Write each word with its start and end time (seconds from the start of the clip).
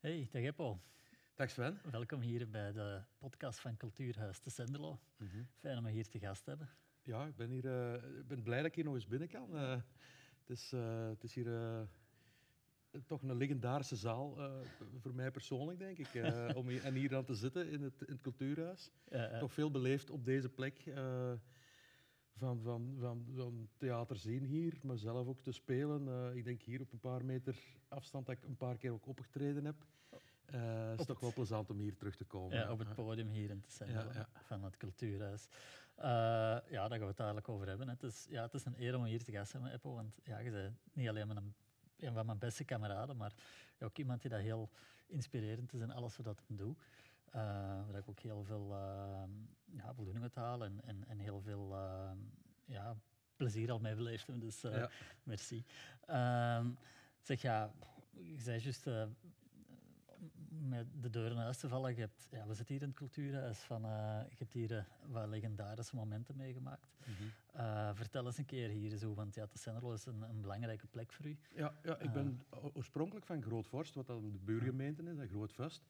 Hey, 0.00 0.28
dag 0.32 0.42
Eppo. 0.42 0.80
Dag 1.34 1.50
Sven. 1.50 1.80
Welkom 1.90 2.20
hier 2.20 2.50
bij 2.50 2.72
de 2.72 3.00
podcast 3.18 3.60
van 3.60 3.76
Cultuurhuis 3.76 4.38
te 4.38 4.50
Senderlo. 4.50 4.98
Fijn 5.60 5.78
om 5.78 5.86
je 5.86 5.92
hier 5.92 6.08
te 6.08 6.18
gast 6.18 6.44
te 6.44 6.50
hebben. 6.50 6.68
Ja, 7.02 7.26
ik 7.26 7.36
ben, 7.36 7.50
hier, 7.50 7.66
eh, 7.66 8.18
ik 8.18 8.26
ben 8.26 8.42
blij 8.42 8.56
dat 8.56 8.66
ik 8.66 8.74
hier 8.74 8.84
nog 8.84 8.94
eens 8.94 9.06
binnen 9.06 9.28
kan. 9.28 9.56
Eh, 9.56 9.70
het, 10.38 10.50
is, 10.50 10.72
eh, 10.72 11.08
het 11.08 11.24
is 11.24 11.34
hier 11.34 11.86
toch 13.06 13.22
een 13.22 13.36
legendarische 13.36 13.96
zaal, 13.96 14.36
voor 15.00 15.14
mij 15.14 15.30
persoonlijk, 15.30 15.78
denk 15.78 15.98
ik. 15.98 16.08
om 16.56 16.68
hier, 16.68 16.84
en 16.84 16.94
hier 16.94 17.08
dan 17.08 17.24
te 17.24 17.34
zitten 17.34 17.70
in 17.70 17.82
het, 17.82 18.02
in 18.02 18.12
het 18.12 18.22
Cultuurhuis. 18.22 18.90
Ja, 19.10 19.30
ja. 19.30 19.38
Toch 19.38 19.52
veel 19.52 19.70
beleefd 19.70 20.10
op 20.10 20.24
deze 20.24 20.48
plek 20.48 20.84
van, 22.38 22.60
van, 22.62 22.96
van, 23.00 23.26
van 23.34 23.68
theater 23.76 24.16
zien 24.16 24.44
hier, 24.44 24.78
maar 24.82 24.98
zelf 24.98 25.26
ook 25.26 25.40
te 25.40 25.52
spelen. 25.52 26.08
Eh, 26.08 26.36
ik 26.36 26.44
denk 26.44 26.62
hier 26.62 26.80
op 26.80 26.92
een 26.92 26.98
paar 26.98 27.24
meter 27.24 27.56
afstand 27.88 28.26
dat 28.26 28.36
ik 28.36 28.44
een 28.44 28.56
paar 28.56 28.76
keer 28.76 28.92
ook 28.92 29.06
opgetreden 29.06 29.64
heb. 29.64 29.86
Eh, 30.44 30.88
het 30.90 31.00
is 31.00 31.06
toch 31.06 31.20
wel 31.20 31.32
plezant 31.32 31.70
om 31.70 31.78
hier 31.78 31.96
terug 31.96 32.16
te 32.16 32.24
komen. 32.24 32.56
Ja, 32.56 32.72
op 32.72 32.78
het 32.78 32.94
podium 32.94 33.28
hier 33.28 33.50
in 33.50 33.60
te 33.60 33.70
Senderlo 33.70 34.12
Ja, 34.12 34.28
van 34.42 34.64
het 34.64 34.76
Cultuurhuis. 34.76 35.48
Eh, 35.94 36.04
ja, 36.04 36.88
daar 36.88 36.90
gaan 36.90 36.98
we 36.98 37.06
het 37.06 37.18
eigenlijk 37.18 37.48
over 37.48 37.68
hebben. 37.68 37.88
Het 37.88 38.02
is, 38.02 38.26
ja, 38.30 38.42
het 38.42 38.54
is 38.54 38.64
een 38.64 38.82
eer 38.82 38.96
om 38.96 39.04
hier 39.04 39.24
te 39.24 39.32
gast 39.32 39.50
te 39.50 39.56
hebben, 39.56 39.74
Eppo. 39.74 39.94
Want 39.94 40.18
ja, 40.24 40.38
je 40.38 40.50
bent 40.50 40.76
niet 40.92 41.08
alleen 41.08 41.26
mijn, 41.26 41.54
een 41.96 42.12
van 42.12 42.26
mijn 42.26 42.38
beste 42.38 42.64
kameraden, 42.64 43.16
maar 43.16 43.32
ook 43.80 43.98
iemand 43.98 44.20
die 44.20 44.30
dat 44.30 44.40
heel 44.40 44.70
inspirerend 45.06 45.72
is 45.72 45.80
in 45.80 45.90
alles 45.90 46.16
wat 46.16 46.42
hij 46.46 46.56
doet. 46.56 46.78
Eh, 47.32 47.40
waar 47.86 47.96
ik 47.98 48.08
ook 48.08 48.20
heel 48.20 48.44
veel 48.44 48.72
eh, 48.74 49.22
ja, 49.64 49.94
voldoening 49.94 50.24
uit 50.24 50.34
haal 50.34 50.64
en, 50.64 50.80
en, 50.84 51.04
en 51.08 51.18
heel 51.18 51.40
veel 51.40 51.74
eh, 51.76 52.10
ja, 52.64 52.96
plezier 53.36 53.70
al 53.70 53.78
mee 53.78 53.94
beleefd 53.94 54.26
heb. 54.26 54.40
Dus 54.40 54.64
eh, 54.64 54.76
Ja. 54.76 54.90
merci. 55.22 55.64
Ehm, 56.06 56.70
zeg 57.20 57.42
ja, 57.42 57.72
je 58.10 58.40
zei 58.40 58.60
juist 58.60 58.86
eh, 58.86 59.04
met 60.48 60.86
de 61.02 61.10
deur 61.10 61.34
naar 61.34 61.42
huis 61.42 61.58
te 61.58 61.68
vallen. 61.68 61.94
Je 61.94 62.00
hebt, 62.00 62.28
ja, 62.30 62.46
we 62.46 62.54
zitten 62.54 62.74
hier 62.74 62.82
in 62.82 62.88
het 62.88 62.98
cultuurhuis. 62.98 63.58
Van, 63.58 63.80
je 64.28 64.36
hebt 64.38 64.52
hier 64.52 64.86
wat 65.06 65.28
legendarische 65.28 65.96
momenten 65.96 66.36
meegemaakt. 66.36 66.96
Eh, 67.52 67.90
vertel 67.94 68.26
eens 68.26 68.38
een 68.38 68.44
keer 68.44 68.68
hier 68.68 68.96
zo, 68.96 69.14
want 69.14 69.34
ja, 69.34 69.46
de 69.46 69.58
Senderlo 69.58 69.92
is 69.92 70.06
een, 70.06 70.22
een 70.22 70.40
belangrijke 70.40 70.86
plek 70.86 71.12
voor 71.12 71.26
u. 71.26 71.38
Ja, 71.54 71.74
ja 71.82 71.98
ik 71.98 72.12
ben 72.12 72.42
oorspronkelijk 72.72 73.26
van 73.26 73.42
Groot-Vorst, 73.42 73.94
wat 73.94 74.06
dan 74.06 74.30
de 74.32 74.38
buurgemeente 74.38 75.02
is, 75.02 75.16
dat 75.16 75.28
Groot-Vest. 75.28 75.82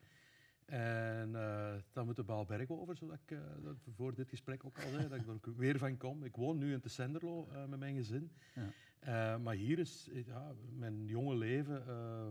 En 0.68 1.34
eh, 1.34 1.74
dan 1.92 2.06
moet 2.06 2.16
de 2.16 2.22
Baalberg 2.22 2.70
over, 2.70 2.96
zodat 2.96 3.18
ik 3.24 3.30
eh, 3.30 3.38
dat 3.62 3.76
voor 3.94 4.14
dit 4.14 4.28
gesprek 4.28 4.64
ook 4.64 4.78
al 4.78 4.90
zei, 4.90 5.08
dat 5.08 5.18
ik 5.18 5.26
er 5.26 5.32
ook 5.32 5.46
weer 5.56 5.78
van 5.78 5.96
kom. 5.96 6.24
Ik 6.24 6.36
woon 6.36 6.58
nu 6.58 6.72
in 6.72 6.80
de 6.82 6.88
Senderlo 6.88 7.48
eh, 7.48 7.64
met 7.64 7.78
mijn 7.78 7.94
gezin. 7.94 8.32
Ja. 8.54 9.38
Maar 9.38 9.54
hier 9.54 9.78
is 9.78 10.08
ja, 10.12 10.52
mijn 10.70 11.06
jonge 11.06 11.36
leven 11.36 11.84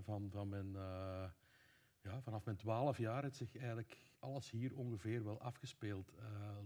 van, 0.03 0.29
van 0.31 0.49
mijn, 0.49 0.71
ja, 2.01 2.21
vanaf 2.21 2.45
mijn 2.45 2.57
twaalf 2.57 2.97
jaar 2.97 3.23
heeft 3.23 3.35
zich 3.35 3.57
eigenlijk 3.57 3.97
alles 4.19 4.51
hier 4.51 4.75
ongeveer 4.75 5.23
wel 5.23 5.41
afgespeeld. 5.41 6.13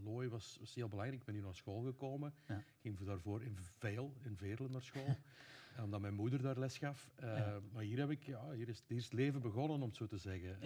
Looi 0.04 0.30
was, 0.30 0.58
was 0.60 0.76
heel 0.76 0.88
belangrijk. 0.88 1.20
Ik 1.20 1.26
ben 1.26 1.36
hier 1.36 1.44
naar 1.44 1.56
school 1.56 1.82
gekomen. 1.82 2.34
Ja. 2.48 2.58
Ik 2.58 2.66
ging 2.82 3.00
daarvoor 3.00 3.44
in 3.44 3.58
Veil, 3.58 4.14
in 4.22 4.38
Veerlen 4.38 4.72
naar 4.72 4.82
school. 4.82 5.16
Omdat 5.84 6.02
mijn 6.02 6.14
moeder 6.14 6.42
daar 6.42 6.60
les 6.60 6.78
gaf. 6.78 7.12
Maar 7.72 7.84
hier, 7.84 8.00
heb 8.00 8.10
ik, 8.10 8.24
ja, 8.24 8.52
hier, 8.52 8.70
is, 8.70 8.84
hier 8.88 8.98
is 8.98 9.04
het 9.04 9.14
leven 9.14 9.42
begonnen, 9.42 9.82
om 9.82 9.88
het 9.88 9.96
zo 9.96 10.06
te 10.06 10.18
zeggen. 10.18 10.58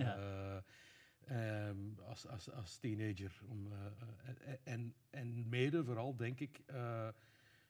Eh, 1.26 1.68
ehm, 1.68 1.78
als, 2.06 2.28
als, 2.28 2.52
als 2.52 2.78
teenager. 2.78 3.42
Om, 3.48 3.68
eh, 3.72 4.52
eh, 4.54 4.58
en, 4.64 4.94
en 5.10 5.50
mede 5.50 5.84
vooral, 5.84 6.16
denk 6.16 6.40
ik... 6.40 6.62
eh, 6.66 7.08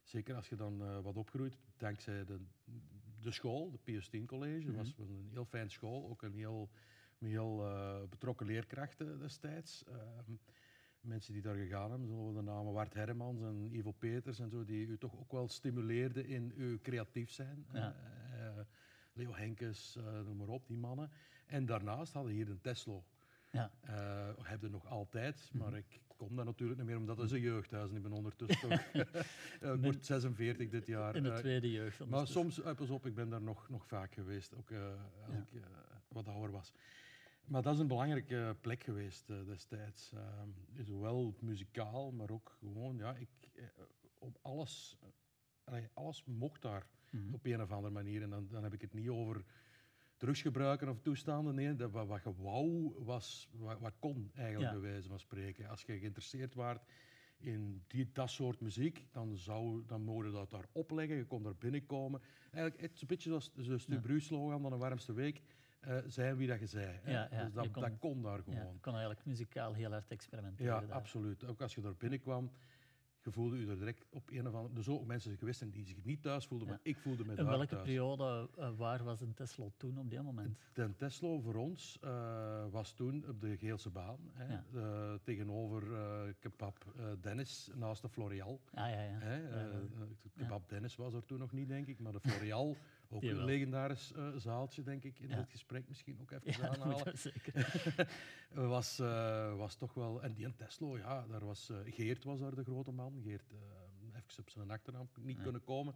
Zeker 0.04 0.36
als 0.36 0.50
je 0.50 0.56
dan 0.56 0.82
eh, 0.84 1.00
wat 1.02 1.18
opgroeit, 1.18 1.58
dankzij 1.78 2.26
de, 2.26 2.40
de 3.22 3.32
school, 3.32 3.72
de 3.72 3.78
Pius 3.84 4.08
10 4.08 4.26
College. 4.26 4.66
Dat 4.66 4.76
was 4.76 5.08
een 5.08 5.30
heel 5.32 5.46
fijn 5.46 5.70
school, 5.70 6.10
ook 6.10 6.22
een 6.22 6.34
heel, 6.34 6.70
met 7.18 7.30
heel 7.32 7.66
eh, 7.68 8.04
betrokken 8.10 8.46
leerkrachten 8.46 9.20
destijds. 9.20 9.84
Ehm, 9.84 10.32
mensen 11.02 11.34
die 11.34 11.42
daar 11.42 11.56
gegaan 11.56 11.90
hebben, 11.90 12.08
zullen 12.08 12.28
we 12.28 12.34
de 12.34 12.42
namen 12.42 12.74
Wart 12.74 12.94
Hermans 12.94 13.42
en 13.42 13.76
Ivo 13.76 13.92
Peters 13.92 14.40
en 14.40 14.50
zo, 14.50 14.64
die 14.66 14.88
u 14.88 14.98
toch 14.98 15.20
ook 15.20 15.32
wel 15.32 15.48
stimuleerden 15.48 16.26
in 16.26 16.54
uw 16.56 16.80
creatief 16.82 17.32
zijn. 17.32 17.66
Ja. 17.74 17.96
Eh, 18.32 18.48
eh, 18.48 18.66
Leo 19.14 19.34
Henkes, 19.36 19.96
eh, 19.96 20.22
noem 20.22 20.38
maar 20.38 20.48
op, 20.48 20.68
die 20.68 20.78
mannen. 20.78 21.10
En 21.46 21.66
daarnaast 21.66 22.14
hadden 22.14 22.32
we 22.32 22.38
hier 22.38 22.50
een 22.50 22.62
Teslo. 22.62 23.04
Ja. 23.56 23.72
Uh, 23.90 24.28
heb 24.42 24.62
je 24.62 24.70
nog 24.70 24.88
altijd, 24.88 25.50
maar 25.54 25.74
ik 25.78 26.00
kom 26.18 26.36
daar 26.36 26.46
natuurlijk 26.46 26.78
niet 26.80 26.88
meer 26.88 26.98
omdat 26.98 27.18
het 27.18 27.26
is 27.26 27.32
een 27.32 27.40
jeugdhuis 27.42 27.90
en 27.90 27.96
ik 27.96 28.02
ben 28.02 28.12
ondertussen 28.12 28.70
toch... 28.70 28.80
eh, 29.62 29.74
ik 29.74 29.82
word 29.82 30.06
46 30.06 30.70
dit 30.70 30.88
jaar. 30.88 31.16
In 31.16 31.24
de 31.24 31.30
Eh, 31.32 31.36
tweede 31.38 31.72
jeugd. 31.72 32.06
maar 32.06 32.28
soms, 32.28 32.62
eh, 32.62 32.76
pas 32.76 32.90
op, 32.90 33.06
ik 33.06 33.16
ben 33.16 33.30
daar 33.30 33.42
nog, 33.42 33.70
nog 33.70 33.86
vaak 33.88 34.14
geweest, 34.14 34.56
ook 34.56 34.72
eh, 34.72 34.80
als 35.28 35.36
Ja. 35.36 35.46
ik 35.52 35.62
eh, 35.62 35.68
wat 36.08 36.28
ouder 36.28 36.52
was. 36.52 36.74
Maar 37.46 37.62
dat 37.62 37.74
is 37.74 37.80
een 37.80 37.88
belangrijke 37.88 38.56
plek 38.62 38.84
geweest 38.84 39.30
eh, 39.30 39.46
destijds. 39.46 40.12
Eh, 40.14 40.22
zowel 40.84 41.36
muzikaal, 41.40 42.12
maar 42.12 42.30
ook 42.30 42.56
gewoon, 42.60 42.98
ja, 42.98 43.16
ik, 43.16 43.30
eh, 43.56 43.64
om 44.20 44.36
alles, 44.42 44.98
eh, 45.66 45.78
alles 45.94 46.24
mocht 46.26 46.62
daar 46.62 46.86
Mhm. 47.10 47.34
op 47.34 47.46
een 47.46 47.62
of 47.62 47.72
andere 47.72 47.94
manier. 47.94 48.22
En 48.22 48.30
dan, 48.30 48.48
dan 48.52 48.64
heb 48.64 48.74
ik 48.74 48.82
het 48.82 48.94
niet 48.94 49.10
over 49.10 49.44
drugsgebruiken 50.18 50.90
of 50.90 51.00
toestanden. 51.02 51.56
Nee, 51.56 51.76
dat, 51.76 51.92
wat, 51.92 52.08
wat 52.08 52.24
je 52.24 52.34
wou, 52.36 52.94
was, 53.04 53.50
wat, 53.52 53.80
wat 53.80 53.94
kon 54.00 54.32
eigenlijk 54.36 54.74
Ja. 54.74 54.80
bij 54.80 54.90
wijze 54.92 55.08
van 55.08 55.20
spreken. 55.20 55.68
Als 55.70 55.82
je 55.84 55.98
geïnteresseerd 56.00 56.54
waart 56.54 56.84
in 57.38 57.84
die, 57.88 58.10
dat 58.14 58.30
soort 58.30 58.60
muziek, 58.62 59.08
dan, 59.12 59.38
zou, 59.38 59.84
dan 59.88 60.02
mogen 60.02 60.32
dat 60.32 60.50
daar 60.50 60.66
opleggen. 60.72 61.16
Je 61.16 61.26
kon 61.26 61.44
daar 61.44 61.56
binnenkomen. 61.56 62.22
Eigenlijk, 62.52 62.82
het 62.82 62.94
is 62.94 63.02
een 63.02 63.08
beetje 63.08 63.30
zoals 63.30 63.54
de 63.54 63.78
Stubru-slogan 63.78 64.62
van 64.62 64.72
de 64.72 64.78
warmste 64.78 65.14
week. 65.14 65.42
eh, 65.80 65.98
zijn 66.06 66.36
wie 66.38 66.48
dat 66.48 66.60
je 66.60 66.66
zei. 66.68 67.00
Ja, 67.06 67.28
ja, 67.32 67.44
dus 67.44 67.54
dat, 67.54 67.72
kon- 67.72 67.82
dat 67.82 67.98
kon 68.00 68.22
daar 68.22 68.38
Ja, 68.38 68.44
gewoon. 68.44 68.74
je 68.74 68.80
kon 68.80 68.92
eigenlijk 68.94 69.26
muzikaal 69.26 69.74
heel 69.74 69.92
hard 69.92 70.12
experimenteren. 70.12 70.74
Ja, 70.74 70.80
daar. 70.80 70.92
absoluut. 70.96 71.44
Ook 71.46 71.62
als 71.62 71.76
je 71.76 71.82
daar 71.82 71.96
binnenkwam, 71.96 72.52
je 73.26 73.32
voelde 73.32 73.60
je 73.60 73.68
er 73.68 73.78
direct 73.78 74.06
op 74.10 74.30
een 74.32 74.48
of 74.48 74.54
andere... 74.54 74.76
Er 74.78 74.84
zullen 74.84 75.00
ook 75.00 75.06
mensen 75.08 75.38
geweest 75.38 75.58
zijn 75.58 75.70
die 75.72 75.86
zich 75.86 76.04
niet 76.04 76.22
thuis 76.22 76.46
voelden, 76.48 76.68
Ja. 76.68 76.74
maar 76.74 76.82
ik 76.84 76.98
voelde 76.98 77.24
me 77.26 77.30
In 77.30 77.36
daar 77.36 77.46
welke 77.46 77.68
thuis. 77.68 77.82
periode, 77.84 78.50
eh, 78.58 78.70
waar 78.78 79.04
was 79.04 79.22
een 79.22 79.34
Tesla 79.34 79.66
toen 79.78 80.00
op 80.00 80.10
die 80.10 80.22
moment? 80.22 80.58
Ten 80.74 80.96
Teslo 80.96 81.40
voor 81.40 81.56
ons 81.56 81.98
eh, 82.02 82.66
was 82.70 82.94
toen 82.94 83.28
op 83.30 83.42
de 83.42 83.58
Geelse 83.58 83.90
baan, 83.90 84.18
hè, 84.34 84.54
Ja. 84.54 84.64
eh, 84.74 85.14
tegenover 85.24 85.84
Kebab 86.40 86.86
Dennis, 87.22 87.70
naast 87.76 88.02
de 88.02 88.10
Florial. 88.10 88.60
Ah, 88.74 88.90
ja, 88.90 89.02
ja. 89.02 89.18
Hè, 89.20 89.42
Kebab 90.36 90.70
Dennis 90.70 90.96
was 90.96 91.14
er 91.14 91.26
toen 91.26 91.40
nog 91.40 91.52
niet, 91.52 91.68
denk 91.68 91.88
ik, 91.88 92.00
maar 92.00 92.12
de 92.12 92.20
Florial, 92.20 92.76
ook 93.16 93.24
een 93.24 93.44
legendarisch 93.46 94.12
eh, 94.14 94.36
zaaltje, 94.36 94.84
denk 94.84 95.04
ik, 95.04 95.20
in 95.20 95.30
Ja. 95.30 95.36
dit 95.36 95.50
gesprek 95.50 95.88
misschien 95.88 96.18
ook 96.22 96.32
even 96.32 96.52
Ja, 96.52 96.58
dat 96.70 96.80
aanhalen. 96.82 97.06
we 97.06 97.18
zeker. 97.18 98.08
was, 98.76 99.00
eh, 99.00 99.58
was 99.58 99.76
toch 99.76 99.94
wel... 99.94 100.22
En 100.24 100.34
die 100.34 100.46
in 100.46 100.56
Teslo, 100.56 100.98
ja, 100.98 101.28
daar 101.28 101.46
was... 101.46 101.70
eh, 101.70 101.78
Geert 101.86 102.24
was 102.24 102.40
daar 102.40 102.56
de 102.56 102.64
grote 102.64 102.92
man. 102.92 103.22
Geert, 103.24 103.54
even 104.16 104.40
op 104.40 104.50
zijn 104.50 104.72
achternaam 104.72 105.10
niet 105.22 105.42
kunnen 105.42 105.64
komen. 105.64 105.96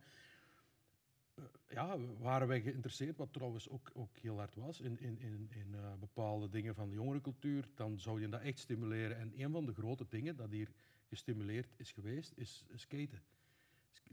Ja, 1.69 1.97
waren 2.17 2.47
wij 2.47 2.61
geïnteresseerd, 2.61 3.17
wat 3.17 3.33
trouwens 3.33 3.69
ook, 3.69 3.89
ook 3.93 4.17
heel 4.17 4.37
hard 4.37 4.55
was, 4.55 4.79
in, 4.81 4.99
in, 4.99 5.19
in, 5.19 5.49
in 5.51 5.75
bepaalde 5.99 6.49
dingen 6.49 6.75
van 6.75 6.89
de 6.89 6.95
jongerencultuur, 6.95 7.69
dan 7.75 7.99
zou 7.99 8.21
je 8.21 8.29
dat 8.29 8.41
echt 8.41 8.59
stimuleren. 8.59 9.17
En 9.17 9.33
een 9.41 9.51
van 9.51 9.65
de 9.65 9.73
grote 9.73 10.05
dingen 10.09 10.35
dat 10.35 10.49
hier 10.51 10.71
gestimuleerd 11.07 11.73
is 11.77 11.91
geweest, 11.91 12.33
is 12.35 12.65
skaten. 12.75 13.21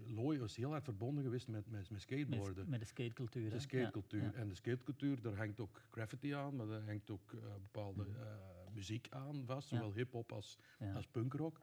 Looy 0.07 0.39
was 0.39 0.57
heel 0.57 0.71
hard 0.71 0.85
verbonden 0.85 1.25
geweest 1.25 1.49
met, 1.49 1.71
met, 1.71 1.91
met 1.91 2.01
skateboarden. 2.01 2.57
Met, 2.57 2.69
met 2.69 2.81
de 2.81 2.87
skatecultuur. 2.87 3.51
De 3.51 3.59
skatecultuur. 3.59 4.23
Ja, 4.23 4.27
ja. 4.27 4.35
En 4.35 4.49
de 4.49 4.55
skatecultuur, 4.55 5.21
daar 5.21 5.37
hangt 5.37 5.61
ook 5.61 5.83
graffiti 5.91 6.35
aan, 6.35 6.57
maar 6.57 6.67
daar 6.67 6.83
hangt 6.83 7.11
ook 7.11 7.33
eh, 7.33 7.39
bepaalde 7.55 8.03
eh, 8.03 8.75
muziek 8.75 9.07
aan 9.11 9.43
vast, 9.47 9.69
zowel 9.69 9.93
hip-hop 9.93 10.33
als, 10.33 10.59
als 10.95 11.07
punkrock. 11.07 11.61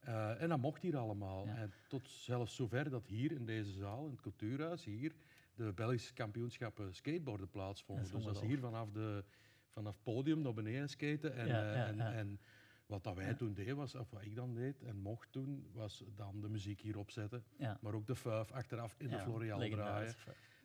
Eh, 0.00 0.42
en 0.42 0.48
dat 0.48 0.58
mocht 0.58 0.82
hier 0.82 0.96
allemaal. 0.96 1.46
En 1.46 1.72
tot 1.88 2.08
zelfs 2.08 2.54
zover 2.54 2.90
dat 2.90 3.06
hier 3.06 3.32
in 3.32 3.46
deze 3.46 3.72
zaal, 3.72 4.04
in 4.04 4.10
het 4.10 4.20
cultuurhuis, 4.20 4.84
hier 4.84 5.14
de 5.54 5.72
Belgische 5.72 6.12
kampioenschappen 6.12 6.94
skateboarden 6.94 7.50
plaatsvonden. 7.50 8.04
Dat 8.04 8.12
dus 8.12 8.24
dat 8.24 8.42
is 8.42 8.48
hier 8.48 8.58
vanaf, 8.58 8.90
de, 8.90 9.24
vanaf 9.68 9.94
het 9.94 10.02
podium 10.02 10.42
naar 10.42 10.54
beneden 10.54 10.88
skaten. 10.88 11.34
En, 11.34 11.46
Ja, 11.46 11.74
ja, 11.74 11.86
en, 11.86 12.00
en 12.00 12.40
wat 12.88 13.04
dat 13.04 13.16
wij 13.16 13.34
toen 13.34 13.54
deden, 13.54 13.76
was, 13.76 13.94
of 13.94 14.10
wat 14.10 14.22
ik 14.22 14.34
dan 14.34 14.54
deed 14.54 14.82
en 14.82 14.96
mocht 14.96 15.32
doen, 15.32 15.66
was 15.72 16.04
dan 16.14 16.40
de 16.40 16.48
muziek 16.48 16.80
hier 16.80 16.98
opzetten. 16.98 17.44
Ja. 17.56 17.78
Maar 17.80 17.94
ook 17.94 18.06
de 18.06 18.16
fuif 18.16 18.50
achteraf 18.50 18.94
in 18.98 19.08
de 19.08 19.18
Florial 19.18 19.70
draaien. 19.70 20.14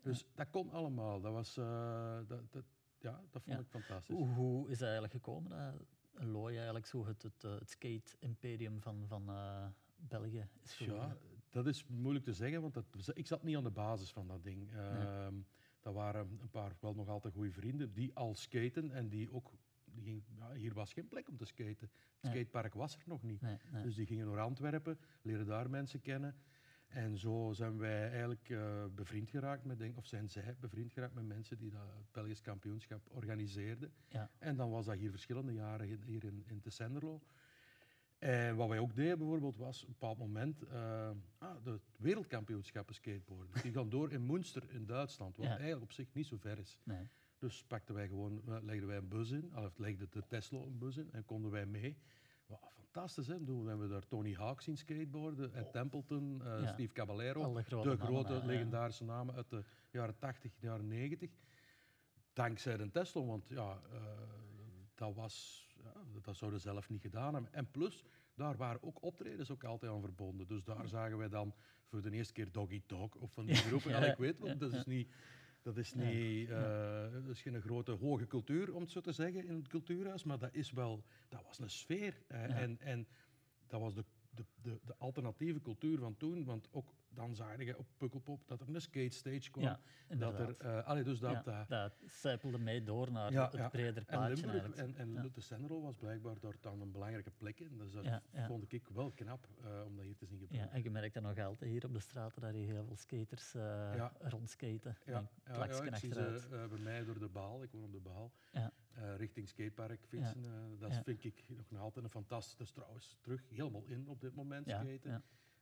Dus 0.02 0.26
dat 0.36 0.50
kon 0.50 0.70
allemaal. 0.72 1.22
Dat, 1.22 1.32
was, 1.32 1.58
eh, 1.58 2.18
dat, 2.28 2.52
dat, 2.52 2.64
ja, 3.00 3.22
dat 3.32 3.44
vond 3.44 3.60
ik 3.60 3.68
fantastisch. 3.68 4.16
Hoe, 4.16 4.28
hoe 4.28 4.66
is 4.66 4.80
het 4.80 4.82
eigenlijk 4.82 5.14
gekomen 5.14 5.50
dat 5.50 5.86
Looi 6.26 6.56
eigenlijk 6.56 6.86
zo 6.86 7.06
het, 7.06 7.24
het, 7.24 7.44
eh, 7.44 7.60
het 7.60 7.70
skate-imperium 7.70 8.82
van, 8.82 9.08
van 9.08 9.30
eh, 9.30 9.66
België 9.96 10.48
is 10.62 10.74
geworden? 10.74 11.08
Ja, 11.08 11.18
dat 11.50 11.68
is 11.68 11.86
moeilijk 11.88 12.26
te 12.26 12.34
zeggen, 12.34 12.62
want 12.62 12.74
dat, 12.74 12.86
ik 13.14 13.28
zat 13.28 13.44
niet 13.44 13.56
aan 13.56 13.64
de 13.64 13.72
basis 13.72 14.12
van 14.12 14.28
dat 14.28 14.44
ding. 14.44 14.72
Ehm, 14.72 15.36
Dat 15.80 15.94
waren 15.94 16.38
een 16.42 16.50
paar 16.50 16.76
wel 16.80 16.94
nog 16.94 17.08
altijd 17.08 17.34
goede 17.34 17.52
vrienden 17.52 17.94
die 17.94 18.14
al 18.14 18.36
skaten 18.36 18.92
en 18.92 19.10
die 19.10 19.34
ook... 19.34 19.52
Die 19.94 20.04
ging, 20.04 20.24
ja, 20.38 20.54
hier 20.54 20.74
was 20.74 20.94
geen 20.94 21.08
plek 21.08 21.30
om 21.30 21.38
te 21.38 21.46
skaten. 21.46 21.90
Het 22.20 22.32
skatepark 22.32 22.74
was 22.74 22.96
er 22.96 23.02
nog 23.06 23.24
niet. 23.24 23.42
Nee, 23.42 23.58
nee. 23.72 23.84
Dus 23.84 23.96
die 23.96 24.06
gingen 24.06 24.28
naar 24.28 24.40
Antwerpen, 24.40 25.00
leren 25.22 25.46
daar 25.46 25.70
mensen 25.70 26.02
kennen. 26.02 26.36
En 26.88 27.18
zo 27.18 27.52
zijn 27.54 27.78
wij 27.78 28.10
eigenlijk 28.10 28.50
eh, 28.50 28.86
bevriend 28.96 29.30
geraakt 29.30 29.64
met, 29.66 29.78
denk, 29.78 29.98
of 29.98 30.06
zijn 30.06 30.30
zij 30.30 30.56
bevriend 30.60 30.92
geraakt 30.92 31.14
met 31.14 31.26
mensen 31.28 31.58
die 31.58 31.70
dat 31.72 32.12
Belgisch 32.12 32.42
kampioenschap 32.42 33.02
organiseerden. 33.12 33.94
Ja. 34.10 34.30
En 34.40 34.56
dan 34.56 34.70
was 34.70 34.86
dat 34.86 34.96
hier 34.98 35.12
verschillende 35.12 35.54
jaren 35.54 35.90
in- 35.90 36.02
hier 36.06 36.24
in, 36.24 36.44
in 36.48 36.60
Tessenderlo. 36.62 37.22
En 38.18 38.56
wat 38.56 38.70
wij 38.70 38.80
ook 38.80 38.96
deden 38.96 39.18
bijvoorbeeld 39.18 39.58
was 39.58 39.82
op 39.82 39.88
een 39.88 39.94
bepaald 40.00 40.18
moment 40.18 40.62
eh 40.62 41.10
ah, 41.38 41.64
de 41.64 41.80
wereldkampioenschappen 41.98 42.96
skateboarden. 42.96 43.62
Die 43.62 43.72
gaan 43.72 43.90
door 43.90 44.12
in 44.12 44.26
Münster 44.26 44.64
in 44.72 44.86
Duitsland, 44.86 45.38
wat 45.38 45.46
Ja. 45.46 45.52
eigenlijk 45.52 45.82
op 45.84 45.92
zich 45.92 46.14
niet 46.14 46.26
zo 46.26 46.38
ver 46.38 46.58
is. 46.60 46.80
Nee. 46.84 47.08
Dus 47.44 47.64
pakten 47.64 47.96
wij 47.96 48.08
gewoon, 48.08 48.42
legden 48.46 48.88
wij 48.88 48.98
een 48.98 49.08
bus 49.08 49.32
in, 49.32 49.56
of 49.56 49.78
legde 49.78 50.08
de 50.10 50.24
Tesla 50.28 50.60
een 50.60 50.78
bus 50.78 50.98
in 50.98 51.12
en 51.12 51.26
konden 51.26 51.52
wij 51.52 51.66
mee. 51.66 51.98
Wat 52.46 52.60
fantastisch, 52.74 53.28
hè? 53.28 53.34
Ik 53.34 53.40
bedoel, 53.40 53.64
We 53.64 53.70
hebben 53.70 53.90
daar 53.90 54.08
Tony 54.08 54.34
Hawk 54.34 54.62
zien 54.62 54.78
skateboarden, 54.78 55.54
Ed 55.54 55.72
Templeton, 55.72 56.42
eh, 56.42 56.54
Oh. 56.54 56.62
Ja. 56.62 56.68
Steve 56.68 56.94
Caballero. 56.94 57.44
Alle 57.44 57.64
grote 57.64 57.90
de 57.90 57.98
mannen, 57.98 58.16
grote 58.16 58.34
ja. 58.34 58.46
legendarische 58.46 59.04
namen 59.04 59.36
uit 59.36 59.50
de 59.50 59.64
jaren 59.92 60.18
80, 60.18 60.52
jaren 60.60 60.88
90. 60.88 61.30
Dankzij 62.34 62.78
de 62.78 62.92
Tesla, 62.92 63.22
want 63.24 63.48
ja, 63.48 63.82
eh, 63.92 64.00
dat, 64.96 65.16
was, 65.16 65.68
ja, 65.84 65.94
dat 66.22 66.36
zouden 66.36 66.60
ze 66.60 66.68
zelf 66.70 66.90
niet 66.90 67.02
gedaan 67.02 67.34
hebben. 67.34 67.54
En 67.54 67.72
plus, 67.72 68.04
daar 68.36 68.58
waren 68.58 68.84
ook 68.84 69.04
optredens 69.04 69.52
ook 69.52 69.64
altijd 69.64 69.92
aan 69.92 70.02
verbonden. 70.02 70.48
Dus 70.48 70.64
daar 70.64 70.88
zagen 70.88 71.18
wij 71.18 71.30
dan 71.30 71.54
voor 71.86 72.02
de 72.02 72.12
eerste 72.12 72.34
keer 72.34 72.52
Doggy 72.52 72.82
Dog 72.86 73.16
of 73.16 73.32
van 73.32 73.46
die 73.46 73.56
groepen. 73.68 73.92
Ja, 73.92 74.06
ik 74.06 74.18
weet, 74.18 74.40
want 74.40 74.60
dat 74.60 74.74
is 74.74 74.86
niet... 74.86 75.08
Dat 75.64 75.78
is, 75.78 75.90
Ja, 75.90 76.04
niet, 76.04 76.50
dat 77.14 77.28
is 77.32 77.42
geen 77.42 77.62
grote 77.62 77.92
hoge 77.92 78.28
cultuur, 78.28 78.74
om 78.74 78.82
het 78.82 78.92
zo 78.92 79.02
te 79.02 79.12
zeggen, 79.12 79.46
in 79.46 79.56
het 79.56 79.68
cultuurhuis, 79.68 80.24
maar 80.24 80.40
dat, 80.40 80.54
is 80.54 80.72
wel, 80.72 81.04
dat 81.30 81.44
was 81.44 81.60
een 81.60 81.70
sfeer. 81.70 82.24
Ja. 82.30 82.36
en, 82.36 82.80
en 82.80 83.08
dat 83.68 83.82
was 83.82 83.96
de, 83.96 84.04
de, 84.36 84.46
de, 84.62 84.80
de 84.86 84.96
alternatieve 84.98 85.62
cultuur 85.62 85.98
van 86.00 86.18
toen, 86.18 86.44
want 86.46 86.68
ook 86.72 86.94
dan 87.10 87.36
zag 87.36 87.64
je 87.64 87.78
op 87.78 87.88
Pukkelpop 87.98 88.48
dat 88.48 88.62
er 88.62 88.68
een 88.70 88.82
skate 88.82 89.16
stage 89.16 89.52
kwam. 89.52 89.64
Ja, 89.64 89.80
dat 90.08 90.40
er, 90.40 90.56
eh, 90.58 90.84
allee, 90.88 91.04
dus 91.04 91.20
dat, 91.20 91.46
ja, 91.46 91.66
dat- 91.68 91.94
zijpelde 92.06 92.58
mee 92.58 92.84
door 92.84 93.12
naar 93.12 93.32
Ja, 93.32 93.44
het 93.44 93.54
ja. 93.54 93.70
breder 93.70 93.98
en 93.98 94.06
plaatje 94.06 94.36
Limburg 94.46 94.76
en, 94.76 94.96
en 94.96 95.12
Ja. 95.14 95.28
de 95.34 95.42
Senro 95.42 95.82
was 95.82 95.96
blijkbaar 95.96 96.40
daar 96.40 96.56
dan 96.62 96.82
een 96.82 96.92
belangrijke 96.92 97.32
plek 97.32 97.60
in. 97.60 97.78
Dus 97.78 97.92
dat 97.92 98.06
Ja, 98.06 98.22
ja. 98.34 98.46
vond 98.46 98.74
ik 98.74 98.88
wel 98.88 99.12
knap 99.12 99.48
eh, 99.64 99.82
om 99.86 99.96
dat 99.96 100.06
hier 100.06 100.16
te 100.16 100.26
zien 100.26 100.40
Ja, 100.40 100.46
gebeuren. 100.46 100.72
en 100.72 100.84
je 100.84 100.90
merkt 100.90 101.14
dat 101.14 101.24
nog 101.24 101.38
altijd 101.40 101.72
hier 101.72 101.86
op 101.86 101.94
de 101.94 102.00
straten, 102.00 102.42
dat 102.42 102.54
hier 102.54 102.68
heel 102.68 102.86
veel 102.86 102.96
skaters 102.98 103.54
eh 103.56 103.62
Ja. 103.96 104.12
rondskaten. 104.20 104.98
Ja, 105.06 105.20
Met 105.22 105.30
ja, 105.46 105.66
ja, 105.66 105.84
ik 105.84 105.96
zie 105.96 106.14
ze 106.14 106.48
eh, 106.52 106.68
bij 106.68 106.80
mij 106.80 107.04
door 107.06 107.20
de 107.20 107.30
Baal, 107.30 107.64
ik 107.64 107.72
woon 107.72 107.84
op 107.84 107.92
de 107.92 108.00
Baal, 108.00 108.32
Ja. 108.96 109.02
eh, 109.02 109.16
richting 109.18 109.48
skatepark 109.50 110.06
fietsen. 110.08 110.44
eh, 110.46 110.80
dat 110.80 110.94
Ja. 110.94 111.04
vind 111.04 111.24
ik 111.24 111.44
nog 111.70 111.82
altijd 111.82 112.06
een 112.06 112.12
fantastisch. 112.12 112.56
Dat 112.58 112.68
is 112.68 112.74
trouwens 112.74 113.18
terug 113.22 113.50
helemaal 113.50 113.84
in 113.86 114.08
op 114.08 114.22
dit 114.22 114.36
moment 114.36 114.66
Ja, 114.68 114.80
skaten. 114.84 115.10
ja. 115.12 115.22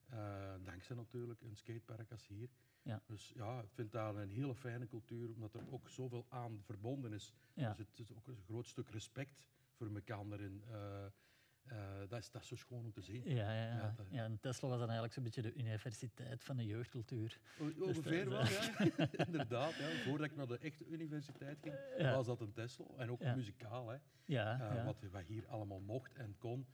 Eh, 0.09 0.65
dankzij 0.65 0.95
natuurlijk 0.95 1.41
een 1.41 1.55
skatepark 1.55 2.11
als 2.11 2.27
hier. 2.27 2.49
Ja. 2.83 3.01
Dus 3.05 3.31
ja, 3.35 3.61
ik 3.61 3.71
vind 3.71 3.91
daar 3.91 4.15
een 4.15 4.29
hele 4.29 4.55
fijne 4.55 4.87
cultuur, 4.87 5.29
omdat 5.33 5.53
er 5.53 5.71
ook 5.71 5.89
zoveel 5.89 6.25
aan 6.29 6.61
verbonden 6.63 7.13
is. 7.13 7.33
Ja. 7.53 7.73
Dus 7.73 7.87
het 7.89 7.99
is 7.99 8.13
ook 8.15 8.27
een 8.27 8.41
groot 8.45 8.67
stuk 8.67 8.89
respect 8.89 9.47
voor 9.73 9.87
elkaar. 9.95 10.25
Eh, 11.67 11.77
dat, 12.09 12.19
is, 12.19 12.31
dat 12.31 12.41
is 12.41 12.47
zo 12.47 12.55
schoon 12.55 12.83
om 12.85 12.91
te 12.91 13.01
zien. 13.01 13.21
Ja, 13.29 13.53
ja, 13.53 13.65
ja. 13.65 13.75
Ja, 13.75 13.93
dat- 13.97 14.05
ja, 14.09 14.23
en 14.23 14.39
Tesla 14.39 14.67
was 14.67 14.77
dan 14.77 14.85
eigenlijk 14.89 15.13
zo'n 15.13 15.23
beetje 15.23 15.41
de 15.41 15.53
universiteit 15.53 16.43
van 16.43 16.57
de 16.57 16.65
jeugdcultuur. 16.65 17.39
O- 17.59 17.65
Dus 17.73 17.87
Ongeveer 17.97 18.29
wel, 18.29 18.45
ja. 18.57 18.71
Inderdaad. 19.25 19.75
Ja. 19.75 19.89
Voordat 19.89 20.27
ik 20.27 20.35
naar 20.35 20.47
de 20.47 20.57
echte 20.57 20.85
universiteit 20.85 21.57
ging, 21.61 21.75
Ja. 21.97 22.15
was 22.15 22.25
dat 22.25 22.41
een 22.41 22.53
Tesla. 22.53 22.85
En 22.97 23.11
ook 23.11 23.21
Ja. 23.21 23.35
muzikaal. 23.35 23.89
Hè. 23.89 23.97
Ja, 24.25 24.59
Eh. 24.77 24.85
Wat, 24.85 25.01
wat 25.11 25.25
hier 25.27 25.47
allemaal 25.47 25.79
mocht 25.79 26.13
en 26.13 26.35
kon. 26.37 26.65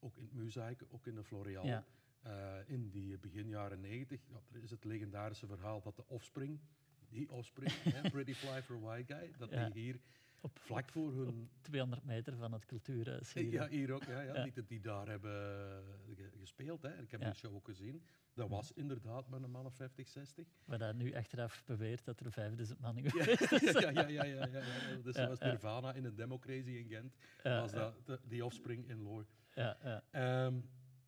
Ook 0.00 0.16
in 0.16 0.22
het 0.24 0.32
Muzaik, 0.32 0.84
ook 0.90 1.06
in 1.06 1.14
de 1.14 1.24
Floreal. 1.24 1.66
Ja. 1.66 1.84
Eh, 2.22 2.54
in 2.66 2.90
die 2.90 3.18
begin 3.18 3.48
jaren 3.48 3.80
90 3.80 4.20
ja, 4.28 4.40
er 4.52 4.62
is 4.62 4.70
het 4.70 4.84
legendarische 4.84 5.46
verhaal 5.46 5.80
dat 5.82 5.96
de 5.96 6.04
Offspring, 6.08 6.60
die 7.08 7.30
Offspring, 7.30 7.72
hè, 7.82 8.10
Pretty 8.10 8.34
Fly 8.34 8.62
for 8.62 8.76
a 8.76 8.78
White 8.78 9.14
Guy, 9.14 9.32
dat 9.38 9.50
die 9.50 9.82
hier 9.82 10.00
Op, 10.44 10.58
vlak 10.58 10.88
voor 10.88 11.12
hun 11.12 11.50
200 11.60 12.04
meter 12.04 12.36
van 12.36 12.52
het 12.52 12.64
cultuurhuis 12.66 13.32
hier. 13.32 13.52
Ja, 13.52 13.68
hier 13.68 13.92
ook. 13.92 14.04
Ja, 14.04 14.20
ja. 14.20 14.34
Ja. 14.34 14.44
Niet 14.44 14.54
dat 14.54 14.68
die 14.68 14.80
daar 14.80 15.08
hebben 15.08 15.32
eh, 15.32 16.16
ge- 16.16 16.30
gespeeld. 16.40 16.82
Hè. 16.82 16.98
Ik 17.02 17.10
heb 17.10 17.20
Ja. 17.20 17.26
die 17.26 17.34
show 17.38 17.54
ook 17.54 17.64
gezien. 17.64 18.02
Dat 18.34 18.48
was 18.48 18.72
inderdaad 18.72 19.28
met 19.28 19.42
een 19.42 19.50
man 19.50 19.66
of 19.66 19.74
50, 19.74 20.08
60. 20.08 20.46
Waar 20.64 20.78
dat 20.78 20.94
nu 20.94 21.14
achteraf 21.14 21.64
beweert 21.64 22.04
dat 22.04 22.20
er 22.20 22.32
5000 22.32 22.80
man 22.80 22.96
in 22.96 23.04
Ja, 23.04 23.10
geweest 23.10 23.80
ja, 23.80 23.90
ja, 23.90 24.08
ja, 24.08 24.24
ja, 24.24 24.46
ja, 24.46 24.58
ja. 24.58 24.96
Dus 25.02 25.16
Ja, 25.16 25.28
was. 25.28 25.38
Nirvana 25.40 25.92
in 25.94 26.04
een 26.04 26.14
Democracy 26.14 26.70
in 26.70 26.88
Gent. 26.88 27.14
Was 27.42 27.72
dat 27.72 28.06
de, 28.06 28.20
die 28.28 28.44
Offspring 28.44 28.88
in 28.88 29.02
Loor. 29.02 29.26
Ja, 29.54 29.76
ja. 29.82 30.02
Ehm, 30.10 30.60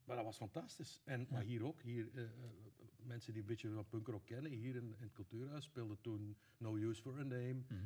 maar 0.04 0.16
dat 0.16 0.24
was 0.24 0.36
fantastisch. 0.36 1.00
En. 1.04 1.26
Maar 1.30 1.42
hier 1.42 1.64
ook. 1.64 1.82
Hier, 1.82 2.08
eh, 2.14 2.22
eh, 2.22 2.30
mensen 3.02 3.32
die 3.32 3.42
een 3.42 3.48
beetje 3.48 3.70
van 3.70 3.88
punkrock 3.88 4.26
kennen, 4.26 4.50
hier 4.52 4.76
in, 4.76 4.82
in 4.84 5.02
het 5.02 5.12
cultuurhuis 5.12 5.64
speelden 5.64 6.00
toen 6.00 6.36
No 6.58 6.76
Use 6.76 7.02
for 7.02 7.12
a 7.18 7.22
Name. 7.22 7.54
Mhm. 7.68 7.84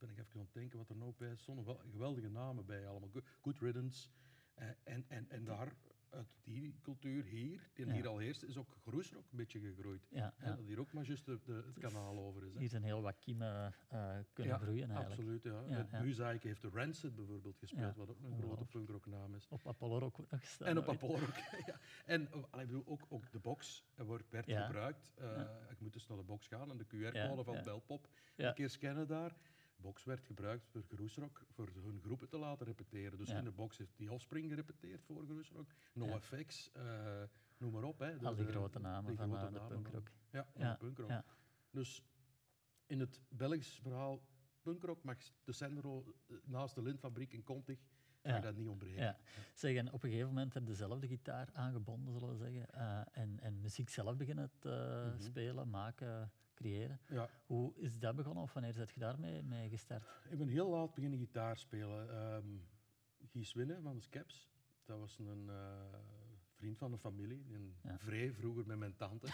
Ben 0.00 0.10
ik 0.10 0.18
even 0.18 0.34
aan 0.40 0.44
het 0.44 0.52
denken 0.54 0.78
wat 0.78 0.88
er 0.88 0.96
nog 0.96 1.16
bij 1.16 1.36
stonden. 1.36 1.64
Wel 1.64 1.80
geweldige 1.90 2.28
namen 2.28 2.66
bij 2.66 2.86
allemaal. 2.88 3.10
Good, 3.40 3.58
Riddance. 3.58 4.08
Eh, 4.54 4.68
en, 4.84 5.04
en, 5.08 5.30
en 5.30 5.44
daar, 5.44 5.72
uit 6.10 6.28
die 6.42 6.74
cultuur 6.82 7.24
hier, 7.24 7.70
die 7.74 7.86
Ja. 7.86 7.92
hier 7.92 8.06
al 8.08 8.18
heerst, 8.18 8.42
is 8.42 8.56
ook 8.56 8.76
groesrock 8.82 9.30
een 9.30 9.36
beetje 9.36 9.60
gegroeid. 9.60 10.06
Ja, 10.10 10.34
dat 10.38 10.58
hier 10.58 10.78
ook 10.80 10.92
maar 10.92 11.04
juist 11.04 11.24
de, 11.24 11.40
de- 11.44 11.52
het 11.66 11.78
kanaal 11.78 12.18
over 12.18 12.44
is. 12.44 12.52
Hè. 12.52 12.58
Hier 12.58 12.68
zijn 12.68 12.82
heel 12.82 13.02
wat 13.02 13.18
kiemen 13.18 13.74
eh, 13.88 14.18
kunnen 14.32 14.58
groeien 14.58 14.90
eigenlijk. 14.90 15.10
Absoluut, 15.20 15.42
ja. 15.42 15.64
Ja, 15.68 16.38
heeft 16.40 16.62
de 16.62 16.68
Rancid 16.72 17.14
bijvoorbeeld 17.14 17.58
gespeeld, 17.58 17.96
wat 17.96 18.08
ook 18.10 18.20
een 18.22 18.38
grote 18.38 18.64
punkrocknaam 18.64 19.34
is. 19.34 19.48
Op 19.48 19.66
Apollo 19.66 20.00
ook 20.00 20.18
nog 20.18 20.26
gestaan. 20.30 20.66
En 20.68 20.78
op. 20.78 20.88
Apollo 20.88 21.14
ook. 21.14 21.36
ja. 21.66 21.78
En 22.04 22.34
oh, 22.34 22.60
ik 22.60 22.66
bedoel, 22.66 22.86
ook, 22.86 23.06
ook 23.08 23.30
de 23.30 23.38
box 23.38 23.84
wordt, 23.96 24.30
werd 24.30 24.44
gebruikt. 24.52 25.12
Eh. 25.16 25.26
Je 25.68 25.76
moet 25.78 25.92
dus 25.92 26.06
naar 26.06 26.16
de 26.18 26.24
box 26.24 26.46
gaan 26.46 26.70
en 26.70 26.76
de 26.76 26.84
QR-code 26.86 27.44
van. 27.44 27.62
Belpop 27.64 28.08
een 28.36 28.54
keer 28.54 28.70
scannen 28.70 29.06
daar. 29.06 29.36
Box 29.80 30.04
werd 30.04 30.24
gebruikt 30.24 30.66
voor 30.66 30.82
Groesrock, 30.88 31.42
voor 31.50 31.68
hun 31.82 32.00
groepen 32.02 32.28
te 32.28 32.38
laten 32.38 32.66
repeteren. 32.66 33.18
Dus 33.18 33.28
Ja. 33.28 33.38
in 33.38 33.44
de 33.44 33.50
box 33.50 33.78
heeft 33.78 33.96
die 33.96 34.12
Offspring 34.12 34.48
gerepeteerd 34.48 35.02
voor 35.04 35.24
Groesrock. 35.24 35.70
Ja. 35.92 36.04
NoFX, 36.04 36.70
eh 36.72 37.22
noem 37.58 37.72
maar 37.72 37.82
op. 37.82 37.98
Hè. 37.98 38.18
De- 38.18 38.26
Al 38.26 38.34
die 38.34 38.44
de- 38.44 38.50
grote 38.50 38.78
namen 38.78 39.06
die 39.06 39.16
van 39.16 39.28
grote 39.30 39.46
eh, 39.46 39.52
de 39.52 39.58
van- 39.58 39.68
punkrock. 39.68 40.08
Ja, 40.30 40.46
van 40.52 40.60
Ja, 40.62 40.74
punkrock. 40.74 41.08
ja. 41.08 41.24
Dus 41.70 42.04
in 42.86 43.00
het 43.00 43.20
Belgisch 43.28 43.78
verhaal 43.82 44.22
punkrock 44.62 45.02
mag 45.02 45.16
de 45.44 45.52
Sendero 45.52 46.14
eh, 46.28 46.36
naast 46.44 46.74
de 46.74 46.82
lintfabriek 46.82 47.32
in 47.32 47.42
Contig 47.42 47.78
mag 48.22 48.32
Ja. 48.34 48.40
dat 48.40 48.56
niet 48.56 48.68
ontbreken. 48.68 49.02
Ja. 49.02 49.18
Zeg, 49.54 49.76
en 49.76 49.92
op 49.92 50.02
een 50.02 50.08
gegeven 50.10 50.28
moment 50.28 50.54
heb 50.54 50.66
je 50.66 50.74
zelf 50.74 50.98
de 50.98 51.06
gitaar 51.06 51.48
aangebonden, 51.52 52.12
zullen 52.12 52.28
we 52.28 52.36
zeggen. 52.36 52.68
eh, 52.70 53.00
en, 53.12 53.40
en 53.40 53.60
muziek 53.60 53.88
zelf 53.88 54.16
beginnen 54.16 54.50
te 54.58 55.04
Mhm. 55.14 55.20
spelen, 55.22 55.70
maken, 55.70 56.32
creëren. 56.60 57.00
Ja. 57.08 57.28
Hoe 57.46 57.72
is 57.76 57.98
dat 57.98 58.16
begonnen 58.16 58.42
of 58.42 58.52
wanneer 58.52 58.72
zet 58.72 58.90
je 58.90 59.00
daarmee 59.00 59.42
mee 59.42 59.68
gestart? 59.68 60.04
Ik 60.30 60.38
ben 60.38 60.48
heel 60.48 60.68
laat 60.70 60.94
beginnen 60.94 61.18
gitaar 61.18 61.56
spelen. 61.58 62.10
Ehm 62.10 62.46
Gies 63.26 63.52
Winnen 63.52 63.82
van 63.82 63.94
de 63.94 64.00
Skeps, 64.00 64.48
dat 64.84 64.98
was 64.98 65.18
een 65.18 65.48
eh, 65.48 65.98
vriend 66.56 66.78
van 66.78 66.90
de 66.90 66.98
familie. 66.98 67.44
Een 67.52 67.74
Ja. 67.82 67.98
vrij 67.98 68.32
vroeger 68.32 68.66
met 68.66 68.78
mijn 68.78 68.96
tante. 68.96 69.26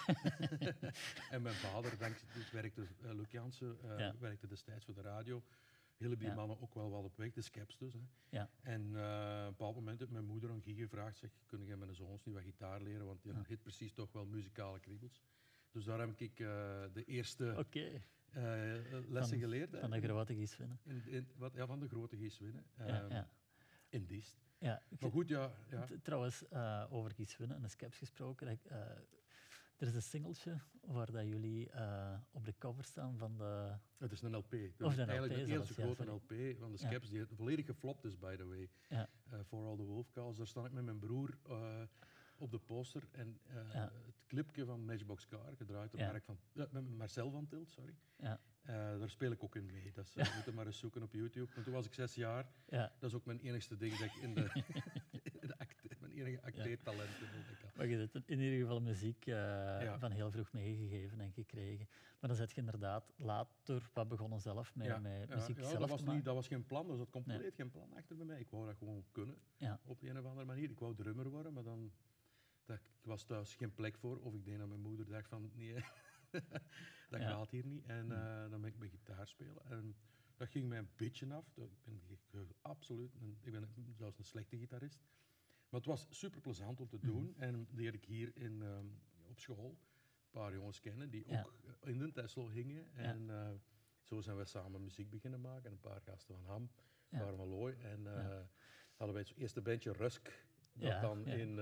en 1.30 1.42
mijn 1.42 1.54
vader, 1.54 1.99
dank, 1.99 2.16
dus 2.35 2.50
werkte, 2.50 2.80
uh, 3.04 3.12
Luc 3.12 3.30
Jansen, 3.30 3.76
eh, 3.83 3.99
Ja. 3.99 4.14
werkte 4.18 4.47
destijds 4.47 4.85
voor 4.85 4.95
de 4.95 5.00
radio. 5.00 5.42
Hielp 5.97 6.18
die 6.21 6.33
mannen 6.33 6.61
ook 6.61 6.75
wel 6.75 6.90
wat 6.90 7.04
op 7.04 7.16
weg, 7.16 7.33
de 7.33 7.40
Skeps 7.40 7.78
dus. 7.78 7.92
Hè. 7.92 8.00
Ja. 8.28 8.50
En 8.62 8.80
op 8.88 8.95
een 8.97 9.47
bepaald 9.49 9.75
moment 9.75 9.99
heeft 9.99 10.11
mijn 10.11 10.25
moeder 10.26 10.50
aan 10.50 10.62
Guy 10.62 10.75
gevraagd, 10.75 11.18
zeg, 11.18 11.30
kun 11.47 11.64
jij 11.64 11.76
mijn 11.76 11.95
zoons 11.95 12.25
niet 12.25 12.35
wat 12.35 12.45
gitaar 12.45 12.80
leren, 12.83 13.06
want 13.06 13.23
die 13.23 13.33
heeft 13.47 13.62
precies 13.62 13.92
toch 13.92 14.12
wel 14.12 14.26
muzikale 14.26 14.80
kriebels. 14.80 15.23
Dus 15.76 15.85
daar 15.85 15.99
heb 15.99 16.21
ik 16.21 16.40
eh, 16.40 16.47
de 16.92 17.04
eerste 17.04 17.50
eh, 18.30 18.42
lessen 19.09 19.38
Van- 19.38 19.38
geleerd. 19.38 19.71
van 19.78 19.90
de 19.90 20.00
grote 20.00 20.35
wat, 21.37 21.52
ja, 21.54 21.66
van 21.66 21.80
de 21.80 21.88
grote 21.88 22.16
Gies 22.16 22.38
winnen. 22.38 22.64
Ja, 22.78 22.85
Ehm, 23.02 23.12
ja. 23.12 23.28
In 23.88 24.06
Diest. 24.06 24.37
Ja, 24.59 24.83
Maar 25.00 25.11
goed, 25.11 25.28
ja. 25.28 25.52
trouwens, 26.02 26.49
eh, 26.49 26.85
over 26.90 27.11
Gies 27.12 27.37
winnen 27.37 27.56
en 27.56 27.62
de 27.62 27.68
Skeps 27.68 27.99
gesproken. 27.99 28.49
ik, 28.49 28.64
er 29.76 29.87
is 29.87 29.95
een 29.95 30.02
singeltje 30.02 30.59
waar 30.80 31.11
dat 31.12 31.26
jullie 31.26 31.71
op 32.30 32.45
de 32.45 32.54
cover 32.59 32.85
staan 32.85 33.18
van 33.18 33.38
de... 33.38 33.73
Het 33.99 34.12
is 34.12 34.23
een 34.23 34.37
LP. 34.37 34.50
Dat 34.50 34.87
Of 34.87 34.92
is 34.92 34.99
een 34.99 35.09
eigenlijk 35.09 35.33
LP 35.40 35.47
de 35.47 35.52
zelfs, 35.52 35.68
eerste 35.68 35.83
grote. 35.83 36.04
LP 36.11 36.59
van 36.59 36.73
de 36.73 36.78
Ja. 36.80 36.87
Skeps, 36.87 37.09
die 37.11 37.26
volledig 37.26 37.66
geflopt 37.66 38.04
is, 38.04 38.18
by 38.18 38.37
the 38.37 38.47
way. 38.47 38.71
Ja. 38.88 39.09
For 39.45 39.66
All 39.66 39.76
the 39.76 39.83
Wolf 39.83 40.11
Calls. 40.11 40.37
Daar 40.37 40.47
sta 40.47 40.64
ik 40.64 40.73
met 40.73 40.85
mijn 40.85 40.99
broer 40.99 41.38
de 42.56 42.62
poster. 42.66 43.08
En 43.12 43.38
eh, 43.46 43.54
Ja. 43.72 43.92
het 44.06 44.22
clipje 44.26 44.64
van 44.64 44.84
Matchbox 44.84 45.26
Car, 45.26 45.56
gedraaid 45.56 45.90
door 45.90 46.00
Ja. 46.00 46.06
Mark 46.06 46.25
van, 46.25 46.38
met 46.52 46.96
Marcel 46.96 47.30
van 47.30 47.46
Tilt, 47.46 47.70
sorry. 47.70 47.94
Ja, 48.16 48.40
Eh, 48.62 48.75
daar 48.98 49.10
speel 49.10 49.30
ik 49.30 49.42
ook 49.42 49.56
in 49.56 49.66
mee. 49.66 49.92
Dat 49.92 50.04
is, 50.14 50.14
moet 50.44 50.54
maar 50.54 50.66
eens 50.66 50.78
zoeken 50.78 51.02
op 51.02 51.12
YouTube. 51.12 51.48
Maar 51.54 51.64
toen 51.64 51.72
was 51.72 51.86
ik 51.86 51.94
zes 51.94 52.14
jaar. 52.14 52.46
ja. 52.68 52.92
Dat 52.98 53.10
is 53.10 53.16
ook 53.16 53.25
mijn 53.25 53.38
enigste 53.40 53.76
ding 53.76 53.96
dat 53.96 54.06
ik 54.06 54.14
in 54.14 54.34
de, 54.34 54.50
in 55.40 55.46
de 55.46 55.58
acte, 55.58 55.88
mijn 56.00 56.12
enige 56.12 56.42
acteertalent 56.42 57.10
dat. 57.20 57.75
Maar 57.76 57.86
je 57.86 57.96
hebt 57.96 58.14
in 58.30 58.40
ieder 58.40 58.58
geval 58.60 58.80
muziek 58.80 59.26
eh, 59.26 59.98
van 59.98 60.10
heel 60.10 60.30
vroeg 60.30 60.52
meegegeven 60.52 61.20
en 61.20 61.32
gekregen. 61.32 61.86
Maar 62.20 62.28
dan 62.30 62.38
zet 62.38 62.50
je 62.50 62.56
inderdaad 62.60 63.12
later 63.16 63.90
wat 63.92 64.08
begonnen 64.08 64.40
zelf 64.40 64.75
met, 64.75 65.02
met 65.02 65.28
muziek 65.28 65.56
zelf 65.58 65.78
dat 65.78 65.88
was, 65.88 66.02
niet, 66.02 66.25
dat 66.25 66.34
was 66.34 66.46
geen 66.48 66.66
plan, 66.66 66.90
er 66.90 66.96
zat 66.96 67.10
compleet 67.10 67.54
geen 67.54 67.70
plan 67.70 67.92
achter 67.96 68.16
bij 68.16 68.26
mij. 68.26 68.40
Ik 68.40 68.50
wou 68.50 68.66
dat 68.66 68.76
gewoon 68.76 69.04
kunnen, 69.12 69.36
op 69.84 70.02
een 70.02 70.18
of 70.18 70.25
andere 70.25 70.46
manier. 70.46 70.70
Ik 70.70 70.78
wou 70.78 70.94
drummer 70.94 71.28
worden, 71.30 71.52
maar 71.52 71.62
dan 71.64 71.92
Dat, 72.66 72.76
ik 72.78 73.04
was 73.04 73.25
thuis 73.25 73.54
geen 73.54 73.75
plek 73.75 73.96
voor, 73.99 74.18
of 74.20 74.35
ik 74.35 74.44
denk 74.44 74.58
dat 74.58 74.68
mijn 74.68 74.80
moeder 74.80 75.06
dacht 75.06 75.28
van 75.28 75.50
nee, 75.54 75.75
dat 77.11 77.20
Ja. 77.20 77.28
gaat 77.30 77.50
hier 77.50 77.64
niet. 77.66 77.85
En 77.87 78.12
eh, 78.12 78.50
dan 78.50 78.61
ben 78.61 78.70
ik 78.70 78.78
bij 78.78 78.88
gitaar 78.88 79.26
spelen. 79.28 79.64
En 79.66 79.96
dat 80.37 80.49
ging 80.49 80.68
mij 80.68 80.78
een 80.78 80.90
beetje 80.96 81.35
af. 81.35 81.56
Ik 81.56 82.20
ben 82.30 82.49
absoluut, 82.62 83.14
een, 83.14 83.38
ik 83.42 83.52
ben 83.52 83.68
zelfs 83.96 84.18
een 84.18 84.25
slechte 84.25 84.58
gitarist. 84.58 85.00
Maar 85.68 85.80
het 85.80 85.88
was 85.88 86.06
super 86.11 86.40
plezant 86.40 86.80
om 86.80 86.88
te 86.88 86.96
Mhm. 86.96 87.06
doen. 87.06 87.35
En 87.37 87.68
leerde 87.70 87.96
ik 87.99 88.04
hier 88.04 88.30
in, 88.37 88.62
ehm, 88.62 88.87
op 89.28 89.38
school 89.40 89.68
een 89.70 90.30
paar 90.42 90.52
jongens 90.52 90.80
kennen 90.80 91.11
die 91.11 91.25
Ja. 91.28 91.42
ook 91.42 91.52
in 91.80 91.99
de 91.99 92.12
Tesla 92.12 92.49
hingen. 92.49 92.85
Ja. 92.94 92.99
En 93.02 93.30
eh, 93.30 93.50
zo 94.02 94.20
zijn 94.20 94.37
we 94.37 94.44
samen 94.44 94.82
muziek 94.82 95.11
beginnen 95.11 95.40
maken. 95.40 95.64
En 95.64 95.73
een 95.73 95.80
paar 95.80 96.00
gasten 96.00 96.35
van 96.35 96.44
Ham, 96.44 96.70
Ja. 97.08 97.18
waren 97.18 97.37
van 97.37 97.49
Looy. 97.49 97.73
En 97.73 98.02
Ja. 98.02 98.49
hadden 98.96 99.14
wij 99.16 99.25
het 99.28 99.37
eerste 99.37 99.62
bandje 99.62 99.92
Rusk, 99.92 100.46
dat 100.73 101.00
dan 101.00 101.26
in... 101.26 101.58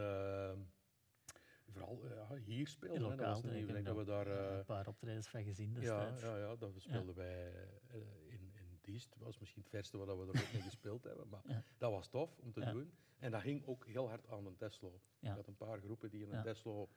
Vooral 1.74 1.98
eh, 2.04 2.10
ja, 2.16 2.36
hier 2.44 2.66
speelde. 2.68 2.94
hè. 2.94 3.00
Dat 3.00 3.10
Lokaal, 3.18 3.38
ik 3.38 3.44
ik 3.44 3.58
heb 3.66 3.72
denk 3.72 3.86
dat 3.86 3.96
we 3.96 4.04
daar... 4.04 4.28
ja, 4.28 4.48
eh, 4.50 4.56
een 4.56 4.64
paar 4.64 4.86
optredens 4.88 5.28
van 5.28 5.42
gezien 5.44 5.68
ja, 5.72 5.74
destijds. 5.80 6.22
ja, 6.22 6.36
ja, 6.36 6.56
dat 6.56 6.70
speelden 6.76 7.14
wij 7.14 7.52
eh, 7.52 7.98
in, 8.28 8.52
in 8.54 8.78
Diest. 8.80 9.10
Dat 9.12 9.22
was 9.22 9.38
misschien 9.38 9.60
het 9.62 9.70
verste 9.70 9.96
wat 9.98 10.06
we 10.06 10.12
er 10.22 10.28
ook 10.28 10.52
mee 10.52 10.62
gespeeld 10.70 11.04
hebben. 11.04 11.28
Maar 11.28 11.42
Ja. 11.46 11.62
dat 11.78 11.90
was 11.90 12.08
tof 12.08 12.38
om 12.38 12.52
te 12.52 12.60
Ja. 12.60 12.72
doen. 12.72 12.92
En 13.18 13.30
dat 13.30 13.42
hing 13.42 13.66
ook 13.66 13.86
heel 13.86 14.08
hard 14.08 14.26
aan 14.28 14.46
een 14.46 14.56
Teslo. 14.56 15.00
Ja. 15.18 15.28
Je 15.30 15.34
had 15.36 15.46
een 15.46 15.56
paar 15.56 15.78
groepen 15.80 16.10
die 16.10 16.20
in 16.22 16.28
een 16.28 16.36
Ja. 16.36 16.42
Teslo 16.42 16.88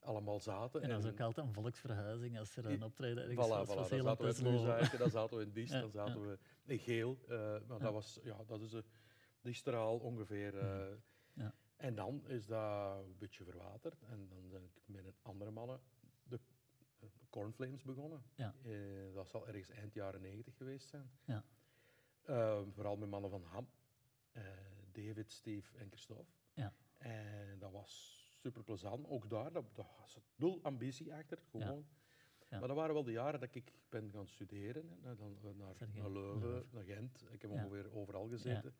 allemaal 0.00 0.40
zaten. 0.40 0.82
En 0.82 0.88
dat 0.88 1.04
is 1.04 1.10
ook 1.10 1.20
altijd 1.20 1.46
een 1.46 1.52
volksverhuizing 1.52 2.38
als 2.38 2.56
er 2.56 2.66
een 2.66 2.82
optreden 2.82 3.24
ergens 3.28 3.46
Voilà, 3.46 3.50
was. 3.50 3.68
voilà. 3.68 3.74
was 3.76 3.88
Dan 3.88 4.02
zaten 4.02 4.24
we 4.24 4.92
in 4.92 4.98
dan 4.98 5.10
zaten 5.10 5.36
we 5.36 5.42
in 5.42 5.52
Diest, 5.52 5.72
Ja, 5.72 5.80
dan 5.80 5.90
zaten 5.90 6.20
ja. 6.20 6.26
we 6.26 6.38
in 6.72 6.78
Geel. 6.78 7.18
maar 7.28 7.38
Ja. 7.38 7.78
dat 7.78 7.92
was, 7.92 8.20
ja, 8.22 8.44
dat 8.46 8.60
is 8.60 8.70
de, 8.70 8.84
die 9.40 9.54
straal 9.54 9.98
ongeveer. 9.98 10.54
En 11.82 11.94
dan 11.94 12.26
is 12.26 12.46
dat 12.46 13.04
een 13.04 13.16
beetje 13.18 13.44
verwaterd. 13.44 14.02
En 14.02 14.28
dan 14.28 14.48
ben 14.48 14.62
ik 14.64 14.82
met 14.86 15.04
een 15.06 15.16
andere 15.22 15.50
mannen 15.50 15.80
de, 16.22 16.40
Cornflames 17.30 17.82
begonnen. 17.82 18.22
Ja. 18.34 18.54
Eh, 18.64 19.14
dat 19.14 19.28
zal 19.28 19.46
ergens 19.46 19.70
eind 19.70 19.94
jaren 19.94 20.20
negentig 20.20 20.56
geweest 20.56 20.88
zijn. 20.88 21.10
Ja. 21.24 21.44
Eh, 22.22 22.62
vooral 22.70 22.96
met 22.96 23.08
mannen 23.08 23.30
van 23.30 23.42
Ham. 23.44 23.68
eh, 24.32 24.42
David, 24.92 25.30
Steve 25.30 25.78
en 25.78 25.88
Christophe. 25.88 26.32
Ja. 26.54 26.72
En 26.98 27.58
dat 27.58 27.72
was 27.72 28.20
super 28.40 28.62
plezant. 28.62 29.06
Ook 29.08 29.30
daar, 29.30 29.52
dat, 29.52 29.64
dat 29.74 29.86
was 29.98 30.18
nul 30.36 30.58
ambitie 30.62 31.14
achter. 31.14 31.38
Gewoon. 31.50 31.86
Ja. 32.48 32.58
Maar 32.58 32.68
dat 32.68 32.76
waren 32.76 32.94
wel 32.94 33.04
de 33.04 33.12
jaren 33.12 33.40
dat 33.40 33.54
ik 33.54 33.72
ben 33.88 34.10
gaan 34.12 34.26
studeren. 34.26 34.98
hè. 35.02 35.16
Dan 35.16 35.38
naar, 35.56 35.76
naar 35.94 36.10
Leuven, 36.10 36.68
naar 36.70 36.84
Gent. 36.84 37.24
Ik 37.30 37.42
heb 37.42 37.50
ongeveer 37.50 37.92
overal 37.92 38.28
gezeten. 38.28 38.74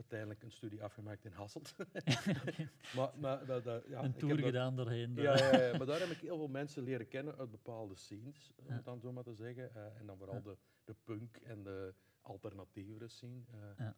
Uiteindelijk 0.00 0.42
een 0.42 0.50
studie 0.52 0.82
afgemaakt 0.84 1.24
in 1.24 1.32
Hasselt. 1.32 1.74
Maar, 2.96 3.10
maar 3.18 3.46
dat, 3.46 3.64
dat, 3.64 3.84
ja, 3.88 4.02
een 4.02 4.14
tour 4.16 4.38
gedaan 4.38 4.76
doorheen. 4.76 5.14
de- 5.14 5.22
ja, 5.22 5.36
ja, 5.36 5.60
ja, 5.60 5.76
maar 5.78 5.86
daar 5.92 6.00
heb 6.00 6.08
ik 6.08 6.18
heel 6.20 6.36
veel 6.36 6.48
mensen 6.48 6.82
leren 6.82 7.08
kennen 7.08 7.36
uit 7.38 7.50
bepaalde 7.50 7.94
scenes, 7.94 8.50
om 8.56 8.66
het 8.66 8.84
dan 8.84 9.00
zo 9.00 9.12
maar 9.12 9.22
te 9.24 9.34
zeggen. 9.34 9.74
Eh, 9.74 10.00
en 10.00 10.06
dan 10.06 10.16
vooral 10.16 10.42
de, 10.42 10.56
de 10.84 10.94
punk 11.04 11.36
en 11.36 11.62
de 11.62 11.94
alternatievere 12.22 13.08
scene. 13.08 13.40
eh. 13.50 13.58
Ja. 13.78 13.96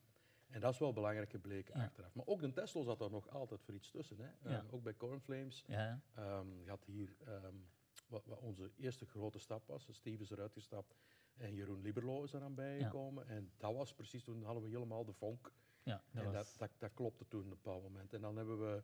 En 0.48 0.60
dat 0.60 0.72
is 0.72 0.78
wel 0.78 0.92
belangrijk 0.92 1.30
gebleken 1.30 1.74
achteraf. 1.74 2.14
Maar 2.14 2.26
ook 2.26 2.40
de 2.40 2.52
Tesla 2.52 2.82
zat 2.82 2.98
daar 2.98 3.10
nog 3.10 3.28
altijd 3.30 3.62
voor 3.62 3.74
iets 3.74 3.90
tussen. 3.90 4.16
Hè. 4.20 4.50
Eh, 4.50 4.60
ook 4.70 4.82
bij 4.82 4.94
Cornflames 4.96 5.64
Ja, 5.66 5.78
ja. 5.84 6.00
ehm 6.14 6.46
gaat 6.64 6.84
hier, 6.84 7.16
ehm, 7.26 7.54
wat, 8.08 8.24
wat 8.26 8.38
onze 8.40 8.70
eerste 8.76 9.06
grote 9.06 9.38
stap 9.38 9.66
was, 9.66 9.86
Steve 9.90 10.22
is 10.22 10.30
eruit 10.30 10.52
gestapt 10.52 10.94
en 11.36 11.54
Jeroen 11.54 11.80
Liberlo 11.80 12.22
is 12.22 12.32
eraan 12.32 12.54
bijgekomen. 12.54 13.28
En 13.28 13.50
dat 13.56 13.74
was 13.74 13.94
precies, 13.94 14.24
toen 14.24 14.42
hadden 14.44 14.62
we 14.62 14.68
helemaal 14.68 15.04
de 15.04 15.12
vonk. 15.12 15.52
Ja 15.82 16.02
dat 16.12 16.24
en 16.24 16.32
was... 16.32 16.56
dat, 16.56 16.58
dat, 16.58 16.70
dat 16.80 16.90
klopte 16.94 17.28
toen 17.28 17.40
op 17.40 17.46
een 17.46 17.50
bepaald 17.62 17.82
moment. 17.82 18.12
En 18.12 18.20
dan 18.20 18.36
hebben 18.36 18.58
we 18.58 18.82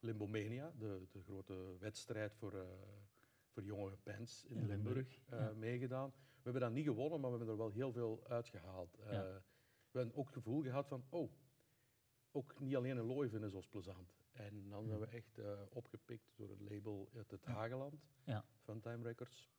Limbomania, 0.00 0.72
de, 0.78 1.06
de 1.12 1.22
grote 1.22 1.76
wedstrijd 1.78 2.34
voor, 2.34 2.54
eh, 2.54 2.66
voor 3.52 3.62
jonge 3.62 3.96
bands 4.02 4.44
in, 4.44 4.56
In 4.56 4.66
Limburg, 4.66 4.94
Limburg, 4.94 5.22
eh, 5.28 5.38
ja. 5.38 5.52
meegedaan. 5.52 6.08
We 6.10 6.40
hebben 6.50 6.62
dat 6.62 6.72
niet 6.72 6.84
gewonnen, 6.86 7.20
maar 7.20 7.30
we 7.30 7.36
hebben 7.36 7.54
er 7.54 7.60
wel 7.62 7.70
heel 7.72 7.92
veel 7.92 8.24
uitgehaald. 8.28 8.94
Eh, 8.98 9.12
Ja. 9.12 9.42
we 9.90 9.98
hebben 9.98 10.16
ook 10.16 10.24
het 10.26 10.34
gevoel 10.34 10.62
gehad 10.62 10.88
van, 10.88 11.04
oh, 11.08 11.30
ook 12.32 12.60
niet 12.60 12.76
alleen 12.76 12.96
een 12.96 13.04
looi 13.06 13.28
vinden 13.28 13.48
is 13.48 13.54
ons 13.54 13.68
plezant. 13.68 14.14
En 14.32 14.68
dan 14.68 14.86
zijn 14.86 15.00
we 15.00 15.06
echt 15.06 15.38
eh, 15.38 15.60
opgepikt 15.68 16.32
door 16.36 16.50
een 16.50 16.62
label 16.74 17.08
uit 17.14 17.30
het. 17.30 17.44
Hageland, 17.44 17.94
Ja. 18.24 18.44
Funtime 18.62 19.02
Records. 19.02 19.50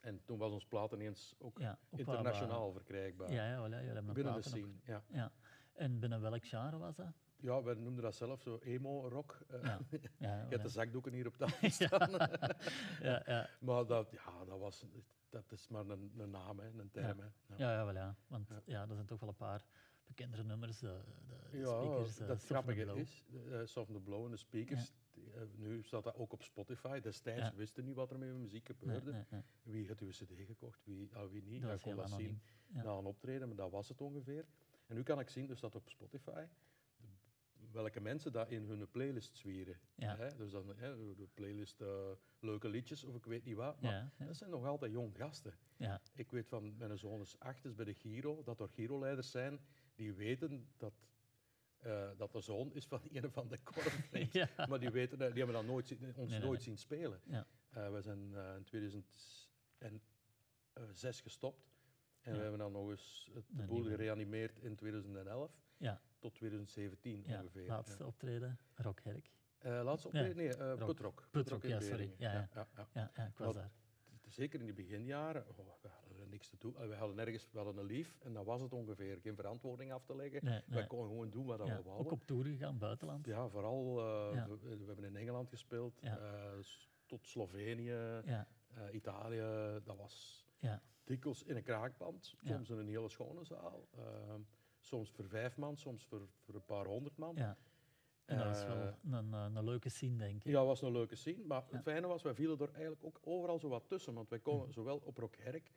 En 0.00 0.24
toen 0.24 0.38
was 0.38 0.52
ons 0.52 0.66
plaat 0.66 0.92
ineens 0.92 1.34
ook 1.38 1.58
ja, 1.58 1.78
internationaal 1.90 2.72
verkrijkbaar. 2.72 3.26
wat- 3.26 3.36
Ja, 3.36 3.46
ja, 3.50 3.68
voilà, 3.68 4.12
binnen 4.12 4.34
de 4.34 4.42
scene. 4.42 4.72
Ja. 4.84 5.04
Ja. 5.08 5.32
En 5.74 5.98
binnen 5.98 6.20
welk 6.20 6.44
genre 6.46 6.78
was 6.78 6.96
dat? 6.96 7.12
ja, 7.36 7.62
we 7.62 7.74
noemden 7.74 8.02
dat 8.02 8.14
zelf 8.14 8.40
zo 8.40 8.58
emo-rock. 8.62 9.38
Eh, 9.48 9.62
Ja. 9.62 9.78
Ja, 10.18 10.42
Je 10.42 10.48
hebt 10.48 10.62
de 10.62 10.68
zakdoeken 10.68 11.12
hier 11.12 11.26
op 11.26 11.36
tafel 11.36 11.70
staan. 11.86 12.10
ja, 13.08 13.22
ja. 13.26 13.48
maar 13.60 13.86
dat, 13.86 14.10
ja, 14.10 14.44
dat, 14.44 14.58
was, 14.58 14.84
dat 15.28 15.52
is 15.52 15.68
maar 15.68 15.88
een, 15.88 16.12
een 16.16 16.30
naam, 16.30 16.58
hè, 16.58 16.68
een 16.78 16.90
term. 16.90 17.18
Hè. 17.18 17.24
Ja. 17.24 17.54
Ja, 17.56 17.72
ja, 17.72 17.84
wel 17.84 17.94
ja. 17.94 18.16
Want 18.26 18.48
Ja. 18.48 18.62
ja. 18.64 18.82
er 18.88 18.94
zijn 18.94 19.06
toch 19.06 19.20
wel 19.20 19.28
een 19.28 19.36
paar 19.36 19.66
bekendere 20.06 20.44
nummers. 20.44 20.78
De, 20.78 21.00
de, 21.26 21.34
de 21.50 21.58
Ja, 21.58 21.66
speakers, 21.80 22.12
eh, 22.12 22.26
dat 22.26 22.30
and 22.30 22.44
grappige 22.44 22.94
is, 22.94 23.24
uh, 23.32 23.60
Soft 23.64 23.92
the 23.92 24.00
Blow 24.00 24.24
en 24.24 24.30
de 24.30 24.36
speakers, 24.36 24.92
die, 25.10 25.32
eh, 25.32 25.42
nu 25.56 25.82
staat 25.82 26.04
dat 26.04 26.16
ook 26.16 26.32
op 26.32 26.42
Spotify. 26.42 27.00
Destijds 27.00 27.40
Ja. 27.48 27.54
wisten 27.54 27.84
niet 27.84 27.94
wat 27.96 28.10
er 28.10 28.18
met 28.18 28.34
muziek 28.36 28.66
gebeurde. 28.66 29.12
nee, 29.12 29.24
nee. 29.30 29.42
Wie 29.62 29.88
had 29.88 30.00
uw 30.00 30.08
cd 30.10 30.32
gekocht, 30.46 30.84
wie, 30.84 31.10
ah, 31.16 31.30
wie 31.30 31.42
niet. 31.42 31.60
Dat 31.60 31.70
Ja, 31.70 31.76
ik 31.76 31.82
kon 31.82 31.96
dat 31.96 32.10
zien. 32.10 32.40
Ja. 32.66 32.82
na 32.82 32.90
een 32.90 33.04
optreden, 33.04 33.48
maar 33.48 33.56
dat 33.56 33.70
was 33.70 33.88
het 33.88 34.00
ongeveer. 34.00 34.44
En 34.86 34.94
nu 34.94 35.02
kan 35.02 35.20
ik 35.20 35.28
zien, 35.28 35.46
dus 35.46 35.60
dat 35.60 35.74
op 35.74 35.88
Spotify, 35.88 36.44
welke 37.72 38.00
mensen 38.00 38.32
dat 38.32 38.50
in 38.50 38.62
hun 38.64 38.90
playlist 38.90 39.36
zwieren. 39.36 39.78
Ja. 39.94 40.16
Hè? 40.16 40.36
Dus 40.36 40.50
dan 40.50 40.76
hè, 40.76 41.14
de 41.14 41.28
playlist 41.34 41.80
eh, 41.80 42.10
leuke 42.38 42.68
liedjes 42.68 43.04
of 43.04 43.14
ik 43.14 43.24
weet 43.24 43.44
niet 43.44 43.56
wat. 43.56 43.80
Maar 43.80 43.92
Ja, 43.92 44.12
ja. 44.18 44.26
dat 44.26 44.36
zijn 44.36 44.50
nog 44.50 44.64
altijd 44.66 44.92
jong 44.92 45.16
gasten. 45.16 45.54
Ja, 45.76 46.00
Ik 46.14 46.30
weet 46.30 46.48
van 46.48 46.76
mijn 46.76 46.98
zoon 46.98 47.20
is 47.20 47.38
acht, 47.38 47.64
is 47.64 47.74
bij 47.74 47.84
de 47.84 47.94
Giro, 47.94 48.42
dat 48.42 48.60
er 48.60 48.68
Giro-leiders 48.68 49.30
zijn 49.30 49.60
die 49.94 50.12
weten 50.12 50.68
dat, 50.76 50.94
eh, 51.78 52.10
dat 52.16 52.32
de 52.32 52.40
zoon 52.40 52.72
is 52.74 52.86
van 52.86 53.00
een 53.12 53.30
van 53.30 53.48
de 53.48 53.62
cornflakes. 53.72 54.32
ja. 54.32 54.48
Maar 54.68 54.80
die, 54.80 54.90
weten, 54.90 55.18
dat- 55.18 55.28
die 55.34 55.44
hebben 55.44 55.56
dat 55.62 55.66
nooit, 55.70 55.96
ons 56.16 56.30
nee, 56.30 56.40
nooit 56.40 56.52
nee. 56.52 56.60
zien 56.60 56.78
spelen. 56.78 57.20
Ja. 57.24 57.46
Eh, 57.70 57.90
we 57.92 58.02
zijn 58.02 58.34
eh, 58.34 58.54
in 58.56 58.64
2006 58.64 61.20
gestopt. 61.20 61.72
En 62.24 62.32
we 62.36 62.40
hebben 62.42 62.58
dan 62.58 62.72
nog 62.72 62.90
eens 62.90 63.30
het 63.34 63.44
de 63.48 63.62
boel 63.62 63.82
gereanimeerd 63.82 64.58
in 64.58 64.74
2011 64.76 65.50
ja, 65.76 66.00
tot 66.18 66.34
2017 66.34 67.22
ja. 67.26 67.40
ongeveer. 67.40 67.66
laatste 67.68 68.06
optreden, 68.06 68.58
Rockherk. 68.74 69.30
Ja. 69.60 69.78
Eh, 69.78 69.84
laatste 69.84 70.06
optreden? 70.08 70.36
Nee, 70.36 70.48
eh 70.56 70.74
Rock. 70.78 70.86
Putrock. 70.86 71.28
Putrock, 71.30 71.62
in 71.62 71.68
ja, 71.68 71.80
sorry. 71.80 72.14
Ja, 72.18 72.48
ja. 72.54 72.88
ja, 72.92 73.26
ik 73.26 73.38
was 73.38 73.54
daar. 73.54 73.70
zeker 74.28 74.60
in 74.60 74.66
de 74.66 74.72
beginjaren, 74.72 75.48
oh, 75.48 75.56
we 75.56 75.88
hadden 75.88 76.20
er 76.20 76.28
niks 76.28 76.48
te 76.48 76.56
doen. 76.58 76.76
Eh, 76.76 76.88
We 76.88 76.94
hadden 76.94 77.18
ergens, 77.18 77.48
we 77.50 77.58
hadden 77.58 77.76
een 77.76 77.86
lief 77.86 78.18
en 78.22 78.32
dat 78.32 78.44
was 78.44 78.60
het 78.60 78.72
ongeveer. 78.72 79.18
Geen 79.20 79.34
verantwoording 79.36 79.92
af 79.92 80.04
te 80.04 80.16
leggen. 80.16 80.44
Nee, 80.44 80.62
nee. 80.66 80.86
konden 80.86 81.08
gewoon 81.08 81.30
doen 81.30 81.46
wat 81.46 81.58
Ja, 81.58 81.76
we 81.76 81.82
wouden. 81.82 82.06
ook 82.06 82.12
op 82.12 82.24
tour 82.24 82.44
gegaan, 82.44 82.78
buitenland. 82.78 83.26
Ja, 83.26 83.48
vooral, 83.48 84.00
Ja. 84.34 84.48
We, 84.48 84.58
we 84.78 84.84
hebben 84.86 85.04
in 85.04 85.16
Engeland 85.16 85.48
gespeeld, 85.48 85.98
Ja. 86.02 86.18
tot 87.06 87.26
Slovenië, 87.26 88.22
Italië. 88.92 89.80
Dat 89.84 89.96
was 89.96 90.46
ja, 90.58 90.82
dikwijls 91.04 91.42
in 91.42 91.56
een 91.56 91.62
kraakpand, 91.62 92.34
Ja. 92.40 92.48
soms 92.54 92.70
in 92.70 92.78
een 92.78 92.88
hele 92.88 93.08
schone 93.08 93.44
zaal. 93.44 93.88
eh, 93.90 94.34
soms 94.80 95.10
voor 95.10 95.28
vijf 95.28 95.56
man, 95.56 95.76
soms 95.76 96.04
voor, 96.06 96.28
voor 96.44 96.54
een 96.54 96.64
paar 96.64 96.84
honderd 96.86 97.16
man. 97.16 97.34
ja. 97.36 97.56
En 98.24 98.38
dat 98.38 98.46
was 98.46 98.64
wel 98.66 98.76
een, 99.12 99.34
eh, 99.34 99.46
een 99.54 99.64
leuke 99.64 99.88
scene, 99.88 100.16
denk 100.16 100.44
ik. 100.44 100.50
Ja, 100.52 100.58
het 100.58 100.66
was 100.66 100.82
een 100.82 100.92
leuke 100.92 101.14
scene. 101.16 101.44
Maar 101.44 101.64
het 101.70 101.82
fijne 101.82 102.06
was, 102.06 102.22
wij 102.22 102.34
vielen 102.34 102.58
er 102.58 102.70
eigenlijk 102.72 103.04
ook 103.04 103.18
overal 103.22 103.58
zo 103.58 103.68
wat 103.68 103.88
tussen. 103.88 104.14
Want 104.14 104.28
wij 104.28 104.38
komen 104.38 104.72
zowel 104.72 104.98
op 105.04 105.16
Rockherk, 105.16 105.72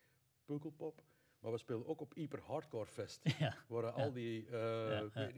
Pukkelpop, 0.45 1.01
maar 1.47 1.55
we 1.55 1.61
speelden 1.61 1.87
ook 1.87 2.01
op 2.01 2.13
Hyper 2.13 2.41
Hardcore 2.41 2.85
Fest. 2.85 3.21
Ja, 3.39 3.55
Waar 3.67 3.91
al 3.91 4.11
die, 4.13 4.45
eh, 4.49 5.09
Ja, 5.13 5.29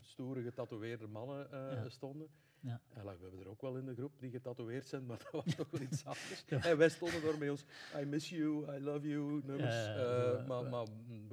stoere 0.00 0.42
getatoeëerde 0.42 1.06
mannen 1.06 1.52
eh, 1.52 1.72
Ja. 1.72 1.88
stonden. 1.88 2.28
Ja. 2.60 2.80
En 2.92 3.04
like, 3.04 3.16
we 3.16 3.22
hebben 3.22 3.40
er 3.40 3.48
ook 3.48 3.60
wel 3.60 3.76
in 3.76 3.84
de 3.84 3.94
groep 3.94 4.20
die 4.20 4.30
getatoeëerd 4.30 4.86
zijn, 4.86 5.06
maar 5.06 5.18
dat 5.18 5.44
was 5.44 5.54
toch 5.54 5.70
wel 5.70 5.80
iets 5.80 6.04
anders. 6.04 6.44
Ja. 6.46 6.62
En 6.64 6.76
wij 6.78 6.88
stonden 6.88 7.22
daar 7.22 7.38
met 7.38 7.50
ons 7.50 7.64
I 8.00 8.04
miss 8.04 8.28
you, 8.28 8.74
I 8.76 8.80
love 8.80 9.08
you 9.08 9.42
nummers. 9.44 9.74
Ja, 9.74 9.94
ja, 9.96 10.32
eh, 10.32 10.46
zo, 10.46 10.64
maar 10.68 10.86
mm, 11.06 11.28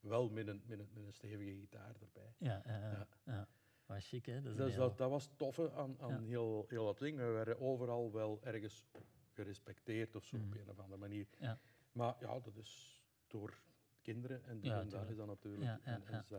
wel 0.00 0.28
met 0.30 0.46
een, 0.48 0.62
met, 0.66 0.78
een, 0.78 0.88
met 0.94 1.04
een 1.06 1.12
stevige 1.12 1.54
gitaar 1.60 1.94
erbij. 2.00 2.34
ja, 2.38 2.62
ja. 2.66 2.78
ja. 2.78 2.90
Ja. 2.90 3.06
ja. 3.32 3.48
Was 3.86 4.08
chic, 4.08 4.26
hè? 4.26 4.40
Dat 4.42 4.52
is 4.52 4.56
Dus 4.58 4.74
dat, 4.74 4.98
dat 4.98 5.10
was 5.10 5.24
het 5.24 5.38
toffe 5.38 5.72
aan, 5.72 6.22
heel, 6.24 6.64
heel 6.68 6.84
dat 6.84 6.98
ding. 6.98 7.16
We 7.16 7.24
werden 7.24 7.60
overal 7.60 8.12
wel 8.12 8.40
ergens 8.42 8.84
gerespecteerd 9.32 10.14
of 10.16 10.24
zo 10.24 10.36
Mhm. 10.36 10.46
op 10.46 10.54
een 10.54 10.70
of 10.70 10.78
andere 10.78 11.00
manier. 11.00 11.26
Ja. 11.38 11.58
Maar 11.92 12.16
ja, 12.20 12.40
dat 12.40 12.56
is 12.56 13.02
door 13.26 13.62
kinderen 14.04 14.44
en, 14.44 14.58
Ja, 14.62 14.82
daar 14.84 15.08
is 15.10 15.16
dat 15.16 15.26
natuurlijk. 15.26 15.80
En- 15.84 16.04
en 16.06 16.24
dat- 16.28 16.38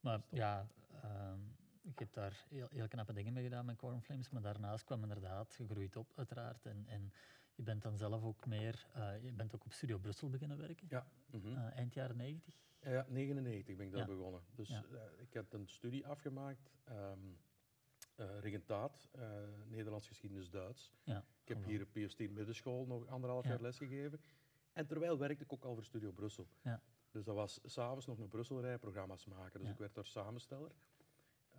Maar 0.00 0.18
Stop. 0.18 0.38
ja, 0.38 0.66
ehm, 1.02 1.38
ik 1.82 1.98
heb 1.98 2.12
daar 2.12 2.44
heel, 2.48 2.66
heel 2.70 2.88
knappe 2.88 3.12
dingen 3.12 3.32
mee 3.32 3.42
gedaan 3.44 3.64
met 3.66 3.76
Cornflames, 3.76 4.30
maar 4.30 4.42
daarnaast 4.42 4.84
kwam 4.84 5.02
inderdaad 5.02 5.54
gegroeid 5.54 5.96
op, 5.96 6.12
uiteraard. 6.16 6.66
En, 6.66 6.84
en 6.88 7.12
je 7.54 7.62
bent 7.62 7.82
dan 7.82 7.96
zelf 7.96 8.22
ook 8.22 8.46
meer, 8.46 8.86
eh, 8.94 9.22
je 9.24 9.32
bent 9.32 9.54
ook 9.54 9.64
op 9.64 9.72
Studio 9.72 9.98
Brussel 9.98 10.30
beginnen 10.30 10.58
werken, 10.58 10.86
ja, 10.90 11.06
eh, 11.32 11.56
eind 11.76 11.94
jaren 11.94 12.16
90. 12.16 12.54
ja, 12.80 13.06
99 13.08 13.76
ben 13.76 13.86
ik 13.86 13.92
daar 13.92 14.00
Ja. 14.00 14.06
begonnen. 14.16 14.40
Dus 14.54 14.68
Ja. 14.68 14.84
eh, 14.92 15.00
ik 15.22 15.32
heb 15.32 15.52
een 15.52 15.68
studie 15.68 16.06
afgemaakt. 16.06 16.70
ehm, 16.84 17.18
eh 18.16 18.38
regentaat, 18.40 19.10
Nederlands 19.64 20.06
geschiedenis 20.08 20.50
Duits. 20.50 20.92
Ja, 21.04 21.24
Ik 21.42 21.48
heb 21.48 21.64
hier 21.64 21.82
op 21.82 21.88
PS10 21.92 22.32
middenschool 22.32 22.86
nog 22.86 23.06
anderhalf 23.06 23.44
Ja. 23.44 23.50
jaar 23.50 23.60
les 23.60 23.76
gegeven. 23.76 24.20
En 24.72 24.86
terwijl 24.86 25.18
werkte 25.18 25.44
ik 25.44 25.52
ook 25.52 25.64
al 25.64 25.74
voor 25.74 25.84
Studio 25.84 26.12
Brussel. 26.12 26.46
Ja. 26.62 26.80
Dus 27.16 27.24
dat 27.24 27.34
was 27.34 27.60
s'avonds 27.64 28.06
nog 28.06 28.18
naar 28.18 28.28
Brussel 28.28 28.60
rijden, 28.60 28.78
programma's 28.80 29.24
maken. 29.26 29.58
Dus 29.58 29.68
Ja. 29.68 29.72
ik 29.74 29.78
werd 29.78 29.94
daar 29.94 30.04
samensteller. 30.06 30.70